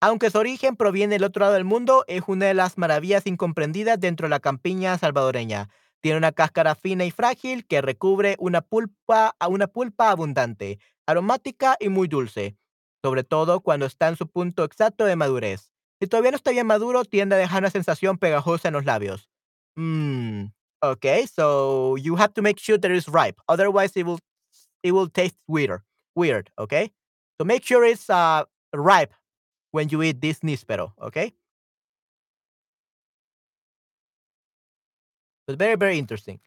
Aunque 0.00 0.30
su 0.30 0.38
origen 0.38 0.76
proviene 0.76 1.14
del 1.14 1.24
otro 1.24 1.40
lado 1.40 1.54
del 1.54 1.64
mundo, 1.64 2.04
es 2.06 2.22
una 2.28 2.46
de 2.46 2.54
las 2.54 2.78
maravillas 2.78 3.26
incomprendidas 3.26 3.98
dentro 3.98 4.26
de 4.26 4.30
la 4.30 4.38
campiña 4.38 4.96
salvadoreña. 4.96 5.70
Tiene 6.00 6.18
una 6.18 6.30
cáscara 6.30 6.76
fina 6.76 7.04
y 7.04 7.10
frágil 7.10 7.66
que 7.66 7.80
recubre 7.80 8.36
una 8.38 8.60
pulpa, 8.60 9.34
una 9.48 9.66
pulpa 9.66 10.10
abundante, 10.10 10.78
aromática 11.06 11.76
y 11.80 11.88
muy 11.88 12.06
dulce, 12.06 12.56
sobre 13.02 13.24
todo 13.24 13.60
cuando 13.60 13.86
está 13.86 14.06
en 14.06 14.16
su 14.16 14.28
punto 14.28 14.62
exacto 14.62 15.04
de 15.04 15.16
madurez. 15.16 15.72
Si 16.00 16.06
todavía 16.06 16.30
no 16.30 16.36
está 16.36 16.52
bien 16.52 16.68
maduro, 16.68 17.04
tiende 17.04 17.34
a 17.34 17.38
dejar 17.38 17.62
una 17.62 17.70
sensación 17.70 18.18
pegajosa 18.18 18.68
en 18.68 18.74
los 18.74 18.84
labios. 18.84 19.28
Mmm. 19.74 20.52
Okay, 20.80 21.26
so 21.26 21.96
you 21.96 22.14
have 22.14 22.32
to 22.34 22.42
make 22.42 22.60
sure 22.60 22.78
that 22.78 22.92
it's 22.92 23.08
ripe. 23.08 23.40
Otherwise, 23.48 23.96
it 23.96 24.06
will 24.06 24.20
it 24.84 24.92
will 24.92 25.10
taste 25.10 25.36
weird. 25.48 25.80
Weird. 26.14 26.52
Okay. 26.56 26.92
So 27.36 27.44
make 27.44 27.64
sure 27.64 27.84
it's 27.84 28.08
uh, 28.08 28.44
ripe 28.72 29.12
when 29.70 29.88
you 29.88 30.02
eat 30.02 30.20
this 30.20 30.40
níspero, 30.40 30.92
okay? 31.00 31.32
But 35.46 35.58
very, 35.58 35.76
very 35.76 35.98
interesting. 35.98 36.40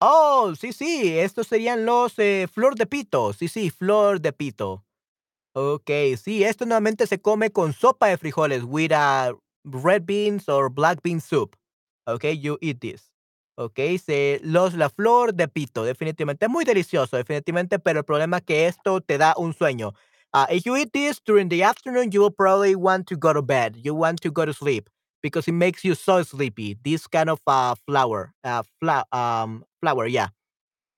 Oh, 0.00 0.54
sí, 0.58 0.72
sí, 0.72 1.16
estos 1.18 1.46
serían 1.46 1.86
los 1.86 2.18
eh, 2.18 2.48
flor 2.52 2.74
de 2.74 2.86
pito. 2.86 3.32
Sí, 3.32 3.46
sí, 3.46 3.70
flor 3.70 4.20
de 4.20 4.32
pito. 4.32 4.84
Ok, 5.54 5.90
sí, 6.16 6.44
esto 6.44 6.64
nuevamente 6.66 7.06
se 7.06 7.20
come 7.20 7.50
con 7.50 7.72
sopa 7.72 8.08
de 8.08 8.16
frijoles, 8.16 8.64
with 8.64 8.90
uh, 8.92 9.36
red 9.64 10.04
beans 10.06 10.48
or 10.48 10.70
black 10.70 11.02
bean 11.02 11.20
soup. 11.20 11.56
Okay, 12.06 12.36
you 12.36 12.58
eat 12.60 12.80
this. 12.80 13.12
Ok, 13.56 13.78
los, 14.42 14.74
la 14.74 14.88
flor 14.88 15.34
de 15.34 15.46
pito, 15.46 15.84
definitivamente. 15.84 16.48
Muy 16.48 16.64
delicioso, 16.64 17.16
definitivamente, 17.16 17.78
pero 17.78 18.00
el 18.00 18.04
problema 18.04 18.38
es 18.38 18.42
que 18.44 18.66
esto 18.66 19.00
te 19.02 19.18
da 19.18 19.34
un 19.36 19.52
sueño. 19.54 19.92
Uh, 20.34 20.46
if 20.50 20.64
you 20.64 20.76
eat 20.76 20.92
this 20.92 21.20
during 21.24 21.48
the 21.48 21.62
afternoon, 21.62 22.10
you 22.12 22.20
will 22.20 22.30
probably 22.30 22.74
want 22.74 23.06
to 23.06 23.16
go 23.16 23.32
to 23.32 23.42
bed. 23.42 23.76
You 23.82 23.94
want 23.94 24.20
to 24.22 24.30
go 24.30 24.44
to 24.44 24.54
sleep 24.54 24.88
because 25.22 25.46
it 25.46 25.52
makes 25.52 25.84
you 25.84 25.94
so 25.94 26.22
sleepy. 26.22 26.76
This 26.82 27.06
kind 27.06 27.28
of 27.28 27.40
uh, 27.46 27.74
flower, 27.86 28.32
uh, 28.44 28.62
fla 28.80 29.04
um, 29.12 29.64
flower, 29.80 30.06
yeah. 30.06 30.28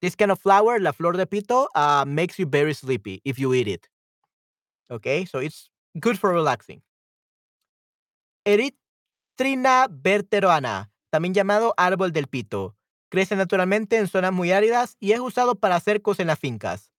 This 0.00 0.14
kind 0.14 0.30
of 0.30 0.38
flower, 0.38 0.78
la 0.78 0.92
flor 0.92 1.12
de 1.12 1.26
pito, 1.26 1.66
uh, 1.74 2.04
makes 2.06 2.38
you 2.38 2.46
very 2.46 2.74
sleepy 2.74 3.22
if 3.24 3.38
you 3.38 3.54
eat 3.54 3.68
it. 3.68 3.88
Okay, 4.90 5.24
so 5.24 5.38
it's 5.38 5.70
good 5.98 6.18
for 6.18 6.30
relaxing. 6.30 6.82
Erythrina 8.46 9.88
berteroana, 9.90 10.90
también 11.10 11.34
llamado 11.34 11.74
árbol 11.76 12.12
del 12.12 12.26
pito. 12.26 12.76
Crece 13.10 13.36
naturalmente 13.36 13.96
en 13.96 14.08
zonas 14.08 14.32
muy 14.32 14.52
áridas 14.52 14.96
y 15.00 15.12
es 15.12 15.20
usado 15.20 15.54
para 15.54 15.80
cercos 15.80 16.20
en 16.20 16.26
las 16.26 16.38
fincas. 16.38 16.93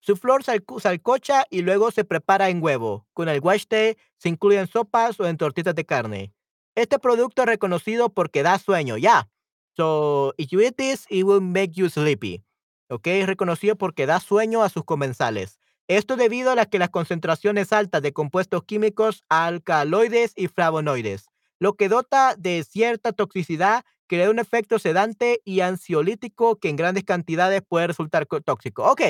Su 0.00 0.16
flor 0.16 0.42
salcocha 0.44 1.44
y 1.50 1.62
luego 1.62 1.90
se 1.90 2.04
prepara 2.04 2.48
en 2.48 2.62
huevo. 2.62 3.06
Con 3.12 3.28
el 3.28 3.40
guaste 3.40 3.98
se 4.16 4.28
incluye 4.28 4.58
en 4.58 4.68
sopas 4.68 5.18
o 5.20 5.26
en 5.26 5.36
tortitas 5.36 5.74
de 5.74 5.84
carne. 5.84 6.32
Este 6.74 6.98
producto 6.98 7.42
es 7.42 7.48
reconocido 7.48 8.08
porque 8.08 8.42
da 8.42 8.58
sueño. 8.58 8.96
Ya. 8.96 9.28
So, 9.76 10.34
if 10.36 10.50
you 10.50 10.60
eat 10.60 10.76
this, 10.76 11.06
it 11.08 11.24
will 11.24 11.40
make 11.40 11.72
you 11.72 11.88
sleepy. 11.88 12.44
Ok, 12.88 13.06
es 13.08 13.26
reconocido 13.26 13.76
porque 13.76 14.06
da 14.06 14.20
sueño 14.20 14.62
a 14.62 14.68
sus 14.68 14.84
comensales. 14.84 15.58
Esto 15.88 16.16
debido 16.16 16.50
a 16.50 16.54
la 16.54 16.66
que 16.66 16.78
las 16.78 16.90
concentraciones 16.90 17.72
altas 17.72 18.02
de 18.02 18.12
compuestos 18.12 18.62
químicos 18.64 19.24
alcaloides 19.28 20.32
y 20.36 20.48
flavonoides, 20.48 21.26
lo 21.58 21.74
que 21.74 21.88
dota 21.88 22.34
de 22.36 22.62
cierta 22.64 23.12
toxicidad, 23.12 23.84
crea 24.06 24.30
un 24.30 24.38
efecto 24.38 24.78
sedante 24.78 25.40
y 25.44 25.60
ansiolítico 25.60 26.58
que 26.58 26.68
en 26.68 26.76
grandes 26.76 27.04
cantidades 27.04 27.62
puede 27.66 27.86
resultar 27.86 28.26
tóxico. 28.26 28.84
Ok, 28.84 29.02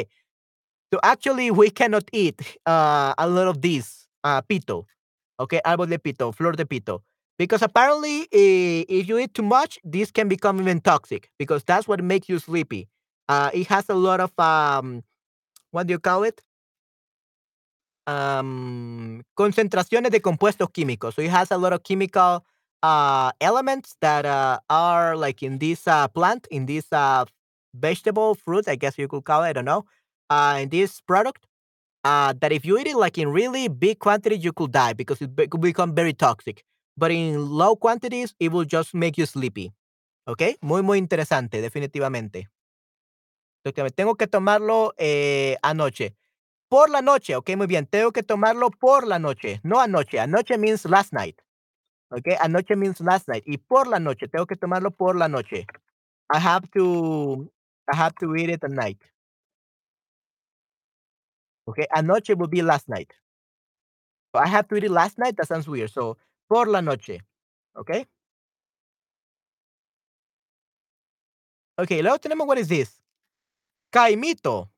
So 0.93 1.01
actually, 1.03 1.51
we 1.51 1.71
cannot 1.71 2.05
eat 2.13 2.57
uh, 2.67 3.13
a 3.19 3.29
lot 3.29 3.49
of 3.49 3.61
this 3.61 4.07
uh, 4.25 4.41
pito, 4.43 4.87
okay, 5.39 5.61
árbol 5.65 5.89
de 5.89 5.99
pito, 5.99 6.35
flor 6.35 6.53
de 6.53 6.65
pito, 6.65 7.03
because 7.39 7.61
apparently, 7.63 8.27
if 8.33 9.07
you 9.07 9.19
eat 9.19 9.35
too 9.35 9.43
much, 9.43 9.79
this 9.85 10.11
can 10.11 10.29
become 10.29 10.61
even 10.61 10.81
toxic 10.81 11.31
because 11.39 11.63
that's 11.65 11.87
what 11.87 12.03
makes 12.03 12.29
you 12.29 12.39
sleepy. 12.39 12.89
Uh, 13.29 13.51
it 13.53 13.67
has 13.67 13.89
a 13.91 13.95
lot 13.95 14.21
of 14.21 14.33
um, 14.39 15.05
what 15.71 15.87
do 15.87 15.93
you 15.93 15.99
call 15.99 16.25
it? 16.25 16.41
Um, 18.07 19.23
concentraciones 19.37 20.11
de 20.11 20.21
compuestos 20.21 20.71
químicos. 20.73 21.15
So 21.15 21.21
it 21.21 21.31
has 21.31 21.51
a 21.51 21.59
lot 21.59 21.75
of 21.75 21.83
chemical 21.83 22.43
uh, 22.83 23.33
elements 23.43 23.97
that 24.01 24.25
uh, 24.25 24.61
are 24.71 25.15
like 25.15 25.43
in 25.43 25.59
this 25.59 25.87
uh, 25.87 26.09
plant, 26.09 26.47
in 26.51 26.65
this 26.65 26.87
uh, 26.91 27.27
vegetable 27.75 28.35
fruit, 28.35 28.67
I 28.67 28.77
guess 28.77 28.97
you 28.97 29.07
could 29.09 29.25
call 29.25 29.45
it. 29.45 29.49
I 29.49 29.53
don't 29.53 29.67
know 29.67 29.85
uh, 30.31 30.59
in 30.61 30.69
this 30.69 31.01
product 31.01 31.47
uh, 32.05 32.33
that 32.41 32.53
if 32.53 32.65
you 32.65 32.79
eat 32.79 32.87
it 32.87 32.97
like 32.97 33.19
in 33.19 33.29
really 33.29 33.69
big 33.69 33.99
quantities, 33.99 34.45
you 34.45 34.53
could 34.53 34.73
die 34.73 34.93
because 34.93 35.21
it, 35.23 35.35
be- 35.35 35.47
could 35.47 35.61
become 35.61 35.95
very 35.95 36.13
toxic. 36.13 36.65
But 36.97 37.11
in 37.11 37.49
low 37.49 37.77
quantities, 37.77 38.35
it 38.41 38.51
will 38.53 38.65
just 38.65 38.95
make 38.95 39.19
you 39.19 39.27
sleepy. 39.27 39.73
¿Ok? 40.27 40.43
Muy, 40.61 40.83
muy 40.83 40.99
interesante, 40.99 41.61
definitivamente. 41.63 42.49
Entonces, 43.65 43.95
tengo 43.95 44.15
que 44.17 44.27
tomarlo 44.27 44.95
eh, 44.99 45.57
anoche. 45.63 46.17
Por 46.69 46.91
la 46.91 47.01
noche, 47.01 47.35
ok, 47.37 47.51
muy 47.57 47.67
bien. 47.67 47.87
Tengo 47.87 48.13
que 48.13 48.23
tomarlo 48.23 48.71
por 48.71 49.07
la 49.07 49.19
noche, 49.19 49.61
no 49.63 49.81
anoche. 49.81 50.21
Anoche 50.21 50.59
means 50.59 50.85
last 50.85 51.13
night. 51.13 51.41
Ok, 52.11 52.29
anoche 52.41 52.77
means 52.77 53.01
last 53.01 53.29
night. 53.29 53.45
Y 53.47 53.59
por 53.59 53.87
la 53.87 53.99
noche, 53.99 54.29
tengo 54.29 54.47
que 54.47 54.57
tomarlo 54.57 54.91
por 54.91 55.17
la 55.17 55.29
noche. 55.29 55.67
I 56.31 56.39
have 56.39 56.69
to, 56.75 57.51
I 57.93 57.97
have 57.97 58.15
to 58.21 58.35
eat 58.37 58.51
it 58.51 58.65
at 58.65 58.71
night. 58.71 58.99
Okay, 61.69 61.87
anoche 61.95 62.35
will 62.35 62.49
be 62.49 62.63
last 62.63 62.89
night. 62.89 63.13
So 64.35 64.41
I 64.41 64.47
have 64.47 64.69
to 64.69 64.77
eat 64.77 64.85
it 64.85 64.91
last 64.91 65.19
night. 65.19 65.37
That 65.37 65.49
sounds 65.49 65.69
weird. 65.69 65.91
So 65.91 66.17
por 66.49 66.67
la 66.67 66.81
noche. 66.81 67.21
Okay. 67.77 68.07
Okay, 71.79 72.03
luego 72.03 72.19
tenemos 72.19 72.47
what 72.47 72.59
is 72.59 72.69
this? 72.69 73.01
Caimito. 73.93 74.69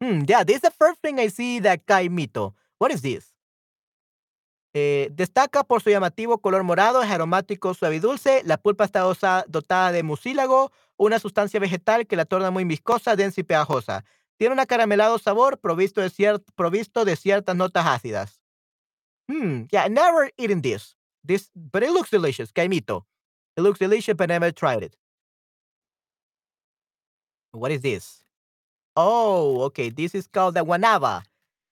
Hmm, 0.00 0.22
yeah, 0.26 0.44
this 0.44 0.56
is 0.56 0.62
the 0.62 0.70
first 0.70 1.00
thing 1.00 1.20
I 1.20 1.28
see 1.28 1.60
that 1.60 1.86
caimito. 1.86 2.54
What 2.78 2.90
is 2.92 3.02
this? 3.02 3.32
Eh, 4.74 5.08
destaca 5.12 5.64
por 5.64 5.80
su 5.80 5.90
llamativo 5.90 6.38
color 6.38 6.62
morado, 6.62 7.02
es 7.02 7.10
aromático, 7.10 7.72
suave 7.72 7.96
y 7.96 7.98
dulce. 7.98 8.42
La 8.44 8.58
pulpa 8.58 8.84
está 8.84 9.00
dotada 9.46 9.92
de 9.92 10.02
mucílago, 10.02 10.70
una 10.96 11.18
sustancia 11.18 11.60
vegetal 11.60 12.06
que 12.06 12.16
la 12.16 12.26
torna 12.26 12.50
muy 12.50 12.64
viscosa, 12.64 13.16
densa 13.16 13.40
y 13.40 13.44
pegajosa. 13.44 14.04
Tiene 14.38 14.52
un 14.52 14.60
acaramelado 14.60 15.18
sabor 15.18 15.58
provisto 15.58 16.00
de, 16.00 17.16
ciertas 17.16 17.56
notas 17.56 17.86
ácidas. 17.86 18.40
Hmm, 19.28 19.64
yeah, 19.70 19.88
never 19.88 20.30
eaten 20.36 20.62
this. 20.62 20.94
This, 21.24 21.50
but 21.54 21.82
it 21.82 21.90
looks 21.90 22.10
delicious, 22.10 22.52
caimito. 22.52 23.04
It 23.56 23.62
looks 23.62 23.78
delicious, 23.78 24.14
but 24.14 24.28
never 24.28 24.52
tried 24.52 24.82
it. 24.82 24.96
What 27.52 27.72
is 27.72 27.80
this? 27.80 28.22
Oh, 28.94 29.62
okay. 29.62 29.88
This 29.88 30.14
is 30.14 30.26
called 30.26 30.54
the 30.54 30.64
guanaba. 30.64 31.22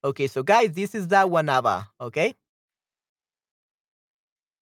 Okay, 0.03 0.27
so 0.27 0.43
guys, 0.43 0.73
this 0.73 0.95
is 0.95 1.09
the 1.09 1.17
guanaba, 1.17 1.87
okay? 2.01 2.35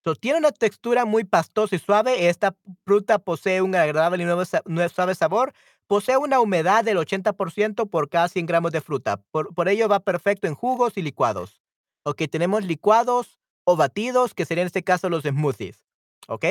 So, 0.05 0.15
tiene 0.15 0.39
una 0.39 0.51
textura 0.51 1.05
muy 1.05 1.25
pastosa 1.25 1.77
y 1.77 1.79
suave. 1.79 2.29
Esta 2.29 2.57
fruta 2.85 3.19
posee 3.19 3.63
un 3.63 3.75
agradable 3.75 4.23
y 4.23 4.27
nuevo, 4.27 4.45
suave 4.89 5.15
sabor 5.15 5.53
Posee 5.93 6.17
una 6.17 6.41
humedad 6.41 6.83
del 6.85 6.97
80% 6.97 7.91
por 7.91 8.09
cada 8.09 8.27
100 8.27 8.47
gramos 8.47 8.73
de 8.73 8.81
fruta. 8.81 9.19
Por, 9.31 9.69
ello 9.69 9.91
va 9.91 10.01
perfecto 10.01 10.47
en 10.47 10.55
jugos 10.55 10.95
y 10.97 11.03
licuados. 11.03 11.61
Ok, 12.05 12.23
tenemos 12.31 12.65
licuados, 12.65 13.39
o 13.65 13.77
batidos, 13.77 14.33
que 14.33 14.47
serían 14.47 14.63
en 14.63 14.69
este 14.69 14.83
caso 14.83 15.11
los 15.11 15.25
smoothies, 15.25 15.85
¿ok? 16.29 16.47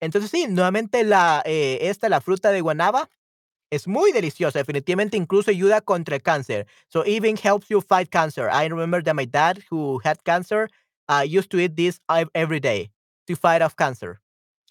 Entonces 0.00 0.32
sí, 0.32 0.48
nuevamente 0.48 1.02
eh, 1.44 1.78
esta, 1.82 2.08
la 2.08 2.20
fruta 2.20 2.50
de 2.50 2.60
guanaba, 2.60 3.08
es 3.70 3.86
muy 3.86 4.10
deliciosa, 4.10 4.58
definitivamente 4.58 5.16
incluso 5.16 5.52
ayuda 5.52 5.80
contra 5.80 6.16
el 6.16 6.22
cáncer. 6.22 6.66
So 6.88 7.04
even 7.06 7.36
helps 7.36 7.68
you 7.68 7.80
fight 7.80 8.10
cancer. 8.10 8.50
I 8.52 8.68
remember 8.68 9.00
that 9.04 9.14
my 9.14 9.26
dad, 9.26 9.60
who 9.70 10.00
had 10.02 10.24
cancer, 10.24 10.68
uh, 11.08 11.22
used 11.24 11.50
to 11.50 11.60
eat 11.60 11.76
this 11.76 12.00
every 12.34 12.58
day 12.58 12.90
to 13.28 13.36
fight 13.36 13.62
off 13.62 13.76
cancer, 13.76 14.20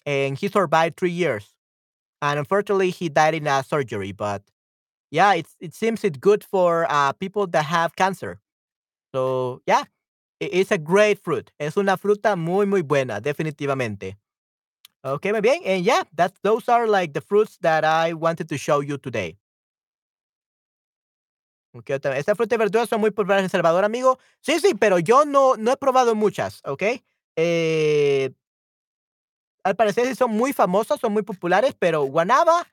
and 0.04 0.36
he 0.36 0.48
survived 0.48 0.98
three 0.98 1.12
years. 1.12 1.56
And 2.22 2.38
unfortunately, 2.38 2.90
he 2.90 3.08
died 3.08 3.34
in 3.34 3.46
a 3.46 3.62
surgery. 3.62 4.12
But 4.12 4.42
yeah, 5.10 5.34
it's 5.34 5.56
it 5.60 5.74
seems 5.74 6.04
it's 6.04 6.18
good 6.18 6.44
for 6.44 6.86
uh, 6.90 7.12
people 7.12 7.46
that 7.48 7.64
have 7.64 7.96
cancer. 7.96 8.40
So 9.14 9.62
yeah, 9.66 9.84
it's 10.40 10.70
a 10.70 10.78
great 10.78 11.18
fruit. 11.22 11.52
Es 11.58 11.76
una 11.76 11.96
fruta 11.96 12.36
muy 12.36 12.66
muy 12.66 12.82
buena, 12.82 13.20
definitivamente. 13.20 14.16
Okay, 15.04 15.32
muy 15.32 15.40
bien. 15.40 15.62
And 15.64 15.84
yeah, 15.84 16.02
that 16.14 16.34
those 16.42 16.68
are 16.68 16.86
like 16.86 17.14
the 17.14 17.20
fruits 17.22 17.58
that 17.62 17.84
I 17.84 18.12
wanted 18.12 18.48
to 18.50 18.58
show 18.58 18.80
you 18.80 18.98
today. 18.98 19.38
Okay, 21.72 21.98
Estas 22.16 22.36
frutas 22.36 22.56
y 22.56 22.58
verduras 22.58 22.88
son 22.88 23.00
muy 23.00 23.10
populares 23.12 23.44
en 23.44 23.50
Salvador, 23.50 23.84
amigo. 23.84 24.18
Sí, 24.40 24.58
sí, 24.58 24.74
pero 24.74 24.98
yo 24.98 25.24
no, 25.24 25.56
no 25.56 25.70
he 25.72 25.76
probado 25.76 26.16
muchas, 26.16 26.60
¿ok? 26.64 26.82
Eh, 27.36 28.32
al 29.64 29.76
parecer 29.76 30.06
sí 30.06 30.14
son 30.14 30.30
muy 30.36 30.52
famosas, 30.52 31.00
son 31.00 31.12
muy 31.12 31.22
populares, 31.22 31.74
pero 31.78 32.04
guanaba 32.04 32.66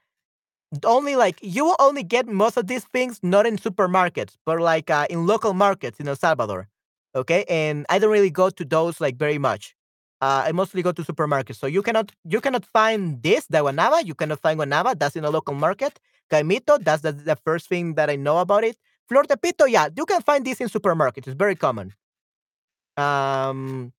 only 0.85 1.15
like 1.15 1.39
you 1.41 1.65
will 1.65 1.75
only 1.79 2.03
get 2.03 2.27
most 2.27 2.57
of 2.57 2.67
these 2.67 2.83
things 2.85 3.19
not 3.23 3.45
in 3.45 3.57
supermarkets, 3.57 4.37
but 4.45 4.59
like 4.59 4.89
uh, 4.89 5.05
in 5.09 5.25
local 5.25 5.53
markets 5.53 5.99
in 5.99 6.07
El 6.07 6.15
Salvador. 6.15 6.67
Okay, 7.15 7.45
and 7.49 7.85
I 7.89 7.99
don't 7.99 8.11
really 8.11 8.29
go 8.29 8.49
to 8.49 8.65
those 8.65 8.99
like 9.01 9.17
very 9.17 9.37
much. 9.37 9.75
Uh, 10.19 10.43
I 10.45 10.51
mostly 10.51 10.81
go 10.81 10.91
to 10.91 11.03
supermarkets, 11.03 11.57
so 11.57 11.67
you 11.67 11.81
cannot 11.81 12.11
you 12.25 12.41
cannot 12.41 12.65
find 12.65 13.21
this 13.21 13.45
the 13.47 13.59
guanaba. 13.59 14.05
You 14.05 14.15
cannot 14.15 14.39
find 14.39 14.59
guanaba. 14.59 14.97
That's 14.97 15.15
in 15.15 15.25
a 15.25 15.29
local 15.29 15.53
market. 15.53 15.99
Caimito, 16.29 16.83
that's 16.83 17.01
the, 17.03 17.13
the 17.13 17.37
first 17.37 17.69
thing 17.69 17.93
that 17.93 18.09
I 18.09 18.17
know 18.17 18.39
about 18.39 18.63
it. 18.65 18.77
Flor 19.07 19.23
de 19.23 19.37
pito, 19.37 19.69
yeah, 19.69 19.87
you 19.95 20.05
can 20.05 20.21
find 20.21 20.45
this 20.45 20.59
in 20.59 20.67
supermarkets. 20.67 21.27
It's 21.27 21.37
very 21.37 21.55
common. 21.55 21.93
Um, 22.97 23.93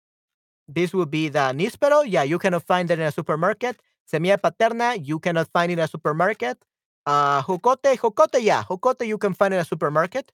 this 0.69 0.93
would 0.95 1.11
be 1.11 1.29
the 1.29 1.53
níspero. 1.57 2.05
Yeah, 2.07 2.23
you 2.25 2.39
cannot 2.39 2.65
find 2.65 2.91
it 2.91 2.99
in 2.99 3.07
a 3.07 3.13
supermarket. 3.13 3.81
Semilla 4.11 4.39
paterna, 4.39 4.97
you 5.01 5.19
cannot 5.19 5.49
find 5.53 5.71
it 5.73 5.79
in 5.79 5.85
a 5.85 5.89
supermarket. 5.89 6.59
Uh, 7.07 7.43
jocote, 7.43 7.97
jocote, 7.97 8.41
yeah, 8.41 8.63
jocote 8.65 9.07
you 9.07 9.19
can 9.19 9.35
find 9.35 9.55
in 9.55 9.61
a 9.61 9.65
supermarket. 9.65 10.33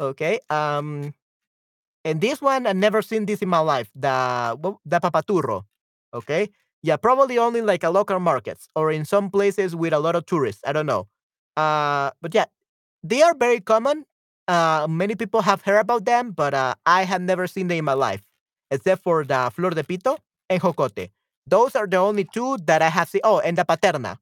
Okay. 0.00 0.40
Um, 0.50 1.14
and 2.04 2.20
this 2.20 2.40
one, 2.40 2.66
I've 2.66 2.76
never 2.76 3.02
seen 3.02 3.26
this 3.26 3.42
in 3.42 3.48
my 3.48 3.58
life. 3.58 3.90
The 3.94 4.56
the 4.84 5.00
papaturro. 5.00 5.64
Okay. 6.14 6.50
Yeah, 6.82 6.96
probably 6.96 7.38
only 7.38 7.62
like 7.62 7.82
a 7.82 7.90
local 7.90 8.20
markets 8.20 8.68
or 8.76 8.92
in 8.92 9.04
some 9.04 9.30
places 9.30 9.74
with 9.74 9.92
a 9.92 9.98
lot 9.98 10.14
of 10.14 10.26
tourists. 10.26 10.62
I 10.66 10.72
don't 10.72 10.86
know. 10.86 11.08
Uh, 11.56 12.10
but 12.22 12.34
yeah, 12.34 12.46
they 13.02 13.22
are 13.22 13.34
very 13.34 13.60
common. 13.60 14.04
Uh, 14.48 14.86
many 14.88 15.14
people 15.16 15.42
have 15.42 15.62
heard 15.62 15.80
about 15.80 16.04
them, 16.04 16.32
but 16.32 16.54
uh, 16.54 16.74
I 16.86 17.04
have 17.04 17.22
never 17.22 17.46
seen 17.46 17.68
them 17.68 17.78
in 17.78 17.84
my 17.84 17.94
life, 17.94 18.22
except 18.70 19.02
for 19.02 19.24
the 19.24 19.50
flor 19.54 19.70
de 19.70 19.82
pito 19.82 20.18
and 20.48 20.60
jocote. 20.60 21.10
Those 21.46 21.76
are 21.76 21.86
the 21.86 21.98
only 21.98 22.24
two 22.24 22.58
that 22.66 22.82
I 22.82 22.88
have 22.88 23.08
seen. 23.08 23.20
Oh, 23.24 23.40
and 23.40 23.56
the 23.56 23.64
paterna. 23.64 24.18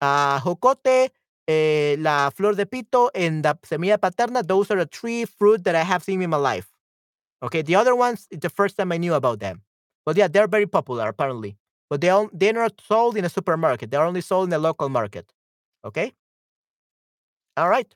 Uh, 0.00 0.40
jocote, 0.40 1.10
eh, 1.48 1.96
la 1.98 2.30
flor 2.30 2.54
de 2.54 2.66
pito, 2.66 3.10
and 3.14 3.44
the 3.44 3.54
semilla 3.66 3.98
paterna. 3.98 4.46
Those 4.46 4.70
are 4.70 4.78
the 4.78 4.86
three 4.86 5.24
fruit 5.24 5.64
that 5.64 5.74
I 5.74 5.82
have 5.82 6.02
seen 6.04 6.22
in 6.22 6.30
my 6.30 6.36
life. 6.36 6.68
Okay, 7.42 7.62
the 7.62 7.76
other 7.76 7.94
ones, 7.94 8.26
it's 8.30 8.42
the 8.42 8.50
first 8.50 8.76
time 8.76 8.92
I 8.92 8.96
knew 8.98 9.14
about 9.14 9.40
them. 9.40 9.62
But 10.04 10.16
yeah, 10.16 10.28
they're 10.28 10.48
very 10.48 10.66
popular 10.66 11.08
apparently. 11.08 11.56
But 11.90 12.00
they 12.00 12.10
all, 12.10 12.28
they're 12.32 12.52
not 12.52 12.80
sold 12.86 13.16
in 13.16 13.24
a 13.24 13.28
supermarket. 13.28 13.90
They're 13.90 14.04
only 14.04 14.20
sold 14.20 14.48
in 14.48 14.52
a 14.52 14.58
local 14.58 14.88
market. 14.88 15.32
Okay. 15.84 16.12
All 17.56 17.68
right. 17.68 17.92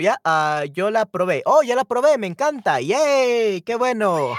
Yeah, 0.00 0.16
uh, 0.24 0.66
yo 0.72 0.90
la 0.90 1.04
probé. 1.06 1.42
Oh, 1.46 1.62
ya 1.62 1.76
la 1.76 1.84
probé, 1.84 2.18
me 2.18 2.26
encanta. 2.26 2.80
Yay, 2.80 3.62
qué 3.62 3.76
bueno. 3.76 4.34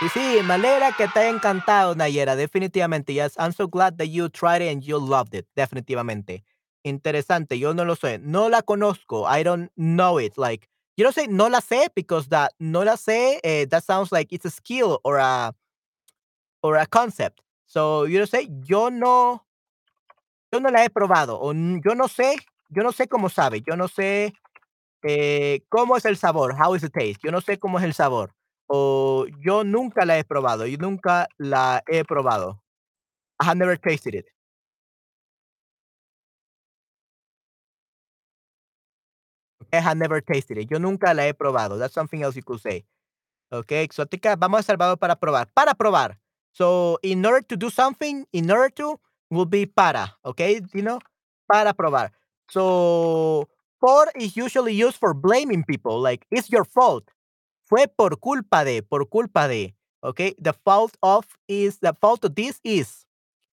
Y 0.00 0.08
sí, 0.08 0.38
me 0.44 0.54
alegra 0.54 0.92
que 0.92 1.06
te 1.06 1.28
encantado, 1.28 1.94
Nayera, 1.94 2.34
definitivamente. 2.34 3.14
Yes, 3.14 3.36
I'm 3.38 3.52
so 3.52 3.68
glad 3.68 3.96
that 3.98 4.08
you 4.08 4.28
tried 4.28 4.62
it 4.62 4.72
and 4.72 4.82
you 4.82 4.98
loved 4.98 5.34
it, 5.34 5.46
definitivamente. 5.54 6.42
Interesante, 6.84 7.58
yo 7.58 7.72
no 7.72 7.84
lo 7.84 7.94
sé. 7.94 8.18
No 8.20 8.48
la 8.48 8.62
conozco. 8.62 9.26
I 9.26 9.44
don't 9.44 9.70
know 9.76 10.18
it. 10.18 10.36
Like, 10.36 10.68
you 10.96 11.04
don't 11.04 11.14
say 11.14 11.28
no 11.28 11.48
la 11.48 11.60
sé 11.60 11.88
because 11.94 12.26
that 12.28 12.52
no 12.58 12.82
la 12.82 12.96
sé, 12.96 13.38
uh, 13.44 13.66
that 13.70 13.84
sounds 13.84 14.10
like 14.10 14.32
it's 14.32 14.44
a 14.44 14.50
skill 14.50 15.00
or 15.04 15.18
a 15.18 15.54
or 16.62 16.76
a 16.76 16.86
concept. 16.86 17.40
So, 17.66 18.04
you 18.04 18.18
don't 18.18 18.30
say 18.30 18.48
yo 18.64 18.88
no 18.88 19.42
yo 20.52 20.58
no 20.60 20.70
la 20.70 20.82
he 20.82 20.88
probado 20.88 21.38
o 21.40 21.52
yo 21.52 21.94
no 21.94 22.06
sé, 22.08 22.36
yo 22.70 22.82
no 22.82 22.90
sé 22.90 23.06
cómo 23.08 23.30
sabe, 23.30 23.62
yo 23.66 23.76
no 23.76 23.86
sé 23.88 24.32
eh, 25.04 25.62
cómo 25.68 25.96
es 25.96 26.04
el 26.06 26.16
sabor, 26.16 26.54
how 26.58 26.74
is 26.74 26.82
the 26.82 26.90
taste. 26.90 27.20
Yo 27.22 27.30
no 27.30 27.40
sé 27.40 27.58
cómo 27.58 27.78
es 27.78 27.84
el 27.84 27.94
sabor 27.94 28.32
o 28.66 29.26
yo 29.44 29.64
nunca 29.64 30.04
la 30.06 30.18
he 30.18 30.24
probado, 30.24 30.66
yo 30.66 30.78
nunca 30.78 31.28
la 31.38 31.82
he 31.86 32.04
probado. 32.04 32.60
I 33.40 33.46
have 33.46 33.58
never 33.58 33.76
tasted 33.76 34.14
it. 34.14 34.26
I 39.72 39.80
have 39.80 39.96
never 39.98 40.20
tasted 40.20 40.58
it. 40.58 40.70
Yo 40.70 40.78
nunca 40.78 41.12
la 41.14 41.26
he 41.26 41.32
probado. 41.34 41.78
That's 41.78 41.94
something 41.94 42.22
else 42.22 42.36
you 42.36 42.42
could 42.42 42.60
say. 42.60 42.84
Okay, 43.52 43.84
exótica. 43.84 44.36
Vamos 44.36 44.60
a 44.60 44.62
Salvador 44.62 44.98
para 44.98 45.16
probar. 45.16 45.48
Para 45.54 45.74
probar. 45.74 46.18
So, 46.52 46.98
in 47.02 47.24
order 47.26 47.42
to 47.42 47.56
do 47.56 47.70
something, 47.70 48.24
in 48.32 48.50
order 48.50 48.70
to 48.76 49.00
will 49.30 49.46
be 49.46 49.66
para. 49.66 50.16
Okay, 50.24 50.60
you 50.72 50.82
know, 50.82 51.00
para 51.48 51.74
probar. 51.74 52.10
So, 52.50 53.48
por 53.84 54.08
is 54.16 54.36
usually 54.36 54.72
used 54.72 54.96
for 54.96 55.12
blaming 55.14 55.64
people. 55.64 56.00
Like, 56.00 56.24
it's 56.30 56.50
your 56.50 56.64
fault. 56.64 57.04
Fue 57.68 57.86
por 57.86 58.10
culpa 58.16 58.64
de, 58.64 58.80
por 58.82 59.04
culpa 59.06 59.48
de. 59.48 59.74
Okay, 60.04 60.34
the 60.38 60.54
fault 60.64 60.96
of 61.02 61.26
is 61.48 61.78
the 61.80 61.94
fault 62.00 62.24
of 62.24 62.34
this 62.34 62.60
is 62.64 63.06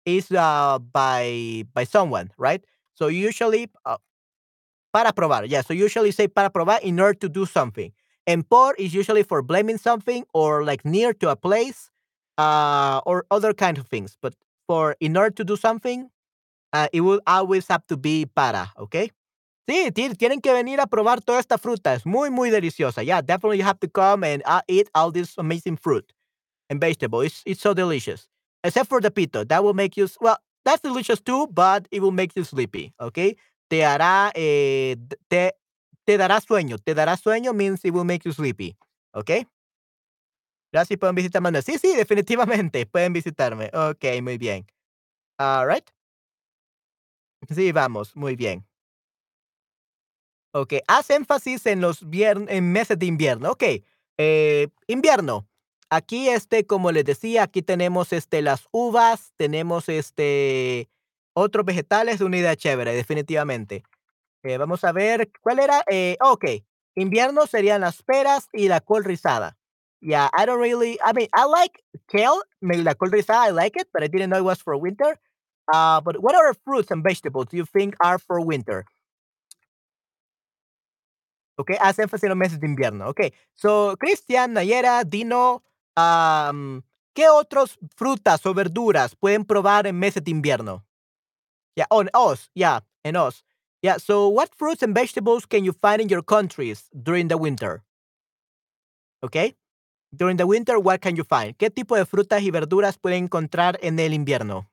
is 0.05 0.31
uh, 0.31 0.79
by 0.79 1.63
by 1.73 1.83
someone, 1.85 2.31
right? 2.37 2.61
So 2.93 3.07
usually 3.07 3.69
uh, 3.85 3.97
para 4.93 5.13
probar, 5.13 5.49
yeah. 5.49 5.61
So 5.61 5.73
usually 5.73 6.11
say 6.11 6.27
para 6.27 6.49
probar 6.49 6.81
in 6.81 6.99
order 6.99 7.17
to 7.19 7.29
do 7.29 7.45
something. 7.45 7.91
And 8.27 8.47
por 8.47 8.75
is 8.75 8.93
usually 8.93 9.23
for 9.23 9.41
blaming 9.41 9.77
something 9.77 10.25
or 10.33 10.63
like 10.63 10.85
near 10.85 11.13
to 11.23 11.29
a 11.29 11.35
place, 11.35 11.89
uh, 12.37 13.01
or 13.05 13.25
other 13.31 13.53
kind 13.53 13.77
of 13.77 13.87
things. 13.87 14.17
But 14.21 14.35
for 14.67 14.95
in 14.99 15.17
order 15.17 15.31
to 15.31 15.43
do 15.43 15.55
something, 15.55 16.09
uh, 16.73 16.87
it 16.93 17.01
will 17.01 17.21
always 17.27 17.67
have 17.67 17.87
to 17.87 17.97
be 17.97 18.25
para, 18.25 18.71
okay? 18.77 19.11
Sí, 19.67 19.91
tienen 19.91 20.41
que 20.41 20.53
venir 20.53 20.79
a 20.81 20.87
probar 20.87 21.21
toda 21.21 21.39
esta 21.39 21.57
fruta. 21.57 21.93
Es 21.93 22.05
muy, 22.05 22.29
muy 22.29 22.49
deliciosa. 22.49 23.03
Yeah, 23.03 23.21
definitely 23.21 23.59
you 23.59 23.65
have 23.65 23.79
to 23.79 23.87
come 23.87 24.23
and 24.23 24.43
uh, 24.45 24.61
eat 24.67 24.89
all 24.93 25.11
this 25.11 25.37
amazing 25.37 25.77
fruit 25.77 26.11
and 26.69 26.79
vegetable. 26.81 27.21
It's, 27.21 27.41
it's 27.45 27.61
so 27.61 27.73
delicious. 27.73 28.27
Except 28.63 28.89
for 28.89 29.01
the 29.01 29.11
pito. 29.11 29.47
That 29.47 29.63
will 29.63 29.73
make 29.73 29.95
you, 29.97 30.07
well, 30.19 30.37
that's 30.65 30.81
delicious 30.81 31.21
too, 31.21 31.47
but 31.47 31.87
it 31.91 32.01
will 32.01 32.11
make 32.11 32.35
you 32.35 32.43
sleepy, 32.43 32.93
okay? 32.99 33.35
Te 33.69 33.81
hará, 33.81 34.31
eh, 34.35 34.95
te, 35.29 35.51
te 36.05 36.17
dará 36.17 36.41
sueño. 36.41 36.77
Te 36.83 36.93
dará 36.93 37.15
sueño 37.17 37.55
means 37.55 37.85
it 37.85 37.91
will 37.91 38.03
make 38.03 38.25
you 38.25 38.33
sleepy, 38.33 38.75
okay? 39.15 39.45
Gracias, 40.73 40.97
pueden 40.99 41.15
visitarme. 41.15 41.61
Sí, 41.61 41.77
sí, 41.77 41.95
definitivamente. 41.95 42.85
Pueden 42.91 43.13
visitarme. 43.13 43.69
Ok, 43.73 44.05
muy 44.21 44.37
bien. 44.37 44.65
All 45.37 45.67
right. 45.67 45.83
Sí, 47.49 47.71
vamos, 47.71 48.15
muy 48.15 48.35
bien. 48.35 48.70
Ok, 50.53 50.73
haz 50.87 51.09
énfasis 51.09 51.65
en 51.65 51.79
los 51.79 52.01
en 52.11 52.71
meses 52.71 52.99
de 52.99 53.05
invierno. 53.05 53.51
Ok, 53.51 53.63
eh, 54.17 54.67
invierno. 54.87 55.47
Aquí, 55.89 56.29
este, 56.29 56.65
como 56.65 56.91
les 56.91 57.05
decía, 57.05 57.43
aquí 57.43 57.61
tenemos 57.61 58.13
este, 58.13 58.41
las 58.41 58.67
uvas, 58.71 59.33
tenemos 59.37 59.89
este, 59.89 60.89
otros 61.33 61.65
vegetales 61.65 62.21
una 62.21 62.37
idea 62.37 62.55
chévere, 62.55 62.93
definitivamente. 62.93 63.83
Eh, 64.43 64.57
vamos 64.57 64.83
a 64.83 64.91
ver, 64.91 65.31
¿cuál 65.41 65.59
era? 65.59 65.83
Eh, 65.89 66.17
ok, 66.21 66.45
invierno 66.95 67.45
serían 67.47 67.81
las 67.81 68.03
peras 68.03 68.47
y 68.53 68.67
la 68.67 68.81
col 68.81 69.03
rizada. 69.03 69.57
Yeah, 70.01 70.29
I 70.33 70.45
don't 70.45 70.59
really, 70.59 70.97
I 71.05 71.13
mean, 71.13 71.27
I 71.33 71.45
like 71.45 71.83
kale, 72.07 72.41
la 72.61 72.95
col 72.95 73.11
rizada, 73.11 73.47
I 73.47 73.51
like 73.51 73.79
it, 73.79 73.87
but 73.93 74.03
I 74.03 74.07
didn't 74.07 74.29
know 74.29 74.39
it 74.39 74.43
was 74.43 74.61
for 74.61 74.75
winter. 74.77 75.19
Uh, 75.73 76.01
but 76.01 76.21
what 76.21 76.35
other 76.35 76.55
fruits 76.65 76.91
and 76.91 77.03
vegetables 77.03 77.47
do 77.47 77.57
you 77.57 77.65
think 77.65 77.95
are 78.01 78.17
for 78.17 78.41
winter? 78.41 78.85
Ok, 81.61 81.71
hace 81.79 82.03
énfasis 82.03 82.23
en 82.23 82.29
los 82.29 82.37
meses 82.37 82.59
de 82.59 82.67
invierno. 82.67 83.09
Ok, 83.09 83.21
so, 83.53 83.95
Cristian, 83.97 84.53
Nayera, 84.53 85.03
Dino, 85.03 85.63
¿qué 87.13 87.29
otros 87.29 87.77
frutas 87.95 88.45
o 88.45 88.53
verduras 88.53 89.15
pueden 89.15 89.45
probar 89.45 89.87
en 89.87 89.97
meses 89.97 90.23
de 90.23 90.31
invierno? 90.31 90.83
Yeah, 91.75 91.87
on 91.89 92.09
us, 92.13 92.49
yeah, 92.53 92.81
en 93.03 93.15
us. 93.15 93.43
Yeah, 93.81 93.97
so 93.97 94.27
what 94.27 94.49
fruits 94.55 94.83
and 94.83 94.93
vegetables 94.93 95.45
can 95.45 95.63
you 95.63 95.73
find 95.73 96.01
in 96.01 96.09
your 96.09 96.23
countries 96.23 96.89
during 96.93 97.27
the 97.27 97.37
winter? 97.37 97.83
Okay, 99.23 99.55
During 100.13 100.35
the 100.35 100.45
winter, 100.45 100.77
what 100.77 100.99
can 100.99 101.15
you 101.15 101.23
find? 101.23 101.55
¿Qué 101.55 101.69
tipo 101.69 101.95
de 101.95 102.05
frutas 102.05 102.41
y 102.41 102.51
verduras 102.51 102.97
pueden 102.97 103.25
encontrar 103.25 103.79
en 103.81 103.97
el 103.97 104.13
invierno? 104.13 104.70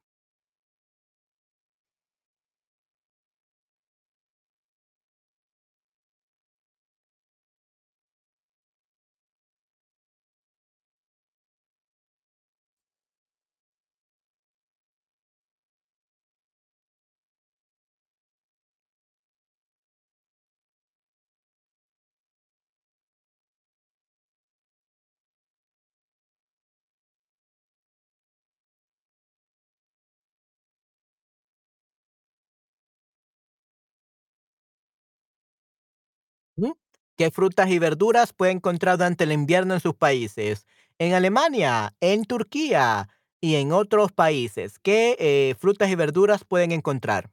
¿Qué 37.18 37.32
frutas 37.32 37.68
y 37.68 37.80
verduras 37.80 38.32
puede 38.32 38.52
encontrar 38.52 38.96
durante 38.96 39.24
el 39.24 39.32
invierno 39.32 39.74
en 39.74 39.80
sus 39.80 39.92
países? 39.94 40.66
En 41.00 41.14
Alemania, 41.14 41.92
en 42.00 42.24
Turquía 42.24 43.08
y 43.40 43.56
en 43.56 43.72
otros 43.72 44.12
países. 44.12 44.78
¿Qué 44.78 45.16
eh, 45.18 45.56
frutas 45.58 45.90
y 45.90 45.96
verduras 45.96 46.44
pueden 46.44 46.70
encontrar? 46.70 47.28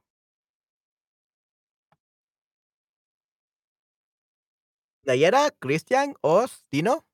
Nayera, 5.06 5.52
Cristian, 5.60 6.16
Os, 6.22 6.66
Dino. 6.72 7.06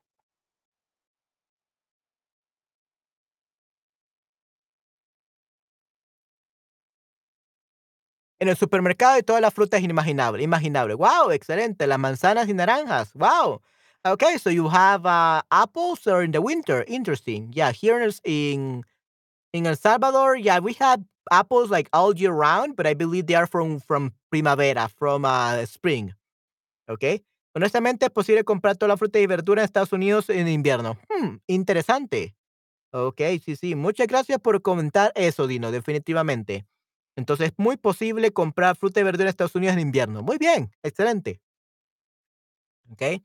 En 8.42 8.48
el 8.48 8.56
supermercado 8.56 9.14
hay 9.14 9.22
todas 9.22 9.40
las 9.40 9.54
frutas 9.54 9.80
inimaginable 9.80 10.42
imaginable. 10.42 10.94
Wow, 10.94 11.30
excelente. 11.30 11.86
Las 11.86 12.00
manzanas 12.00 12.48
y 12.48 12.52
naranjas. 12.52 13.14
Wow. 13.14 13.60
Okay, 14.04 14.36
so 14.36 14.50
you 14.50 14.68
have 14.68 15.06
uh, 15.06 15.42
apples 15.52 16.08
or 16.08 16.24
in 16.24 16.32
the 16.32 16.40
winter. 16.40 16.84
Interesting. 16.88 17.52
Yeah, 17.52 17.70
here 17.70 18.04
in, 18.24 18.82
in 19.52 19.64
El 19.64 19.76
Salvador, 19.76 20.36
yeah, 20.36 20.58
we 20.58 20.72
have 20.80 21.00
apples 21.30 21.70
like 21.70 21.88
all 21.92 22.12
year 22.16 22.32
round, 22.32 22.74
but 22.74 22.84
I 22.84 22.94
believe 22.94 23.28
they 23.28 23.36
are 23.36 23.46
from 23.46 23.78
from 23.78 24.10
primavera, 24.28 24.88
from 24.88 25.24
uh, 25.24 25.64
spring. 25.64 26.12
Okay. 26.88 27.22
Honestamente, 27.54 28.06
es 28.06 28.10
posible 28.10 28.42
comprar 28.42 28.76
toda 28.76 28.88
la 28.88 28.96
fruta 28.96 29.20
y 29.20 29.26
verdura 29.28 29.62
en 29.62 29.66
Estados 29.66 29.92
Unidos 29.92 30.28
en 30.30 30.48
invierno. 30.48 30.98
Hmm, 31.08 31.36
interesante. 31.46 32.34
Okay, 32.92 33.38
sí, 33.38 33.54
sí. 33.54 33.76
Muchas 33.76 34.08
gracias 34.08 34.40
por 34.40 34.60
comentar 34.62 35.12
eso, 35.14 35.46
Dino, 35.46 35.70
definitivamente. 35.70 36.66
Entonces, 37.16 37.48
es 37.48 37.54
muy 37.58 37.76
posible 37.76 38.32
comprar 38.32 38.76
fruta 38.76 39.00
y 39.00 39.02
verdura 39.02 39.24
en 39.24 39.28
Estados 39.28 39.54
Unidos 39.54 39.74
en 39.74 39.80
invierno. 39.80 40.22
Muy 40.22 40.38
bien, 40.38 40.70
excelente. 40.82 41.40
¿ok? 42.92 43.22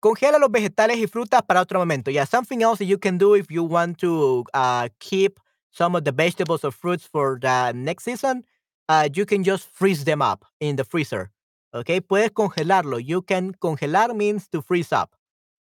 Congela 0.00 0.38
los 0.38 0.50
vegetales 0.50 0.98
y 0.98 1.06
frutas 1.06 1.42
para 1.42 1.62
otro 1.62 1.78
momento. 1.78 2.10
Yeah, 2.10 2.26
something 2.26 2.60
else 2.60 2.78
that 2.78 2.86
you 2.86 2.98
can 2.98 3.18
do 3.18 3.34
if 3.34 3.50
you 3.50 3.64
want 3.64 3.98
to 3.98 4.44
uh, 4.52 4.88
keep 4.98 5.40
some 5.70 5.96
of 5.96 6.04
the 6.04 6.12
vegetables 6.12 6.64
or 6.64 6.72
fruits 6.72 7.06
for 7.06 7.38
the 7.40 7.72
next 7.74 8.04
season, 8.04 8.44
uh, 8.88 9.08
you 9.14 9.24
can 9.24 9.42
just 9.42 9.68
freeze 9.72 10.04
them 10.04 10.20
up 10.20 10.44
in 10.60 10.76
the 10.76 10.84
freezer. 10.84 11.30
Okay, 11.74 12.00
puedes 12.00 12.30
congelarlo. 12.30 13.02
You 13.02 13.22
can 13.22 13.54
congelar 13.54 14.14
means 14.14 14.46
to 14.48 14.62
freeze 14.62 14.92
up. 14.92 15.16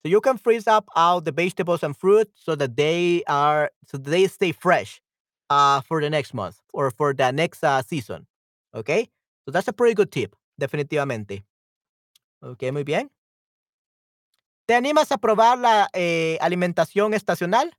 So 0.03 0.09
you 0.09 0.21
can 0.21 0.37
freeze 0.37 0.67
up 0.67 0.87
all 0.95 1.19
the 1.19 1.31
vegetables 1.31 1.83
and 1.83 1.97
fruit 1.97 2.29
so 2.35 2.55
that 2.55 2.77
they 2.77 3.23
are 3.27 3.71
so 3.87 3.97
they 3.97 4.27
stay 4.27 4.51
fresh 4.51 5.01
uh, 5.49 5.81
for 5.81 6.01
the 6.01 6.09
next 6.09 6.33
month 6.33 6.59
or 6.73 6.91
for 6.91 7.13
the 7.13 7.31
next 7.31 7.63
uh, 7.63 7.81
season. 7.81 8.27
Okay, 8.75 9.09
so 9.45 9.51
that's 9.51 9.67
a 9.67 9.73
pretty 9.73 9.93
good 9.93 10.11
tip, 10.11 10.35
definitivamente. 10.59 11.43
Okay, 12.43 12.71
muy 12.71 12.83
bien. 12.83 13.09
¿Te 14.67 14.75
animas 14.75 15.11
a 15.11 15.17
probar 15.17 15.57
la 15.57 15.87
eh, 15.93 16.37
alimentación 16.41 17.13
estacional? 17.13 17.71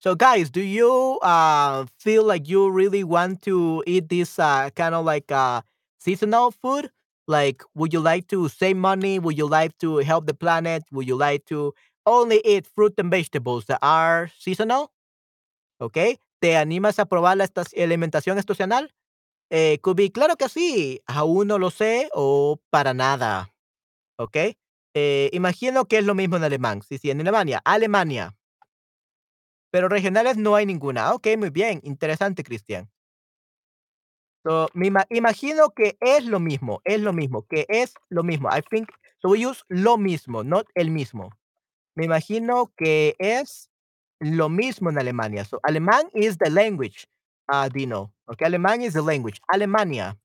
So, 0.00 0.16
guys, 0.16 0.50
do 0.50 0.60
you 0.60 1.20
uh, 1.22 1.86
feel 2.00 2.24
like 2.24 2.48
you 2.48 2.68
really 2.68 3.04
want 3.04 3.42
to 3.42 3.84
eat 3.86 4.08
this 4.08 4.40
uh, 4.40 4.70
kind 4.74 4.96
of 4.96 5.04
like 5.04 5.30
uh, 5.30 5.62
seasonal 6.00 6.50
food? 6.50 6.90
Like, 7.28 7.62
would 7.76 7.92
you 7.92 8.00
like 8.00 8.26
to 8.28 8.48
save 8.48 8.76
money? 8.76 9.20
Would 9.20 9.38
you 9.38 9.46
like 9.46 9.78
to 9.78 9.98
help 9.98 10.26
the 10.26 10.34
planet? 10.34 10.82
Would 10.90 11.06
you 11.06 11.14
like 11.14 11.44
to 11.46 11.72
only 12.04 12.42
eat 12.44 12.66
fruit 12.66 12.94
and 12.98 13.12
vegetables 13.12 13.66
that 13.66 13.78
are 13.80 14.28
seasonal? 14.40 14.90
¿Ok? 15.78 16.18
¿Te 16.42 16.56
animas 16.56 16.98
a 16.98 17.06
probar 17.06 17.36
la 17.36 17.44
esta- 17.44 17.62
alimentación 17.80 18.36
estacional? 18.36 18.92
Eh, 19.48 19.78
be, 19.94 20.10
claro 20.10 20.34
que 20.36 20.48
sí, 20.48 21.00
aún 21.06 21.46
no 21.46 21.56
lo 21.56 21.70
sé 21.70 22.10
o 22.12 22.60
para 22.68 22.94
nada. 22.94 23.54
¿Ok? 24.18 24.36
Eh, 24.94 25.30
imagino 25.32 25.84
que 25.84 25.98
es 25.98 26.04
lo 26.04 26.16
mismo 26.16 26.36
en 26.36 26.42
alemán. 26.42 26.82
Sí, 26.82 26.98
sí, 26.98 27.10
en 27.12 27.20
Alemania. 27.20 27.62
Alemania. 27.64 28.36
Pero 29.70 29.88
regionales 29.88 30.36
no 30.36 30.56
hay 30.56 30.66
ninguna. 30.66 31.14
Ok, 31.14 31.28
muy 31.38 31.50
bien. 31.50 31.80
Interesante, 31.84 32.42
Cristian. 32.42 32.90
So, 34.44 34.66
me 34.74 34.88
ima- 34.88 35.06
imagino 35.10 35.70
que 35.70 35.96
es 36.00 36.24
lo 36.24 36.40
mismo. 36.40 36.80
Es 36.84 37.00
lo 37.00 37.12
mismo. 37.12 37.46
Que 37.48 37.66
es 37.68 37.94
lo 38.08 38.24
mismo. 38.24 38.48
I 38.48 38.62
think. 38.68 38.88
So 39.20 39.28
we 39.28 39.46
use 39.46 39.62
lo 39.68 39.96
mismo, 39.96 40.42
not 40.42 40.66
el 40.74 40.90
mismo. 40.90 41.30
Me 41.94 42.04
imagino 42.06 42.72
que 42.76 43.14
es 43.20 43.70
lo 44.22 44.48
mismo 44.48 44.90
en 44.90 44.98
Alemania. 44.98 45.44
So 45.44 45.60
alemán 45.64 46.08
is 46.14 46.38
the 46.38 46.50
language, 46.50 47.06
uh, 47.52 47.68
Dino. 47.72 48.14
Okay, 48.26 48.46
alemán 48.46 48.82
is 48.82 48.94
the 48.94 49.02
language. 49.02 49.40
Alemania 49.52 50.16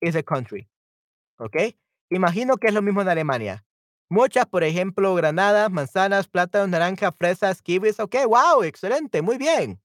is 0.00 0.16
a 0.16 0.22
country. 0.22 0.68
Okay. 1.38 1.76
Imagino 2.10 2.56
que 2.58 2.68
es 2.68 2.74
lo 2.74 2.82
mismo 2.82 3.02
en 3.02 3.08
Alemania. 3.08 3.64
Muchas, 4.10 4.46
por 4.46 4.64
ejemplo, 4.64 5.14
granadas, 5.14 5.70
manzanas, 5.70 6.28
plátanos, 6.28 6.68
naranjas, 6.68 7.14
fresas, 7.18 7.62
kiwis. 7.62 8.00
Ok, 8.00 8.16
wow, 8.26 8.62
excelente, 8.62 9.22
muy 9.22 9.38
bien. 9.38 9.80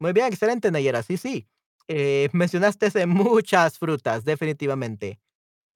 Muy 0.00 0.12
bien, 0.12 0.26
excelente, 0.26 0.70
Nayera. 0.70 1.02
Sí, 1.02 1.16
sí. 1.16 1.46
Eh, 1.88 2.28
mencionaste 2.32 3.06
muchas 3.06 3.78
frutas, 3.78 4.24
definitivamente. 4.24 5.20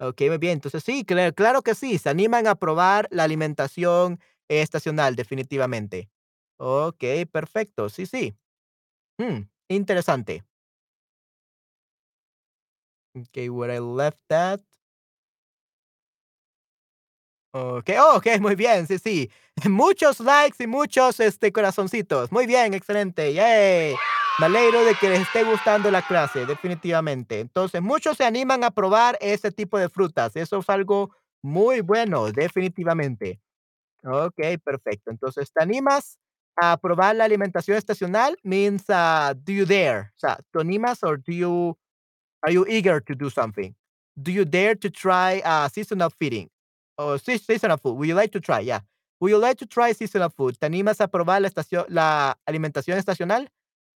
Ok, 0.00 0.22
muy 0.28 0.38
bien. 0.38 0.54
Entonces, 0.54 0.84
sí, 0.84 1.04
cla- 1.04 1.34
claro 1.34 1.62
que 1.62 1.74
sí. 1.74 1.98
Se 1.98 2.10
animan 2.10 2.46
a 2.46 2.56
probar 2.56 3.08
la 3.10 3.24
alimentación 3.24 4.20
estacional, 4.48 5.16
definitivamente. 5.16 6.08
Ok, 6.58 7.04
perfecto. 7.32 7.88
Sí, 7.88 8.06
sí. 8.06 8.36
Mm, 9.18 9.48
interesante. 9.68 10.44
Ok, 13.14 13.48
where 13.50 13.70
I 13.70 13.78
left 13.80 14.20
that. 14.28 14.60
Oh, 17.54 17.80
okey, 18.16 18.38
muy 18.40 18.54
bien, 18.54 18.86
sí, 18.86 18.98
sí. 18.98 19.30
Muchos 19.68 20.20
likes 20.20 20.62
y 20.62 20.66
muchos, 20.66 21.20
este, 21.20 21.52
corazoncitos. 21.52 22.30
Muy 22.30 22.46
bien, 22.46 22.74
excelente, 22.74 23.32
yay. 23.32 23.94
Me 24.38 24.46
alegro 24.46 24.84
de 24.84 24.94
que 24.96 25.08
les 25.08 25.20
esté 25.22 25.42
gustando 25.44 25.90
la 25.90 26.02
clase, 26.02 26.44
definitivamente. 26.44 27.40
Entonces, 27.40 27.80
muchos 27.80 28.18
se 28.18 28.24
animan 28.24 28.64
a 28.64 28.70
probar 28.70 29.16
ese 29.22 29.50
tipo 29.50 29.78
de 29.78 29.88
frutas. 29.88 30.36
Eso 30.36 30.58
es 30.58 30.68
algo 30.68 31.10
muy 31.42 31.80
bueno, 31.80 32.30
definitivamente. 32.30 33.40
Okey, 34.06 34.58
perfecto. 34.58 35.10
Entonces, 35.10 35.50
¿te 35.52 35.62
animas 35.62 36.18
a 36.56 36.76
probar 36.76 37.16
la 37.16 37.24
alimentación 37.24 37.76
estacional? 37.76 38.36
Means, 38.42 38.84
ah, 38.88 39.34
do 39.34 39.52
you 39.52 39.66
dare? 39.66 40.12
O 40.14 40.18
sea, 40.18 40.38
¿te 40.52 40.60
animas 40.60 41.02
or 41.02 41.18
do 41.18 41.32
you 41.32 41.76
Are 42.42 42.52
you 42.52 42.64
eager 42.68 43.00
to 43.00 43.14
do 43.14 43.28
something? 43.28 43.74
Do 44.16 44.30
you 44.30 44.44
dare 44.44 44.76
to 44.76 44.88
try 44.90 45.42
uh, 45.44 45.68
seasonal 45.68 46.10
feeding? 46.10 46.48
Sea- 47.18 47.38
seasonal 47.38 47.76
food. 47.76 47.96
Would 47.98 48.08
you 48.08 48.14
like 48.14 48.30
to 48.32 48.40
try? 48.40 48.60
Yeah. 48.60 48.80
Would 49.20 49.30
you 49.30 49.38
like 49.38 49.58
to 49.58 49.66
try 49.66 49.92
seasonal 49.92 50.30
food? 50.30 50.56
¿Te 50.58 50.66
animas 50.66 51.00
a 51.00 51.08
probar 51.08 51.40
la, 51.88 52.38
alimentación 52.46 52.98
estacional? 52.98 53.48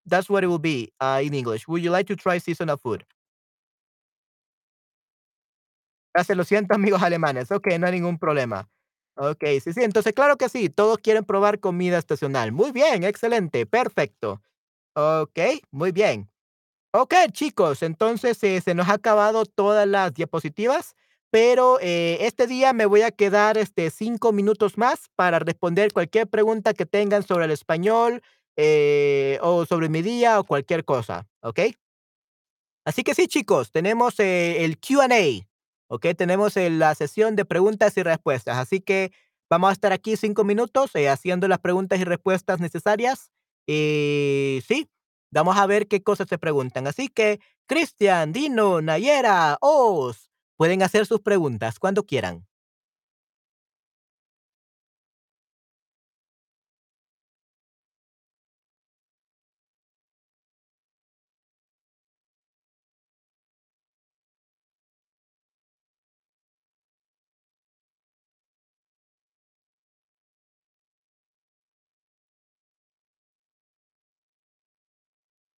That's 0.05 0.29
what 0.29 0.43
it 0.43 0.47
will 0.47 0.59
be 0.59 0.91
uh, 0.99 1.21
in 1.23 1.33
English. 1.33 1.67
Would 1.67 1.83
you 1.83 1.91
like 1.91 2.07
to 2.07 2.15
try 2.15 2.39
seasonal 2.39 2.77
food? 2.77 3.05
Gracias, 6.13 6.37
lo 6.37 6.43
siento, 6.43 6.73
amigos 6.75 7.01
alemanes. 7.01 7.51
Ok, 7.51 7.67
no 7.79 7.87
hay 7.87 7.93
ningún 7.93 8.19
problema. 8.19 8.67
Ok, 9.15 9.43
sí, 9.63 9.73
sí. 9.73 9.81
Entonces, 9.83 10.13
claro 10.13 10.37
que 10.37 10.49
sí. 10.49 10.69
Todos 10.69 10.97
quieren 10.99 11.25
probar 11.25 11.59
comida 11.59 11.97
estacional. 11.97 12.51
Muy 12.51 12.71
bien, 12.71 13.03
excelente, 13.03 13.65
perfecto. 13.65 14.41
Ok, 14.95 15.39
muy 15.71 15.91
bien. 15.91 16.29
Ok, 16.93 17.15
chicos, 17.33 17.83
entonces 17.83 18.43
eh, 18.43 18.61
se 18.61 18.75
nos 18.75 18.89
ha 18.89 18.93
acabado 18.95 19.45
todas 19.45 19.87
las 19.87 20.13
diapositivas, 20.13 20.95
pero 21.31 21.79
eh, 21.81 22.17
este 22.21 22.47
día 22.47 22.73
me 22.73 22.85
voy 22.85 23.03
a 23.03 23.11
quedar 23.11 23.57
este, 23.57 23.91
cinco 23.91 24.33
minutos 24.33 24.77
más 24.77 25.09
para 25.15 25.39
responder 25.39 25.93
cualquier 25.93 26.27
pregunta 26.27 26.73
que 26.73 26.85
tengan 26.85 27.23
sobre 27.23 27.45
el 27.45 27.51
español 27.51 28.23
eh, 28.57 29.39
o 29.41 29.65
sobre 29.65 29.89
mi 29.89 30.01
día 30.01 30.39
o 30.39 30.45
cualquier 30.45 30.85
cosa, 30.85 31.27
¿ok? 31.41 31.59
Así 32.85 33.03
que 33.03 33.13
sí, 33.15 33.27
chicos, 33.27 33.71
tenemos 33.71 34.19
eh, 34.19 34.65
el 34.65 34.79
QA, 34.79 35.07
¿ok? 35.91 36.07
Tenemos 36.17 36.57
eh, 36.57 36.69
la 36.69 36.95
sesión 36.95 37.35
de 37.35 37.45
preguntas 37.45 37.97
y 37.97 38.03
respuestas, 38.03 38.57
así 38.57 38.81
que 38.81 39.11
Vamos 39.51 39.69
a 39.69 39.73
estar 39.73 39.91
aquí 39.91 40.15
5 40.15 40.45
minutos, 40.45 40.95
eh, 40.95 41.09
haciendo 41.09 41.49
las 41.49 41.59
preguntas 41.59 41.99
y 41.99 42.05
respuestas 42.05 42.61
necesarias. 42.61 43.31
Y 43.67 44.63
sí, 44.65 44.89
vamos 45.29 45.57
a 45.57 45.65
ver 45.65 45.89
qué 45.89 46.01
cosas 46.01 46.29
se 46.29 46.37
preguntan. 46.37 46.87
Así 46.87 47.09
que, 47.09 47.41
Cristian, 47.67 48.31
Dino, 48.31 48.81
Nayera, 48.81 49.57
Oz, 49.59 50.31
pueden 50.55 50.81
hacer 50.83 51.05
sus 51.05 51.19
preguntas 51.19 51.79
cuando 51.79 52.05
quieran. 52.05 52.47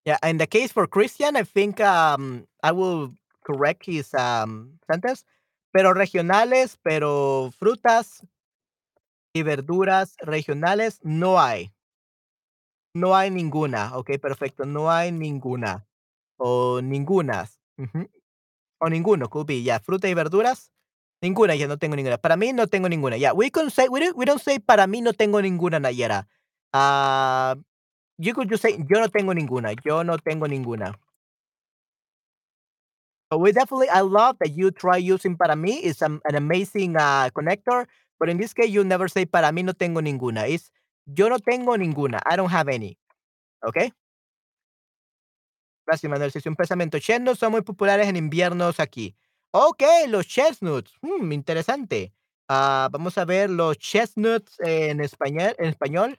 Yeah, 0.06 0.18
in 0.24 0.38
the 0.38 0.48
case 0.48 0.72
for 0.72 0.86
Christian, 0.86 1.38
I 1.38 1.44
think, 1.44 1.80
um, 1.80 2.46
I 2.62 2.72
will 2.74 3.14
correct 3.46 3.86
his, 3.86 4.14
um, 4.14 4.80
sentence, 4.92 5.24
pero 5.72 5.94
regionales, 5.94 6.78
pero 6.84 7.52
frutas 7.58 8.20
y 9.36 9.44
verduras 9.44 10.16
regionales 10.22 11.00
no 11.04 11.40
hay. 11.40 11.74
No 12.96 13.16
hay 13.16 13.32
ninguna. 13.32 13.96
Okey, 13.98 14.20
perfecto, 14.20 14.66
no 14.66 14.92
hay 14.92 15.12
ninguna, 15.12 15.86
o 16.38 16.82
ningunas. 16.82 17.60
O 18.80 18.90
ninguno, 18.90 19.30
could 19.30 19.48
be, 19.48 19.64
yeah, 19.64 19.80
fruta 19.80 20.10
y 20.10 20.14
verduras, 20.14 20.72
ninguna, 21.22 21.56
yo 21.56 21.68
no 21.68 21.78
tengo 21.78 21.96
ninguna. 21.96 22.18
Para 22.18 22.36
mí 22.38 22.54
no 22.54 22.68
tengo 22.68 22.90
ninguna. 22.90 23.18
Yeah, 23.18 23.34
we 23.34 23.50
can 23.52 23.70
say 23.72 23.88
we 23.90 24.00
don't 24.02 24.18
we 24.18 24.26
don't 24.26 24.42
say 24.42 24.60
para 24.60 24.88
mí 24.88 25.02
no 25.02 25.14
tengo 25.14 25.42
ninguna, 25.42 25.80
Nayera. 25.80 26.28
Ah, 26.74 27.56
you 28.18 28.34
could 28.34 28.50
just 28.50 28.62
say 28.62 28.72
yo 28.90 29.00
no 29.00 29.08
tengo 29.08 29.34
ninguna, 29.34 29.76
yo 29.86 30.04
no 30.04 30.18
tengo 30.18 30.48
ninguna. 30.48 30.94
But 33.30 33.40
we 33.40 33.52
definitely 33.52 33.90
I 33.90 34.02
love 34.02 34.38
that 34.40 34.52
you 34.56 34.72
try 34.72 34.98
using 34.98 35.36
para 35.36 35.56
mí, 35.56 35.80
it's, 35.84 36.02
an 36.02 36.22
amazing, 36.36 36.96
uh, 36.96 37.30
connector, 37.36 37.88
but 38.20 38.30
in 38.30 38.38
this 38.38 38.54
case, 38.54 38.70
you 38.70 38.84
never 38.84 39.08
say 39.08 39.26
para 39.26 39.52
mí 39.52 39.64
no 39.64 39.74
tengo 39.74 40.02
ninguna. 40.02 40.48
It's 40.48 40.72
yo 41.12 41.30
no 41.30 41.38
tengo 41.38 41.76
ninguna, 41.78 42.22
I 42.26 42.36
don't 42.36 42.52
have 42.52 42.70
any. 42.70 42.98
¿Okey? 43.66 43.92
Gracias, 45.88 46.10
Manuel. 46.10 46.32
Sí, 46.32 46.40
sí, 46.40 46.50
un 46.50 46.56
pensamiento. 46.56 47.00
Chestnuts 47.00 47.40
son 47.40 47.52
muy 47.52 47.62
populares 47.62 48.08
en 48.08 48.16
inviernos 48.16 48.80
aquí. 48.80 49.16
Okey, 49.52 50.08
los 50.08 50.26
chestnuts, 50.28 50.94
mm, 51.02 51.32
interesante. 51.32 52.14
Ah, 52.50 52.90
vamos 52.92 53.18
a 53.18 53.26
ver 53.26 53.50
los 53.50 53.78
chestnuts 53.78 54.60
en 54.60 55.02
español 55.02 55.56
en 55.58 55.66
español 55.68 56.18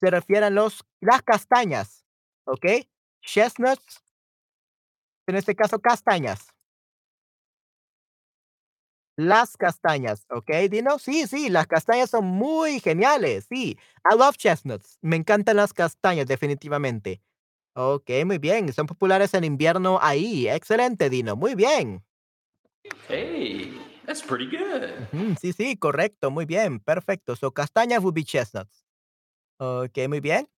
se 0.00 0.10
refiere 0.10 0.46
a 0.46 0.50
los 0.50 0.84
las 1.00 1.22
castañas, 1.22 2.04
¿okey? 2.46 2.90
Chestnuts 3.22 4.02
en 5.28 5.36
este 5.36 5.54
caso, 5.54 5.78
castañas. 5.80 6.48
Las 9.16 9.56
castañas, 9.56 10.26
¿okey, 10.30 10.68
Dino? 10.68 10.98
Sí, 11.00 11.26
sí, 11.26 11.48
las 11.48 11.66
castañas 11.66 12.10
son 12.10 12.24
muy 12.26 12.78
geniales, 12.78 13.46
sí. 13.48 13.76
I 14.10 14.16
love 14.16 14.36
chestnuts. 14.36 14.96
Me 15.02 15.16
encantan 15.16 15.56
las 15.56 15.72
castañas, 15.72 16.26
definitivamente. 16.26 17.20
Okey, 17.74 18.24
muy 18.26 18.38
bien, 18.38 18.72
son 18.72 18.86
populares 18.86 19.34
en 19.34 19.44
invierno 19.44 19.98
ahí. 20.02 20.48
Excelente, 20.48 21.10
Dino, 21.10 21.36
muy 21.36 21.54
bien. 21.54 22.04
Hey, 23.08 23.70
that's 24.06 24.22
pretty 24.22 24.46
good. 24.46 25.08
Sí, 25.40 25.52
sí, 25.52 25.76
correcto, 25.76 26.30
muy 26.30 26.44
bien, 26.46 26.80
perfecto. 26.80 27.36
So, 27.36 27.52
castañas 27.52 28.02
would 28.02 28.14
be 28.14 28.24
chestnuts. 28.24 28.87
Okey, 29.60 30.08
muy 30.08 30.20
bien. 30.20 30.48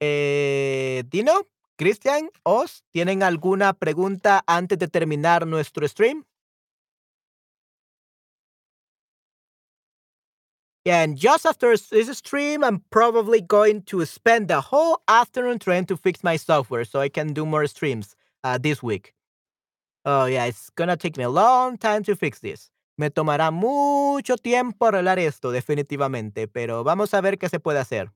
Eh, 0.00 1.04
Dino, 1.10 1.48
Cristian, 1.76 2.30
¿os 2.42 2.84
¿tienen 2.90 3.22
alguna 3.22 3.72
pregunta 3.74 4.42
antes 4.46 4.78
de 4.78 4.88
terminar 4.88 5.46
nuestro 5.46 5.86
stream? 5.88 6.24
Yeah, 10.84 11.02
And 11.02 11.16
just 11.16 11.46
after 11.46 11.74
this 11.76 12.18
stream, 12.18 12.62
I'm 12.62 12.82
probably 12.90 13.40
going 13.40 13.82
to 13.84 14.04
spend 14.04 14.48
the 14.48 14.60
whole 14.60 15.02
afternoon 15.08 15.58
trying 15.58 15.86
to 15.86 15.96
fix 15.96 16.22
my 16.22 16.36
software 16.36 16.84
so 16.84 17.00
I 17.00 17.08
can 17.08 17.32
do 17.32 17.46
more 17.46 17.66
streams, 17.66 18.14
uh, 18.42 18.58
this 18.58 18.82
week. 18.82 19.14
Oh, 20.04 20.26
yeah, 20.26 20.46
it's 20.46 20.70
gonna 20.70 20.96
take 20.96 21.16
me 21.18 21.24
a 21.24 21.30
long 21.30 21.78
time 21.78 22.04
to 22.04 22.16
fix 22.16 22.40
this. 22.40 22.70
Me 22.98 23.10
tomará 23.10 23.50
mucho 23.50 24.36
tiempo 24.36 24.86
arreglar 24.86 25.18
esto, 25.18 25.50
definitivamente, 25.50 26.46
pero 26.46 26.84
vamos 26.84 27.12
a 27.12 27.20
ver 27.20 27.38
qué 27.38 27.48
se 27.48 27.58
puede 27.58 27.80
hacer. 27.80 28.14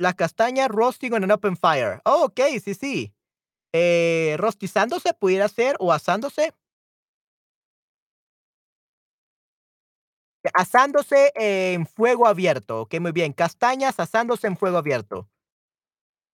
Las 0.00 0.14
castañas 0.14 0.68
roasting 0.68 1.12
on 1.12 1.24
an 1.24 1.30
open 1.30 1.56
fire. 1.56 2.00
Oh, 2.04 2.24
okey, 2.26 2.60
sí, 2.60 2.74
sí. 2.74 3.14
Eh, 3.72 4.36
¿rostizándose 4.38 5.14
pudiera 5.14 5.48
ser 5.48 5.76
o 5.80 5.92
asándose? 5.92 6.54
Asándose 10.54 11.30
en 11.36 11.86
fuego 11.86 12.26
abierto. 12.26 12.80
Okey, 12.82 12.98
muy 13.00 13.12
bien. 13.12 13.32
Castañas 13.32 14.00
asándose 14.00 14.46
en 14.48 14.56
fuego 14.56 14.78
abierto. 14.78 15.28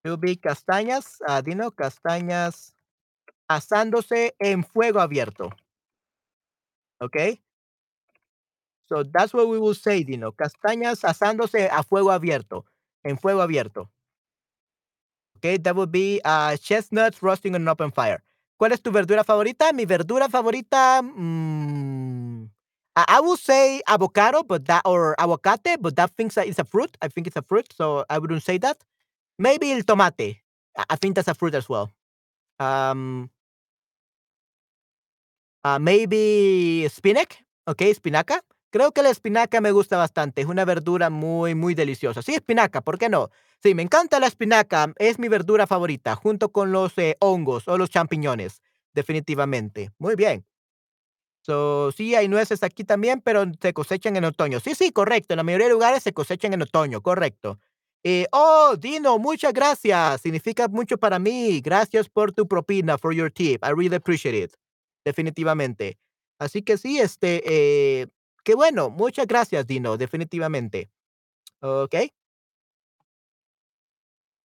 Will 0.05 0.17
be 0.17 0.37
castañas, 0.37 1.19
ah, 1.27 1.43
Dino, 1.43 1.73
castañas 1.73 2.73
asándose 3.49 4.35
en 4.39 4.65
fuego 4.65 5.01
abierto. 5.01 5.51
Okey. 7.01 7.41
So, 8.89 9.03
that's 9.03 9.35
what 9.35 9.49
we 9.49 9.59
will 9.59 9.75
say, 9.75 10.03
Dino. 10.03 10.33
Castañas 10.33 11.05
asándose 11.05 11.69
a 11.71 11.83
fuego 11.83 12.11
abierto, 12.11 12.65
en 13.05 13.19
fuego 13.19 13.43
abierto. 13.43 13.91
Okey, 15.37 15.59
that 15.59 15.77
would 15.77 15.93
be, 15.93 16.21
ah, 16.25 16.57
chestnuts 16.61 17.23
roasting 17.23 17.55
on 17.55 17.63
an 17.63 17.69
open 17.69 17.93
fire. 17.93 18.23
¿Cuál 18.61 18.73
es 18.73 18.81
tu 18.83 18.91
verdura 18.91 19.23
favorita? 19.25 19.73
Mi 19.73 19.85
verdura 19.85 20.29
favorita, 20.29 21.01
mm, 21.03 22.49
I 22.97 23.21
will 23.21 23.37
say 23.37 23.81
avocado, 23.87 24.43
but 24.43 24.65
that 24.67 24.83
or 24.85 25.15
aguacate, 25.21 25.81
but 25.81 25.95
that 25.97 26.11
things 26.17 26.37
is 26.37 26.59
a 26.59 26.65
fruit. 26.65 26.97
I 27.01 27.07
think 27.09 27.29
it's 27.29 27.37
a 27.37 27.43
fruit, 27.43 27.67
so 27.73 28.05
I 28.11 28.19
wouldn't 28.19 28.43
say 28.43 28.59
that. 28.59 28.79
Maybe 29.39 29.73
el 29.73 29.83
tomate. 29.83 30.39
I 30.91 30.97
think 30.97 31.17
that's 31.17 31.29
a 31.29 31.35
fruit 31.35 31.55
as 31.55 31.69
well. 31.69 31.91
Um 32.61 33.31
ah, 35.63 35.79
maybe 35.79 36.87
spinach, 36.91 37.45
okey, 37.67 37.91
espinaca. 37.91 38.45
Creo 38.71 38.93
que 38.93 39.03
la 39.03 39.11
espinaca 39.11 39.61
me 39.63 39.73
gusta 39.73 39.97
bastante, 39.97 40.43
es 40.43 40.47
una 40.47 40.65
verdura 40.67 41.09
muy, 41.11 41.55
muy 41.55 41.75
deliciosa. 41.75 42.21
Sí, 42.23 42.35
espinaca, 42.35 42.83
¿por 42.83 42.99
qué 42.99 43.09
no? 43.09 43.31
Sí, 43.63 43.75
me 43.75 43.83
encanta 43.83 44.21
la 44.21 44.27
espinaca, 44.27 44.93
es 44.99 45.19
mi 45.19 45.29
verdura 45.29 45.67
favorita, 45.67 46.15
junto 46.17 46.51
con 46.53 46.71
los, 46.73 46.97
eh, 46.99 47.17
hongos 47.21 47.67
o 47.69 47.79
los 47.79 47.89
champiñones, 47.91 48.61
definitivamente. 48.95 49.91
Muy 49.99 50.17
bien. 50.17 50.45
So, 51.43 51.93
sí, 51.93 52.15
hay 52.15 52.29
nueces 52.29 52.63
aquí 52.63 52.85
también, 52.85 53.21
pero 53.23 53.45
se 53.61 53.73
cosechan 53.73 54.17
en 54.17 54.25
otoño. 54.25 54.61
Sí, 54.61 54.75
sí, 54.75 54.93
correcto, 54.93 55.33
en 55.35 55.39
la 55.39 55.45
mayoría 55.45 55.67
de 55.69 55.73
lugares 55.73 56.03
se 56.03 56.13
cosechan 56.13 56.53
en 56.53 56.63
otoño, 56.63 57.01
correcto. 57.03 57.59
Eh, 58.05 58.27
oh, 58.33 58.77
Dino, 58.79 59.19
muchas 59.19 59.53
gracias, 59.53 60.21
significa 60.21 60.69
mucho 60.69 60.99
para 60.99 61.19
mí. 61.19 61.61
Gracias 61.63 62.09
por 62.09 62.33
tu 62.33 62.47
propina, 62.47 62.99
for 62.99 63.15
your 63.15 63.31
tip. 63.31 63.65
I 63.65 63.71
really 63.73 63.97
appreciate 63.97 64.37
it. 64.39 64.68
Definitivamente. 65.09 65.99
Así 66.39 66.63
que 66.63 66.77
sí, 66.77 66.99
este, 67.01 67.43
eh, 67.47 68.09
qué 68.45 68.55
bueno. 68.55 68.91
Muchas 68.91 69.27
gracias, 69.27 69.67
Dino, 69.67 69.97
definitivamente. 69.97 70.91
Okey. 71.61 72.13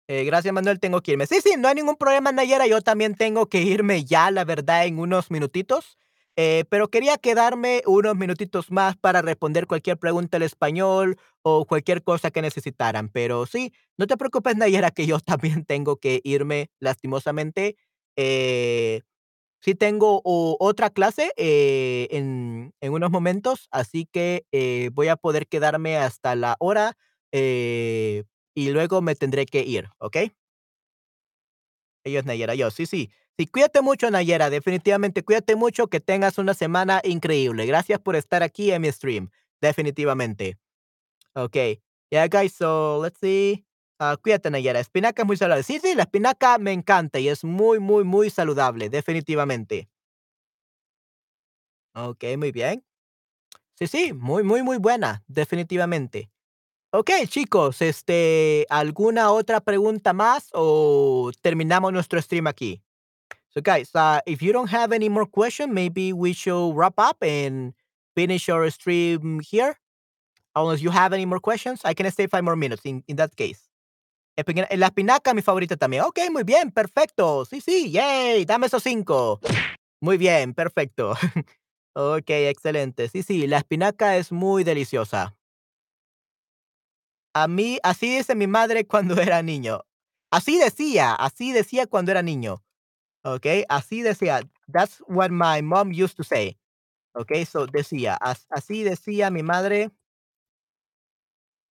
Eh, 0.08 0.24
gracias, 0.26 0.54
Manuel, 0.54 0.80
tengo 0.80 1.02
que 1.02 1.14
irme. 1.14 1.26
Sí, 1.26 1.40
sí, 1.42 1.54
no 1.58 1.68
hay 1.68 1.76
ningún 1.76 1.96
problema, 1.96 2.32
Nayera, 2.32 2.68
yo 2.68 2.82
también 2.82 3.16
tengo 3.16 3.48
que 3.48 3.62
irme 3.62 4.04
ya, 4.04 4.30
la 4.32 4.44
verdad, 4.44 4.86
en 4.86 5.00
unos 5.00 5.32
minutitos, 5.32 5.98
eh, 6.36 6.66
pero 6.70 6.90
quería 6.90 7.18
quedarme 7.18 7.82
unos 7.86 8.16
minutitos 8.18 8.72
más 8.72 8.98
para 8.98 9.22
responder 9.22 9.68
cualquier 9.68 9.98
pregunta 9.98 10.38
en 10.38 10.44
español 10.44 11.18
o 11.44 11.66
cualquier 11.66 12.04
cosa 12.04 12.30
que 12.32 12.42
necesitaran. 12.42 13.10
Pero 13.10 13.46
sí, 13.46 13.74
no 13.98 14.06
te 14.08 14.18
preocupes, 14.18 14.56
Nayera, 14.58 14.92
que 14.92 15.06
yo 15.08 15.20
también 15.22 15.66
tengo 15.66 15.98
que 15.98 16.20
irme 16.24 16.70
lastimosamente. 16.80 17.78
Eh, 18.18 19.02
sí 19.62 19.76
tengo 19.76 20.22
otra 20.26 20.90
clase, 20.90 21.32
eh, 21.38 22.08
en 22.12 22.74
en 22.82 22.94
unos 22.94 23.12
momentos, 23.12 23.68
así 23.72 24.08
que, 24.12 24.46
eh, 24.52 24.90
voy 24.94 25.08
a 25.10 25.16
poder 25.18 25.48
quedarme 25.48 25.98
hasta 25.98 26.36
la 26.36 26.56
hora, 26.60 26.98
eh, 27.32 28.24
y 28.56 28.70
luego 28.72 29.02
me 29.02 29.16
tendré 29.16 29.46
que 29.46 29.62
ir, 29.62 29.88
¿okey? 30.00 30.34
Adiós, 32.06 32.26
Nayera, 32.26 32.54
adiós. 32.54 32.74
Sí, 32.74 32.86
sí. 32.86 33.10
Sí, 33.38 33.48
cuídate 33.48 33.82
mucho, 33.82 34.10
Nayera, 34.12 34.50
definitivamente 34.50 35.24
cuídate 35.24 35.56
mucho, 35.56 35.88
que 35.88 36.00
tengas 36.00 36.38
una 36.38 36.54
semana 36.54 37.02
increíble. 37.04 37.66
Gracias 37.66 38.00
por 38.00 38.16
estar 38.16 38.44
aquí 38.44 38.72
en 38.72 38.82
mi 38.82 38.92
stream, 38.92 39.30
definitivamente. 39.62 40.58
Okey. 41.36 41.82
Yeah, 42.12 42.28
guys, 42.28 42.54
so 42.54 43.00
let's 43.04 43.20
see. 43.20 43.66
Ah, 44.04 44.18
cuídate. 44.20 44.50
Espinaca 44.80 45.22
es 45.22 45.28
muy 45.28 45.38
saludable. 45.38 45.62
Sí, 45.62 45.78
sí, 45.80 45.94
la 45.94 46.04
espinaca 46.04 46.58
me 46.58 46.72
encanta 46.74 47.20
y 47.20 47.30
es 47.30 47.44
muy, 47.44 47.80
muy, 47.80 48.04
muy 48.04 48.32
saludable, 48.32 48.90
definitivamente. 48.90 49.90
Okey, 51.94 52.36
muy 52.38 52.52
bien. 52.52 52.84
Sí, 53.76 53.88
sí, 53.88 54.14
muy, 54.14 54.44
muy, 54.44 54.64
muy 54.64 54.78
buena, 54.78 55.24
definitivamente. 55.28 56.32
Okey, 56.92 57.28
chicos, 57.28 57.82
este, 57.82 58.68
¿alguna 58.70 59.32
otra 59.32 59.62
pregunta 59.62 60.14
más 60.14 60.50
o 60.54 61.32
terminamos 61.42 61.94
nuestro 61.94 62.22
stream 62.22 62.48
aquí? 62.48 62.82
So, 63.50 63.62
guys, 63.62 63.92
uh, 63.96 64.22
if 64.28 64.42
you 64.42 64.54
don't 64.54 64.70
have 64.72 64.94
any 64.94 65.10
more 65.10 65.26
question, 65.28 65.74
maybe 65.74 66.14
we 66.14 66.34
should 66.34 66.76
wrap 66.76 66.96
up 67.00 67.24
and 67.24 67.74
finish 68.16 68.50
our 68.50 68.70
stream 68.72 69.42
here. 69.42 69.78
Unless 70.56 70.82
you 70.82 70.92
have 70.92 71.14
any 71.14 71.26
more 71.26 71.40
questions, 71.42 71.82
I 71.86 71.94
can 71.96 72.10
stay 72.12 72.28
5 72.28 72.44
more 72.44 72.58
minutes 72.58 72.84
in 72.86 73.04
in 73.08 73.18
that 73.18 73.36
case. 73.36 73.71
La 74.78 74.88
espinaca, 74.88 75.34
mi 75.34 75.42
favorita 75.42 75.78
también. 75.78 76.04
Okey, 76.04 76.30
muy 76.30 76.44
bien, 76.44 76.72
perfecto. 76.72 77.46
Sí, 77.46 77.62
sí, 77.62 77.92
yay, 77.92 78.46
dame 78.46 78.68
esos 78.68 78.84
5. 78.84 79.40
Muy 80.02 80.18
bien, 80.18 80.54
perfecto. 80.54 81.14
Okey, 81.96 82.48
excelente. 82.48 83.10
Sí, 83.10 83.24
sí, 83.24 83.48
la 83.48 83.58
espinaca 83.60 84.18
es 84.18 84.32
muy 84.32 84.64
deliciosa. 84.64 85.36
A 87.34 87.48
mí 87.48 87.80
así 87.84 88.18
dice 88.18 88.36
mi 88.36 88.48
madre 88.48 88.86
cuando 88.88 89.20
era 89.22 89.42
niño. 89.42 89.82
Así 90.32 90.58
decía, 90.58 91.14
así 91.14 91.52
decía 91.52 91.88
cuando 91.88 92.12
era 92.12 92.22
niño. 92.22 92.64
Okey, 93.26 93.66
así 93.70 94.02
decía. 94.04 94.42
That's 94.72 95.04
what 95.08 95.32
my 95.32 95.62
mom 95.64 95.92
used 95.92 96.18
to 96.18 96.24
say. 96.24 96.58
Okey, 97.16 97.46
so 97.46 97.68
decía, 97.68 98.16
as 98.22 98.48
así 98.52 98.84
decía 98.84 99.32
mi 99.32 99.44
madre 99.44 99.92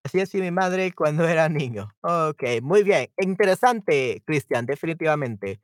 así 0.04 0.18
decía 0.18 0.40
mi 0.42 0.50
madre 0.50 0.92
cuando 0.92 1.26
era 1.28 1.48
niño. 1.48 1.90
Okey, 2.02 2.60
muy 2.62 2.82
bien. 2.82 3.10
Interesante, 3.18 4.22
Cristian, 4.26 4.66
definitivamente. 4.66 5.60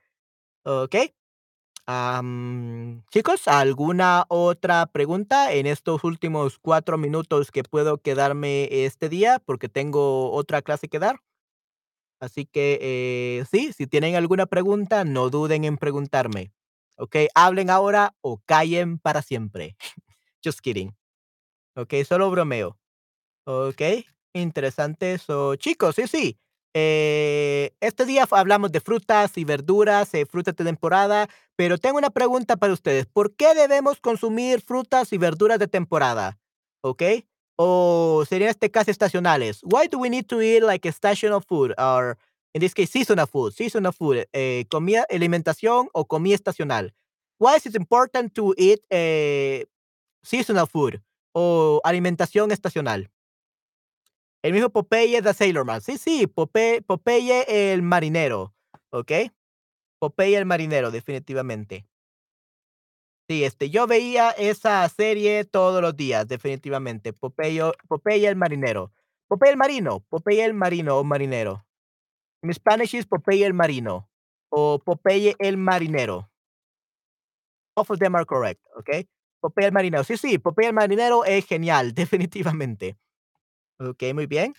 Am, 1.89 3.05
chicos, 3.13 3.47
¿alguna 3.47 4.25
otra 4.29 4.87
pregunta 4.87 5.53
en 5.53 5.67
estos 5.67 6.03
últimos 6.05 6.59
4 6.59 6.99
minutos 6.99 7.51
que 7.53 7.63
puedo 7.63 7.99
quedarme 7.99 8.69
este 8.85 9.09
día? 9.09 9.39
Porque 9.45 9.69
tengo 9.69 10.33
otra 10.33 10.63
clase 10.63 10.89
que 10.89 10.99
dar. 10.99 11.21
Así 12.21 12.47
que, 12.47 12.79
eh, 12.81 13.45
sí, 13.51 13.73
si 13.73 13.87
tienen 13.87 14.17
alguna 14.17 14.47
pregunta, 14.47 15.05
no 15.05 15.29
duden 15.31 15.65
en 15.65 15.77
preguntarme. 15.77 16.53
Okey, 16.97 17.29
hablen 17.35 17.69
ahora 17.71 18.15
o 18.23 18.41
callen 18.47 18.99
para 18.99 19.21
siempre. 19.23 19.77
Just 20.45 20.61
kidding. 20.61 20.97
Okey, 21.77 22.05
solo 22.05 22.31
bromeo. 22.31 22.79
Okey, 23.47 24.07
interesante. 24.41 25.19
So, 25.19 25.57
chicos, 25.57 25.97
sí, 25.97 26.07
sí, 26.07 26.39
eh, 26.75 27.73
este 27.81 28.05
día 28.05 28.27
hablamos 28.31 28.71
de 28.73 28.81
frutas 28.81 29.37
y 29.39 29.45
verduras, 29.45 30.13
eh, 30.15 30.27
frutas 30.27 30.55
de 30.57 30.65
temporada, 30.65 31.29
pero 31.57 31.79
tengo 31.79 31.99
una 31.99 32.11
pregunta 32.11 32.57
para 32.57 32.73
ustedes, 32.73 33.07
¿por 33.07 33.35
qué 33.35 33.55
debemos 33.55 34.01
consumir 34.01 34.61
frutas 34.61 35.13
y 35.13 35.19
verduras 35.19 35.59
de 35.59 35.69
temporada? 35.69 36.39
Okey, 36.83 37.27
o 37.57 38.25
sería 38.29 38.51
este 38.51 38.71
caso 38.71 38.91
estacionales. 38.91 39.61
Why 39.65 39.89
do 39.89 39.99
we 39.99 40.11
need 40.11 40.27
to 40.27 40.43
eat 40.43 40.63
like 40.63 40.87
a 40.89 40.93
stational 40.93 41.41
food 41.41 41.73
or 41.79 42.19
in 42.55 42.61
this 42.61 42.75
case 42.75 42.91
seasonal 42.91 43.27
food 43.27 43.53
seasonal 43.55 43.93
food, 43.93 44.27
eh, 44.33 44.67
comida, 44.71 45.07
alimentación 45.11 45.89
o 45.93 46.05
comida 46.07 46.35
estacional? 46.35 46.93
Why 47.39 47.57
is 47.57 47.67
it 47.67 47.75
important 47.77 48.35
to 48.35 48.55
eat, 48.59 48.81
eh, 48.91 49.67
seasonal 50.23 50.67
food 50.69 51.01
o 51.35 51.81
alimentación 51.85 52.53
estacional? 52.53 53.11
El 54.47 54.53
mismo 54.53 54.71
Popeye 54.71 55.21
the 55.23 55.35
Sailor 55.35 55.65
Man. 55.65 55.81
Sí, 55.81 55.99
sí, 55.99 56.29
Pope 56.29 56.81
Popeye 56.81 57.73
el 57.73 57.83
marinero, 57.83 58.55
¿okey? 58.91 59.33
Popeye 59.99 60.37
el 60.39 60.47
marinero, 60.47 60.93
definitivamente. 60.93 61.89
Sí, 63.29 63.43
este, 63.43 63.71
yo 63.71 63.89
veía 63.89 64.31
esa 64.31 64.89
serie 64.89 65.45
todos 65.45 65.83
los 65.83 65.97
días, 65.97 66.29
definitivamente. 66.29 67.13
Popeyo 67.13 67.73
Popeye 67.89 68.29
el 68.29 68.37
marinero. 68.37 68.93
Popeye 69.27 69.51
el 69.51 69.57
marino, 69.57 70.05
Popeye 70.09 70.45
el 70.45 70.55
marino 70.55 70.97
o 70.97 71.03
marinero. 71.03 71.67
In 72.45 72.55
Spanish 72.55 72.95
is 72.95 73.05
Popeye 73.05 73.45
el 73.47 73.53
marino 73.53 74.09
o 74.51 74.79
Popeye 74.79 75.35
el 75.41 75.57
marinero. 75.57 76.31
Both 77.75 77.91
of 77.91 77.99
them 77.99 78.15
are 78.15 78.25
correct, 78.25 78.63
¿okey? 78.77 79.09
Popeye 79.41 79.67
el 79.67 79.73
marinero. 79.73 80.05
Sí, 80.05 80.17
sí, 80.17 80.39
Popeye 80.39 80.69
el 80.69 80.75
marinero 80.75 81.25
es 81.25 81.45
genial, 81.47 81.95
definitivamente. 81.95 82.97
Okey, 83.81 84.15
muy 84.15 84.27
bien. 84.27 84.55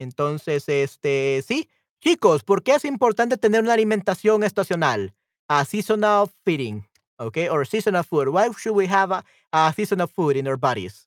Entonces, 0.00 0.68
este, 0.68 1.42
sí, 1.46 1.68
chicos, 2.00 2.42
¿por 2.44 2.62
qué 2.62 2.74
es 2.74 2.84
importante 2.84 3.36
tener 3.36 3.62
una 3.62 3.74
alimentación 3.74 4.42
estacional? 4.44 5.14
A 5.48 5.64
seasonal 5.64 6.28
feeding, 6.44 6.86
okey, 7.18 7.48
or 7.48 7.66
seasonal 7.66 8.04
food. 8.04 8.28
Why 8.28 8.48
should 8.58 8.76
we 8.76 8.86
have 8.88 9.12
a 9.12 9.24
a 9.52 9.72
seasonal 9.74 10.08
food 10.08 10.36
in 10.36 10.46
our 10.48 10.56
bodies? 10.56 11.06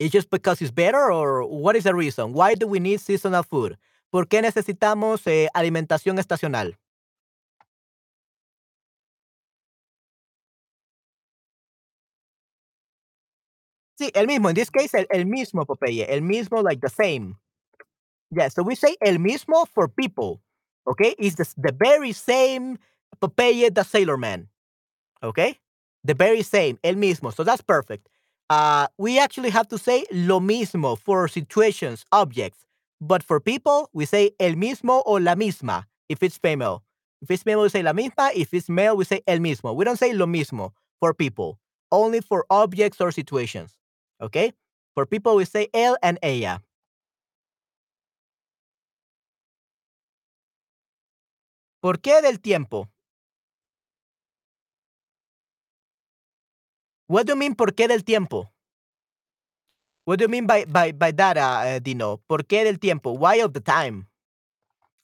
It's 0.00 0.12
just 0.12 0.30
because 0.30 0.62
it's 0.62 0.70
better 0.70 1.12
or 1.12 1.44
what 1.44 1.76
is 1.76 1.84
the 1.84 1.94
reason? 1.94 2.32
Why 2.32 2.54
do 2.54 2.66
we 2.66 2.80
need 2.80 3.00
seasonal 3.00 3.42
food? 3.44 3.76
¿Por 4.10 4.26
qué 4.28 4.40
necesitamos, 4.42 5.26
eh, 5.26 5.48
alimentación 5.54 6.18
estacional? 6.18 6.76
Sí, 14.00 14.10
el 14.14 14.26
mismo. 14.26 14.48
In 14.48 14.54
this 14.54 14.70
case, 14.70 14.94
el 14.94 15.06
el 15.10 15.26
mismo 15.26 15.66
Popeye, 15.66 16.06
el 16.08 16.22
mismo, 16.22 16.62
like 16.62 16.80
the 16.80 16.88
same. 16.88 17.36
Yeah, 18.30 18.48
so 18.48 18.62
we 18.62 18.74
say 18.74 18.96
el 19.02 19.18
mismo 19.18 19.66
for 19.68 19.88
people, 19.88 20.40
Okay? 20.86 21.14
It's 21.18 21.36
the 21.36 21.46
the 21.58 21.72
very 21.72 22.12
same 22.12 22.78
Popeye 23.20 23.74
the 23.74 23.84
Sailor 23.84 24.16
Man, 24.16 24.48
Okay? 25.22 25.58
The 26.02 26.14
very 26.14 26.42
same, 26.42 26.78
el 26.82 26.94
mismo, 26.94 27.34
so 27.34 27.44
that's 27.44 27.60
perfect. 27.60 28.08
Uh, 28.48 28.86
we 28.96 29.18
actually 29.18 29.50
have 29.50 29.68
to 29.68 29.76
say 29.76 30.06
lo 30.10 30.40
mismo 30.40 30.98
for 30.98 31.28
situations, 31.28 32.06
objects, 32.10 32.64
but 33.02 33.22
for 33.22 33.38
people, 33.38 33.90
we 33.92 34.06
say 34.06 34.30
el 34.40 34.54
mismo 34.54 35.02
o 35.04 35.14
la 35.14 35.34
misma 35.34 35.84
if 36.08 36.22
it's 36.22 36.38
female. 36.38 36.82
If 37.20 37.30
it's 37.30 37.42
female, 37.42 37.62
we 37.62 37.68
say 37.68 37.82
la 37.82 37.92
misma, 37.92 38.30
if 38.34 38.54
it's 38.54 38.70
male, 38.70 38.96
we 38.96 39.04
say 39.04 39.20
el 39.26 39.38
mismo. 39.40 39.74
We 39.74 39.84
don't 39.84 39.98
say 39.98 40.14
lo 40.14 40.24
mismo 40.24 40.72
for 41.00 41.12
people, 41.12 41.58
only 41.92 42.22
for 42.22 42.46
objects 42.48 42.98
or 43.00 43.12
situations, 43.12 43.76
okey? 44.20 44.52
For 44.94 45.06
people, 45.06 45.36
we 45.36 45.44
say 45.44 45.68
él 45.72 45.96
and 46.02 46.18
ella. 46.22 46.62
¿Por 51.80 52.00
qué 52.00 52.20
del 52.22 52.40
tiempo? 52.40 52.88
What 57.06 57.26
do 57.26 57.32
you 57.32 57.36
mean 57.36 57.54
por 57.54 57.72
qué 57.74 57.88
del 57.88 58.04
tiempo? 58.04 58.52
What 60.04 60.18
do 60.18 60.24
you 60.24 60.28
mean 60.28 60.46
by 60.46 60.64
by 60.64 60.92
by 60.92 61.12
that, 61.12 61.36
eh, 61.36 61.80
Dino? 61.80 62.18
¿Por 62.28 62.44
qué 62.44 62.64
del 62.64 62.78
tiempo? 62.78 63.12
Why 63.12 63.40
of 63.42 63.52
the 63.52 63.60
time? 63.60 64.08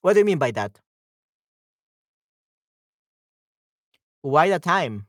What 0.03 0.15
do 0.15 0.21
you 0.21 0.25
mean 0.25 0.39
by 0.39 0.53
that? 0.53 0.81
Why 4.23 4.49
the 4.51 4.59
time? 4.59 5.07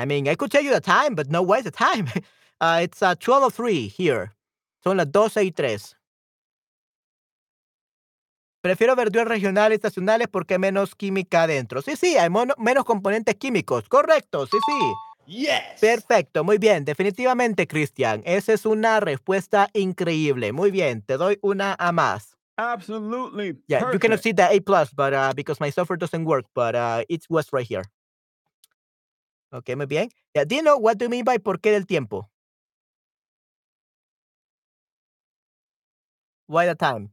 I 0.00 0.06
mean, 0.06 0.26
I 0.28 0.34
could 0.34 0.50
tell 0.50 0.62
you 0.62 0.72
the 0.72 0.80
time, 0.80 1.14
but 1.14 1.28
no, 1.30 1.42
why 1.42 1.62
the 1.62 1.70
time? 1.70 2.08
Uh, 2.62 2.80
it's, 2.82 3.02
uh, 3.02 3.14
12:03 3.14 3.88
here. 3.88 4.34
Son 4.84 4.98
las 4.98 5.06
12:03. 5.06 5.94
Prefiero 8.62 8.94
verduras 8.94 9.28
regionales 9.28 9.76
estacionales 9.76 10.28
porque 10.28 10.54
hay 10.54 10.58
menos 10.58 10.94
química 10.94 11.44
adentro. 11.44 11.80
Sí, 11.80 11.96
sí, 11.96 12.18
hay 12.18 12.28
mono 12.28 12.52
menos 12.58 12.84
componentes 12.84 13.34
químicos. 13.36 13.88
Correcto, 13.88 14.46
sí, 14.46 14.58
sí. 14.66 14.92
Yes. 15.26 15.80
Perfecto, 15.80 16.44
muy 16.44 16.58
bien. 16.58 16.84
Definitivamente, 16.84 17.66
Cristian, 17.66 18.20
esa 18.26 18.52
es 18.52 18.66
una 18.66 19.00
respuesta 19.00 19.70
increíble. 19.72 20.52
Muy 20.52 20.70
bien, 20.70 21.00
te 21.00 21.16
doy 21.16 21.38
una 21.40 21.74
A 21.78 21.92
más. 21.92 22.36
Absolutely 22.58 23.56
Yeah, 23.68 23.90
you 23.90 23.98
cannot 23.98 24.20
see 24.20 24.34
the 24.34 24.42
A 24.42 24.60
plus, 24.60 24.92
but, 24.92 25.14
uh, 25.14 25.32
because 25.34 25.58
my 25.60 25.70
software 25.70 25.96
doesn't 25.96 26.26
work, 26.26 26.44
but, 26.54 26.74
uh, 26.74 27.04
it 27.08 27.24
was 27.30 27.46
right 27.52 27.66
here. 27.66 27.84
Okey, 29.52 29.74
muy 29.76 29.86
bien. 29.86 30.10
Yeah, 30.34 30.44
Dino, 30.44 30.76
what 30.78 30.98
do 30.98 31.04
you 31.06 31.08
mean 31.08 31.24
by 31.24 31.38
por 31.38 31.58
qué 31.58 31.72
del 31.72 31.84
tiempo? 31.86 32.30
Why 36.48 36.66
the 36.66 36.74
time? 36.74 37.10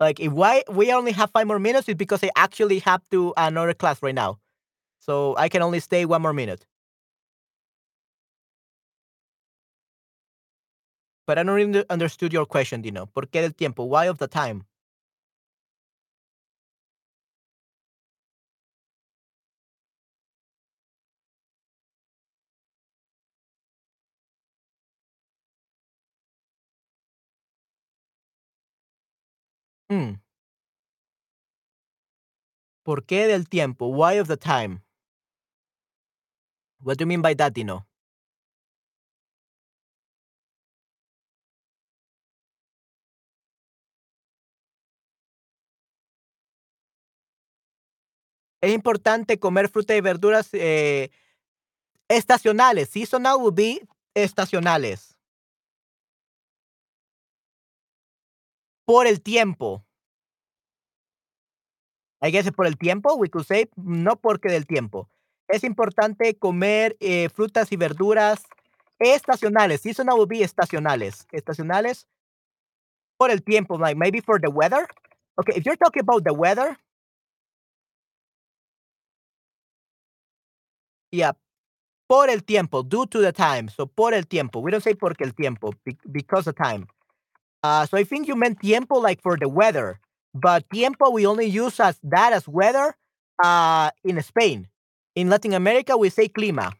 Like, 0.00 0.20
if 0.20 0.32
why 0.32 0.64
we 0.70 0.92
only 0.92 1.12
have 1.12 1.30
5 1.32 1.46
more 1.46 1.58
minutes 1.60 1.88
is 1.88 1.96
because 1.96 2.24
I 2.24 2.30
actually 2.36 2.80
have 2.80 3.02
to 3.10 3.34
another 3.36 3.74
class 3.74 4.02
right 4.02 4.14
now. 4.14 4.38
So, 5.00 5.36
I 5.36 5.48
can 5.48 5.62
only 5.62 5.80
stay 5.80 6.04
1 6.06 6.22
more 6.22 6.34
minute. 6.34 6.66
But 11.28 11.38
I 11.38 11.42
don't 11.42 11.54
really 11.54 11.84
understood 11.90 12.32
your 12.32 12.46
question, 12.46 12.80
Dino. 12.80 13.06
¿Por 13.06 13.26
qué 13.26 13.42
del 13.42 13.52
tiempo? 13.52 13.84
Why 13.84 14.06
of 14.06 14.16
the 14.18 14.26
time? 14.28 14.64
Mm. 29.90 30.20
¿Por 32.84 33.04
qué 33.04 33.26
del 33.26 33.48
tiempo? 33.48 33.86
Why 33.88 34.18
of 34.18 34.28
the 34.28 34.36
time? 34.36 34.82
What 36.80 36.98
do 36.98 37.02
you 37.02 37.06
mean 37.06 37.22
by 37.22 37.34
that, 37.34 37.52
Dino? 37.52 37.86
Es 48.60 48.72
importante 48.74 49.38
comer 49.38 49.68
fruta 49.68 49.94
y 49.96 50.00
verduras 50.00 50.48
eh, 50.52 51.10
estacionales. 52.08 52.88
Seasonal 52.88 53.36
will 53.38 53.52
be 53.54 53.86
estacionales. 54.14 55.17
Por 58.88 59.06
el 59.06 59.20
tiempo. 59.20 59.84
I 62.22 62.30
guess 62.30 62.50
por 62.52 62.66
el 62.66 62.78
tiempo, 62.78 63.16
we 63.16 63.28
could 63.28 63.44
say, 63.44 63.68
no 63.76 64.16
porque 64.16 64.48
del 64.48 64.66
tiempo. 64.66 65.10
Es 65.46 65.62
importante 65.62 66.38
comer 66.38 66.96
eh, 66.98 67.28
frutas 67.28 67.70
y 67.70 67.76
verduras 67.76 68.44
estacionales. 68.98 69.82
Seasonal 69.82 70.18
will 70.18 70.26
be 70.26 70.42
estacionales. 70.42 71.26
Estacionales 71.32 72.06
por 73.18 73.30
el 73.30 73.42
tiempo, 73.42 73.76
like 73.76 73.94
maybe 73.94 74.22
for 74.22 74.40
the 74.40 74.48
weather. 74.48 74.88
Okay, 75.36 75.58
if 75.58 75.66
you're 75.66 75.76
talking 75.76 76.00
about 76.00 76.24
the 76.24 76.32
weather, 76.32 76.78
yeah, 81.12 81.34
por 82.08 82.30
el 82.30 82.42
tiempo, 82.42 82.82
due 82.82 83.06
to 83.06 83.20
the 83.20 83.34
time. 83.34 83.68
So 83.68 83.86
por 83.86 84.14
el 84.14 84.26
tiempo. 84.26 84.60
We 84.60 84.70
don't 84.70 84.82
say 84.82 84.94
porque 84.94 85.24
el 85.24 85.34
tiempo, 85.34 85.74
because 86.10 86.48
of 86.48 86.56
time. 86.56 86.86
Uh, 87.62 87.86
so 87.86 87.96
I 87.96 88.04
think 88.04 88.28
you 88.28 88.36
meant 88.36 88.60
tiempo 88.60 88.96
like 88.96 89.20
for 89.20 89.36
the 89.36 89.48
weather, 89.48 89.98
but 90.34 90.64
tiempo 90.72 91.10
we 91.10 91.26
only 91.26 91.46
use 91.46 91.80
as 91.80 91.98
that 92.04 92.32
as 92.32 92.46
weather 92.46 92.94
uh, 93.42 93.90
in 94.04 94.20
Spain. 94.22 94.68
In 95.14 95.28
Latin 95.28 95.54
America, 95.54 95.96
we 95.96 96.10
say 96.10 96.28
clima. 96.28 96.72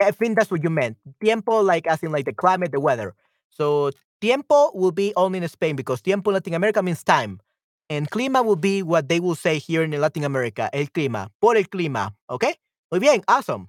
I 0.00 0.10
think 0.10 0.36
that's 0.36 0.50
what 0.50 0.62
you 0.62 0.70
meant. 0.70 0.96
Tiempo, 1.22 1.60
like 1.60 1.86
as 1.86 2.02
in 2.02 2.12
like 2.12 2.24
the 2.24 2.32
climate, 2.32 2.72
the 2.72 2.80
weather. 2.80 3.14
So 3.50 3.90
tiempo 4.20 4.70
will 4.74 4.92
be 4.92 5.12
only 5.16 5.38
in 5.38 5.48
Spain 5.48 5.76
because 5.76 6.00
tiempo 6.00 6.30
in 6.30 6.34
Latin 6.34 6.54
America 6.54 6.82
means 6.82 7.02
time. 7.02 7.40
And 7.88 8.08
clima 8.10 8.44
will 8.44 8.56
be 8.56 8.82
what 8.82 9.08
they 9.08 9.18
will 9.18 9.34
say 9.34 9.58
here 9.58 9.82
in 9.82 9.90
Latin 9.90 10.24
America, 10.24 10.70
el 10.72 10.86
clima, 10.86 11.28
por 11.40 11.56
el 11.56 11.64
clima. 11.64 12.12
Okay? 12.30 12.54
Muy 12.92 13.00
bien, 13.00 13.22
awesome. 13.26 13.68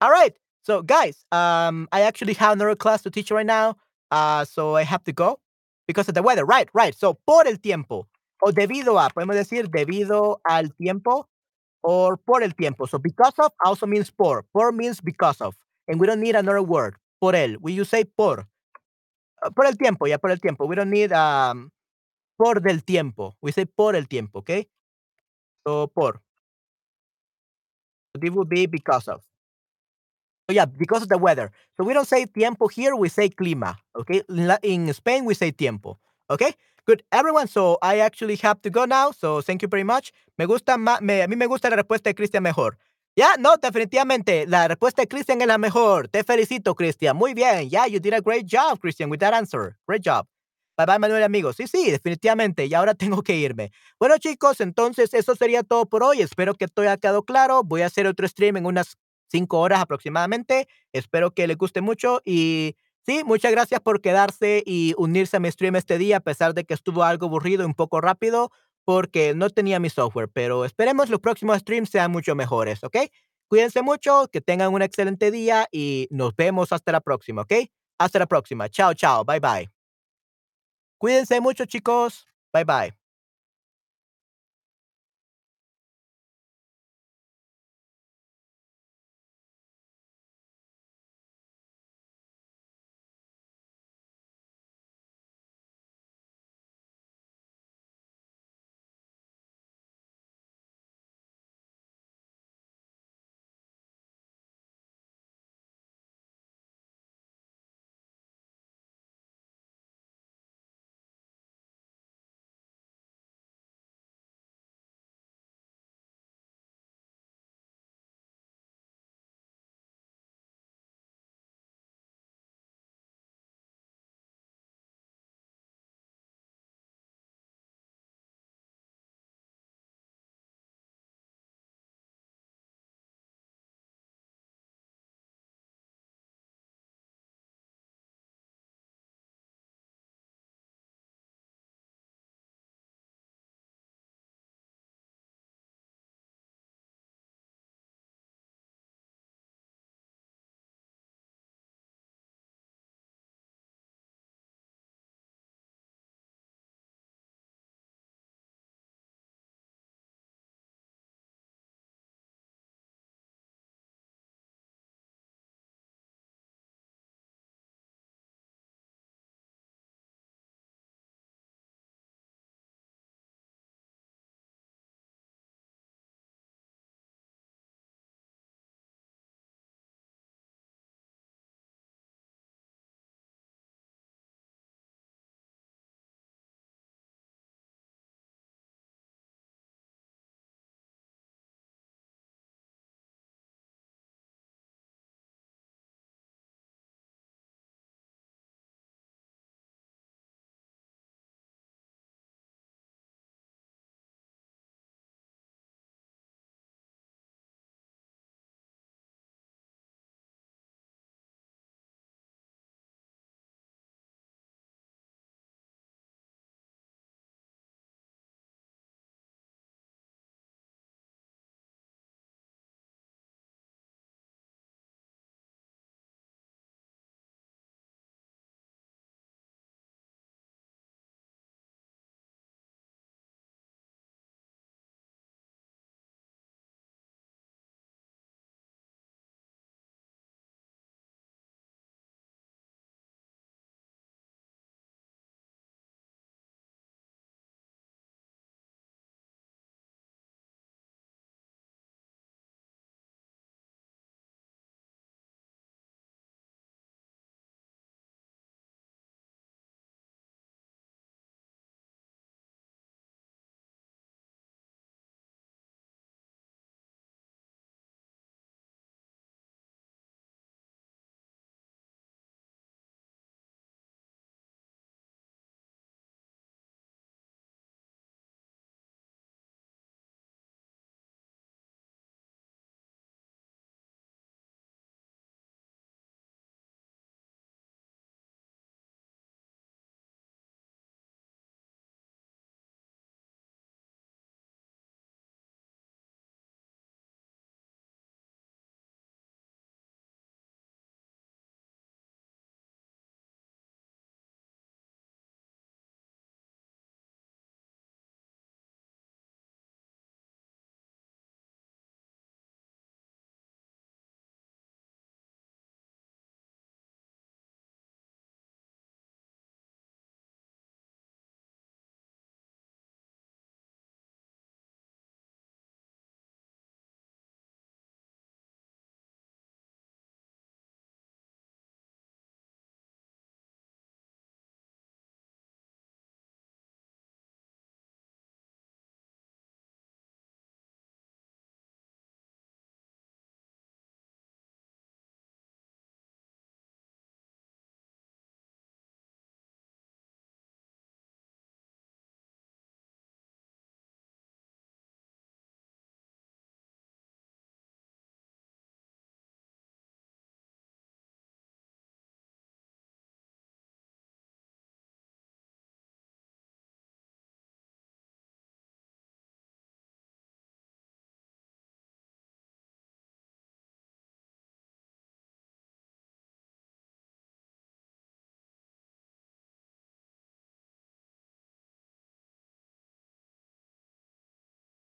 All 0.00 0.10
right. 0.10 0.36
So 0.64 0.82
guys, 0.82 1.24
um, 1.32 1.88
I 1.92 2.02
actually 2.02 2.34
have 2.34 2.52
another 2.52 2.76
class 2.76 3.02
to 3.02 3.10
teach 3.10 3.30
right 3.30 3.46
now. 3.46 3.76
Uh, 4.12 4.44
so 4.44 4.76
I 4.76 4.84
have 4.84 5.02
to 5.04 5.12
go 5.12 5.40
because 5.88 6.06
of 6.06 6.14
the 6.14 6.22
weather. 6.22 6.44
Right, 6.44 6.68
right. 6.74 6.94
So 6.94 7.14
por 7.26 7.48
el 7.48 7.56
tiempo. 7.56 8.08
O 8.42 8.52
debido 8.52 9.00
a, 9.00 9.08
podemos 9.08 9.34
decir 9.36 9.68
debido 9.68 10.40
al 10.44 10.74
tiempo 10.76 11.28
or 11.82 12.18
por 12.18 12.42
el 12.42 12.52
tiempo. 12.54 12.86
So 12.86 12.98
because 12.98 13.32
of 13.38 13.52
also 13.64 13.86
means 13.86 14.10
por. 14.10 14.44
Por 14.52 14.72
means 14.72 15.00
because 15.00 15.40
of. 15.40 15.56
And 15.88 15.98
we 15.98 16.06
don't 16.06 16.20
need 16.20 16.36
another 16.36 16.62
word. 16.62 16.96
Por 17.20 17.34
el. 17.34 17.56
We 17.60 17.72
use 17.72 17.88
say 17.88 18.04
por. 18.04 18.46
Uh, 19.42 19.50
por 19.50 19.64
el 19.64 19.76
tiempo, 19.76 20.06
yeah, 20.06 20.18
por 20.18 20.30
el 20.30 20.38
tiempo. 20.38 20.66
We 20.66 20.76
don't 20.76 20.90
need 20.90 21.12
um 21.12 21.70
por 22.38 22.60
del 22.60 22.80
tiempo. 22.84 23.34
We 23.40 23.52
say 23.52 23.64
por 23.64 23.96
el 23.96 24.06
tiempo, 24.06 24.40
okay? 24.40 24.68
So 25.66 25.86
por. 25.86 26.20
So 28.14 28.20
this 28.20 28.30
would 28.30 28.48
be 28.50 28.66
because 28.66 29.08
of. 29.08 29.22
So 30.52 30.56
yeah, 30.56 30.66
because 30.66 31.02
of 31.02 31.08
the 31.08 31.16
weather. 31.16 31.50
So 31.78 31.84
we 31.84 31.94
don't 31.94 32.06
say 32.06 32.26
tiempo 32.26 32.68
here, 32.68 32.94
we 32.94 33.08
say 33.08 33.30
clima. 33.30 33.76
Okay. 33.96 34.22
In 34.62 34.92
Spain, 34.92 35.24
we 35.24 35.32
say 35.32 35.50
tiempo. 35.50 35.98
Okay. 36.28 36.52
Good, 36.86 37.02
everyone. 37.10 37.48
So 37.48 37.78
I 37.80 38.00
actually 38.00 38.36
have 38.42 38.60
to 38.62 38.70
go 38.70 38.84
now. 38.84 39.12
So 39.12 39.40
thank 39.40 39.62
you 39.62 39.68
very 39.68 39.84
much. 39.84 40.12
Me 40.36 40.44
gusta 40.44 40.76
más, 40.76 41.00
me, 41.00 41.22
a 41.22 41.26
mí 41.26 41.36
me 41.36 41.46
gusta 41.46 41.70
la 41.70 41.76
respuesta 41.76 42.10
de 42.10 42.14
Cristian 42.14 42.42
mejor. 42.42 42.76
Ya, 43.16 43.28
yeah, 43.28 43.36
no, 43.38 43.56
definitivamente, 43.56 44.46
la 44.46 44.68
respuesta 44.68 45.02
de 45.02 45.08
Cristian 45.08 45.40
es 45.40 45.46
la 45.46 45.56
mejor. 45.56 46.08
Te 46.08 46.22
felicito, 46.22 46.74
Cristian. 46.74 47.16
Muy 47.16 47.32
bien. 47.32 47.70
Yeah, 47.70 47.86
you 47.86 47.98
did 47.98 48.12
a 48.12 48.20
great 48.20 48.46
job, 48.46 48.78
Christian, 48.78 49.08
with 49.10 49.20
that 49.20 49.32
answer. 49.32 49.78
Great 49.86 50.02
job. 50.04 50.26
Bye 50.76 50.84
bye, 50.86 50.98
Manuel, 50.98 51.22
amigos. 51.22 51.56
Sí, 51.56 51.66
sí, 51.66 51.90
definitivamente. 51.90 52.66
Y 52.66 52.74
ahora 52.74 52.94
tengo 52.94 53.22
que 53.22 53.36
irme. 53.36 53.70
Bueno, 53.98 54.18
chicos, 54.18 54.60
entonces 54.60 55.14
eso 55.14 55.34
sería 55.34 55.62
todo 55.62 55.86
por 55.86 56.02
hoy. 56.02 56.20
Espero 56.20 56.54
que 56.54 56.68
todo 56.68 56.84
haya 56.84 56.98
quedado 56.98 57.22
claro. 57.22 57.62
Voy 57.64 57.80
a 57.80 57.86
hacer 57.86 58.06
otro 58.06 58.28
stream 58.28 58.58
en 58.58 58.66
unas 58.66 58.98
cinco 59.32 59.58
horas 59.58 59.80
aproximadamente. 59.80 60.68
Espero 60.92 61.32
que 61.32 61.48
les 61.48 61.56
guste 61.56 61.80
mucho 61.80 62.20
y 62.24 62.76
sí, 63.04 63.22
muchas 63.24 63.50
gracias 63.50 63.80
por 63.80 64.00
quedarse 64.00 64.62
y 64.64 64.94
unirse 64.96 65.38
a 65.38 65.40
mi 65.40 65.50
stream 65.50 65.74
este 65.74 65.98
día, 65.98 66.18
a 66.18 66.20
pesar 66.20 66.54
de 66.54 66.64
que 66.64 66.74
estuvo 66.74 67.02
algo 67.02 67.26
aburrido 67.26 67.64
y 67.64 67.66
un 67.66 67.74
poco 67.74 68.00
rápido, 68.00 68.52
porque 68.84 69.34
no 69.34 69.50
tenía 69.50 69.80
mi 69.80 69.90
software, 69.90 70.28
pero 70.28 70.64
esperemos 70.64 71.08
los 71.08 71.20
próximos 71.20 71.58
streams 71.58 71.90
sean 71.90 72.12
mucho 72.12 72.34
mejores, 72.34 72.84
¿ok? 72.84 72.96
Cuídense 73.48 73.82
mucho, 73.82 74.28
que 74.32 74.40
tengan 74.40 74.72
un 74.72 74.82
excelente 74.82 75.30
día 75.30 75.66
y 75.72 76.08
nos 76.10 76.34
vemos 76.36 76.72
hasta 76.72 76.92
la 76.92 77.00
próxima, 77.00 77.42
¿ok? 77.42 77.52
Hasta 77.98 78.18
la 78.18 78.26
próxima. 78.26 78.68
Chao, 78.68 78.94
chao. 78.94 79.24
Bye, 79.24 79.40
bye. 79.40 79.70
Cuídense 80.98 81.40
mucho, 81.40 81.66
chicos. 81.66 82.26
Bye, 82.52 82.64
bye. 82.64 83.01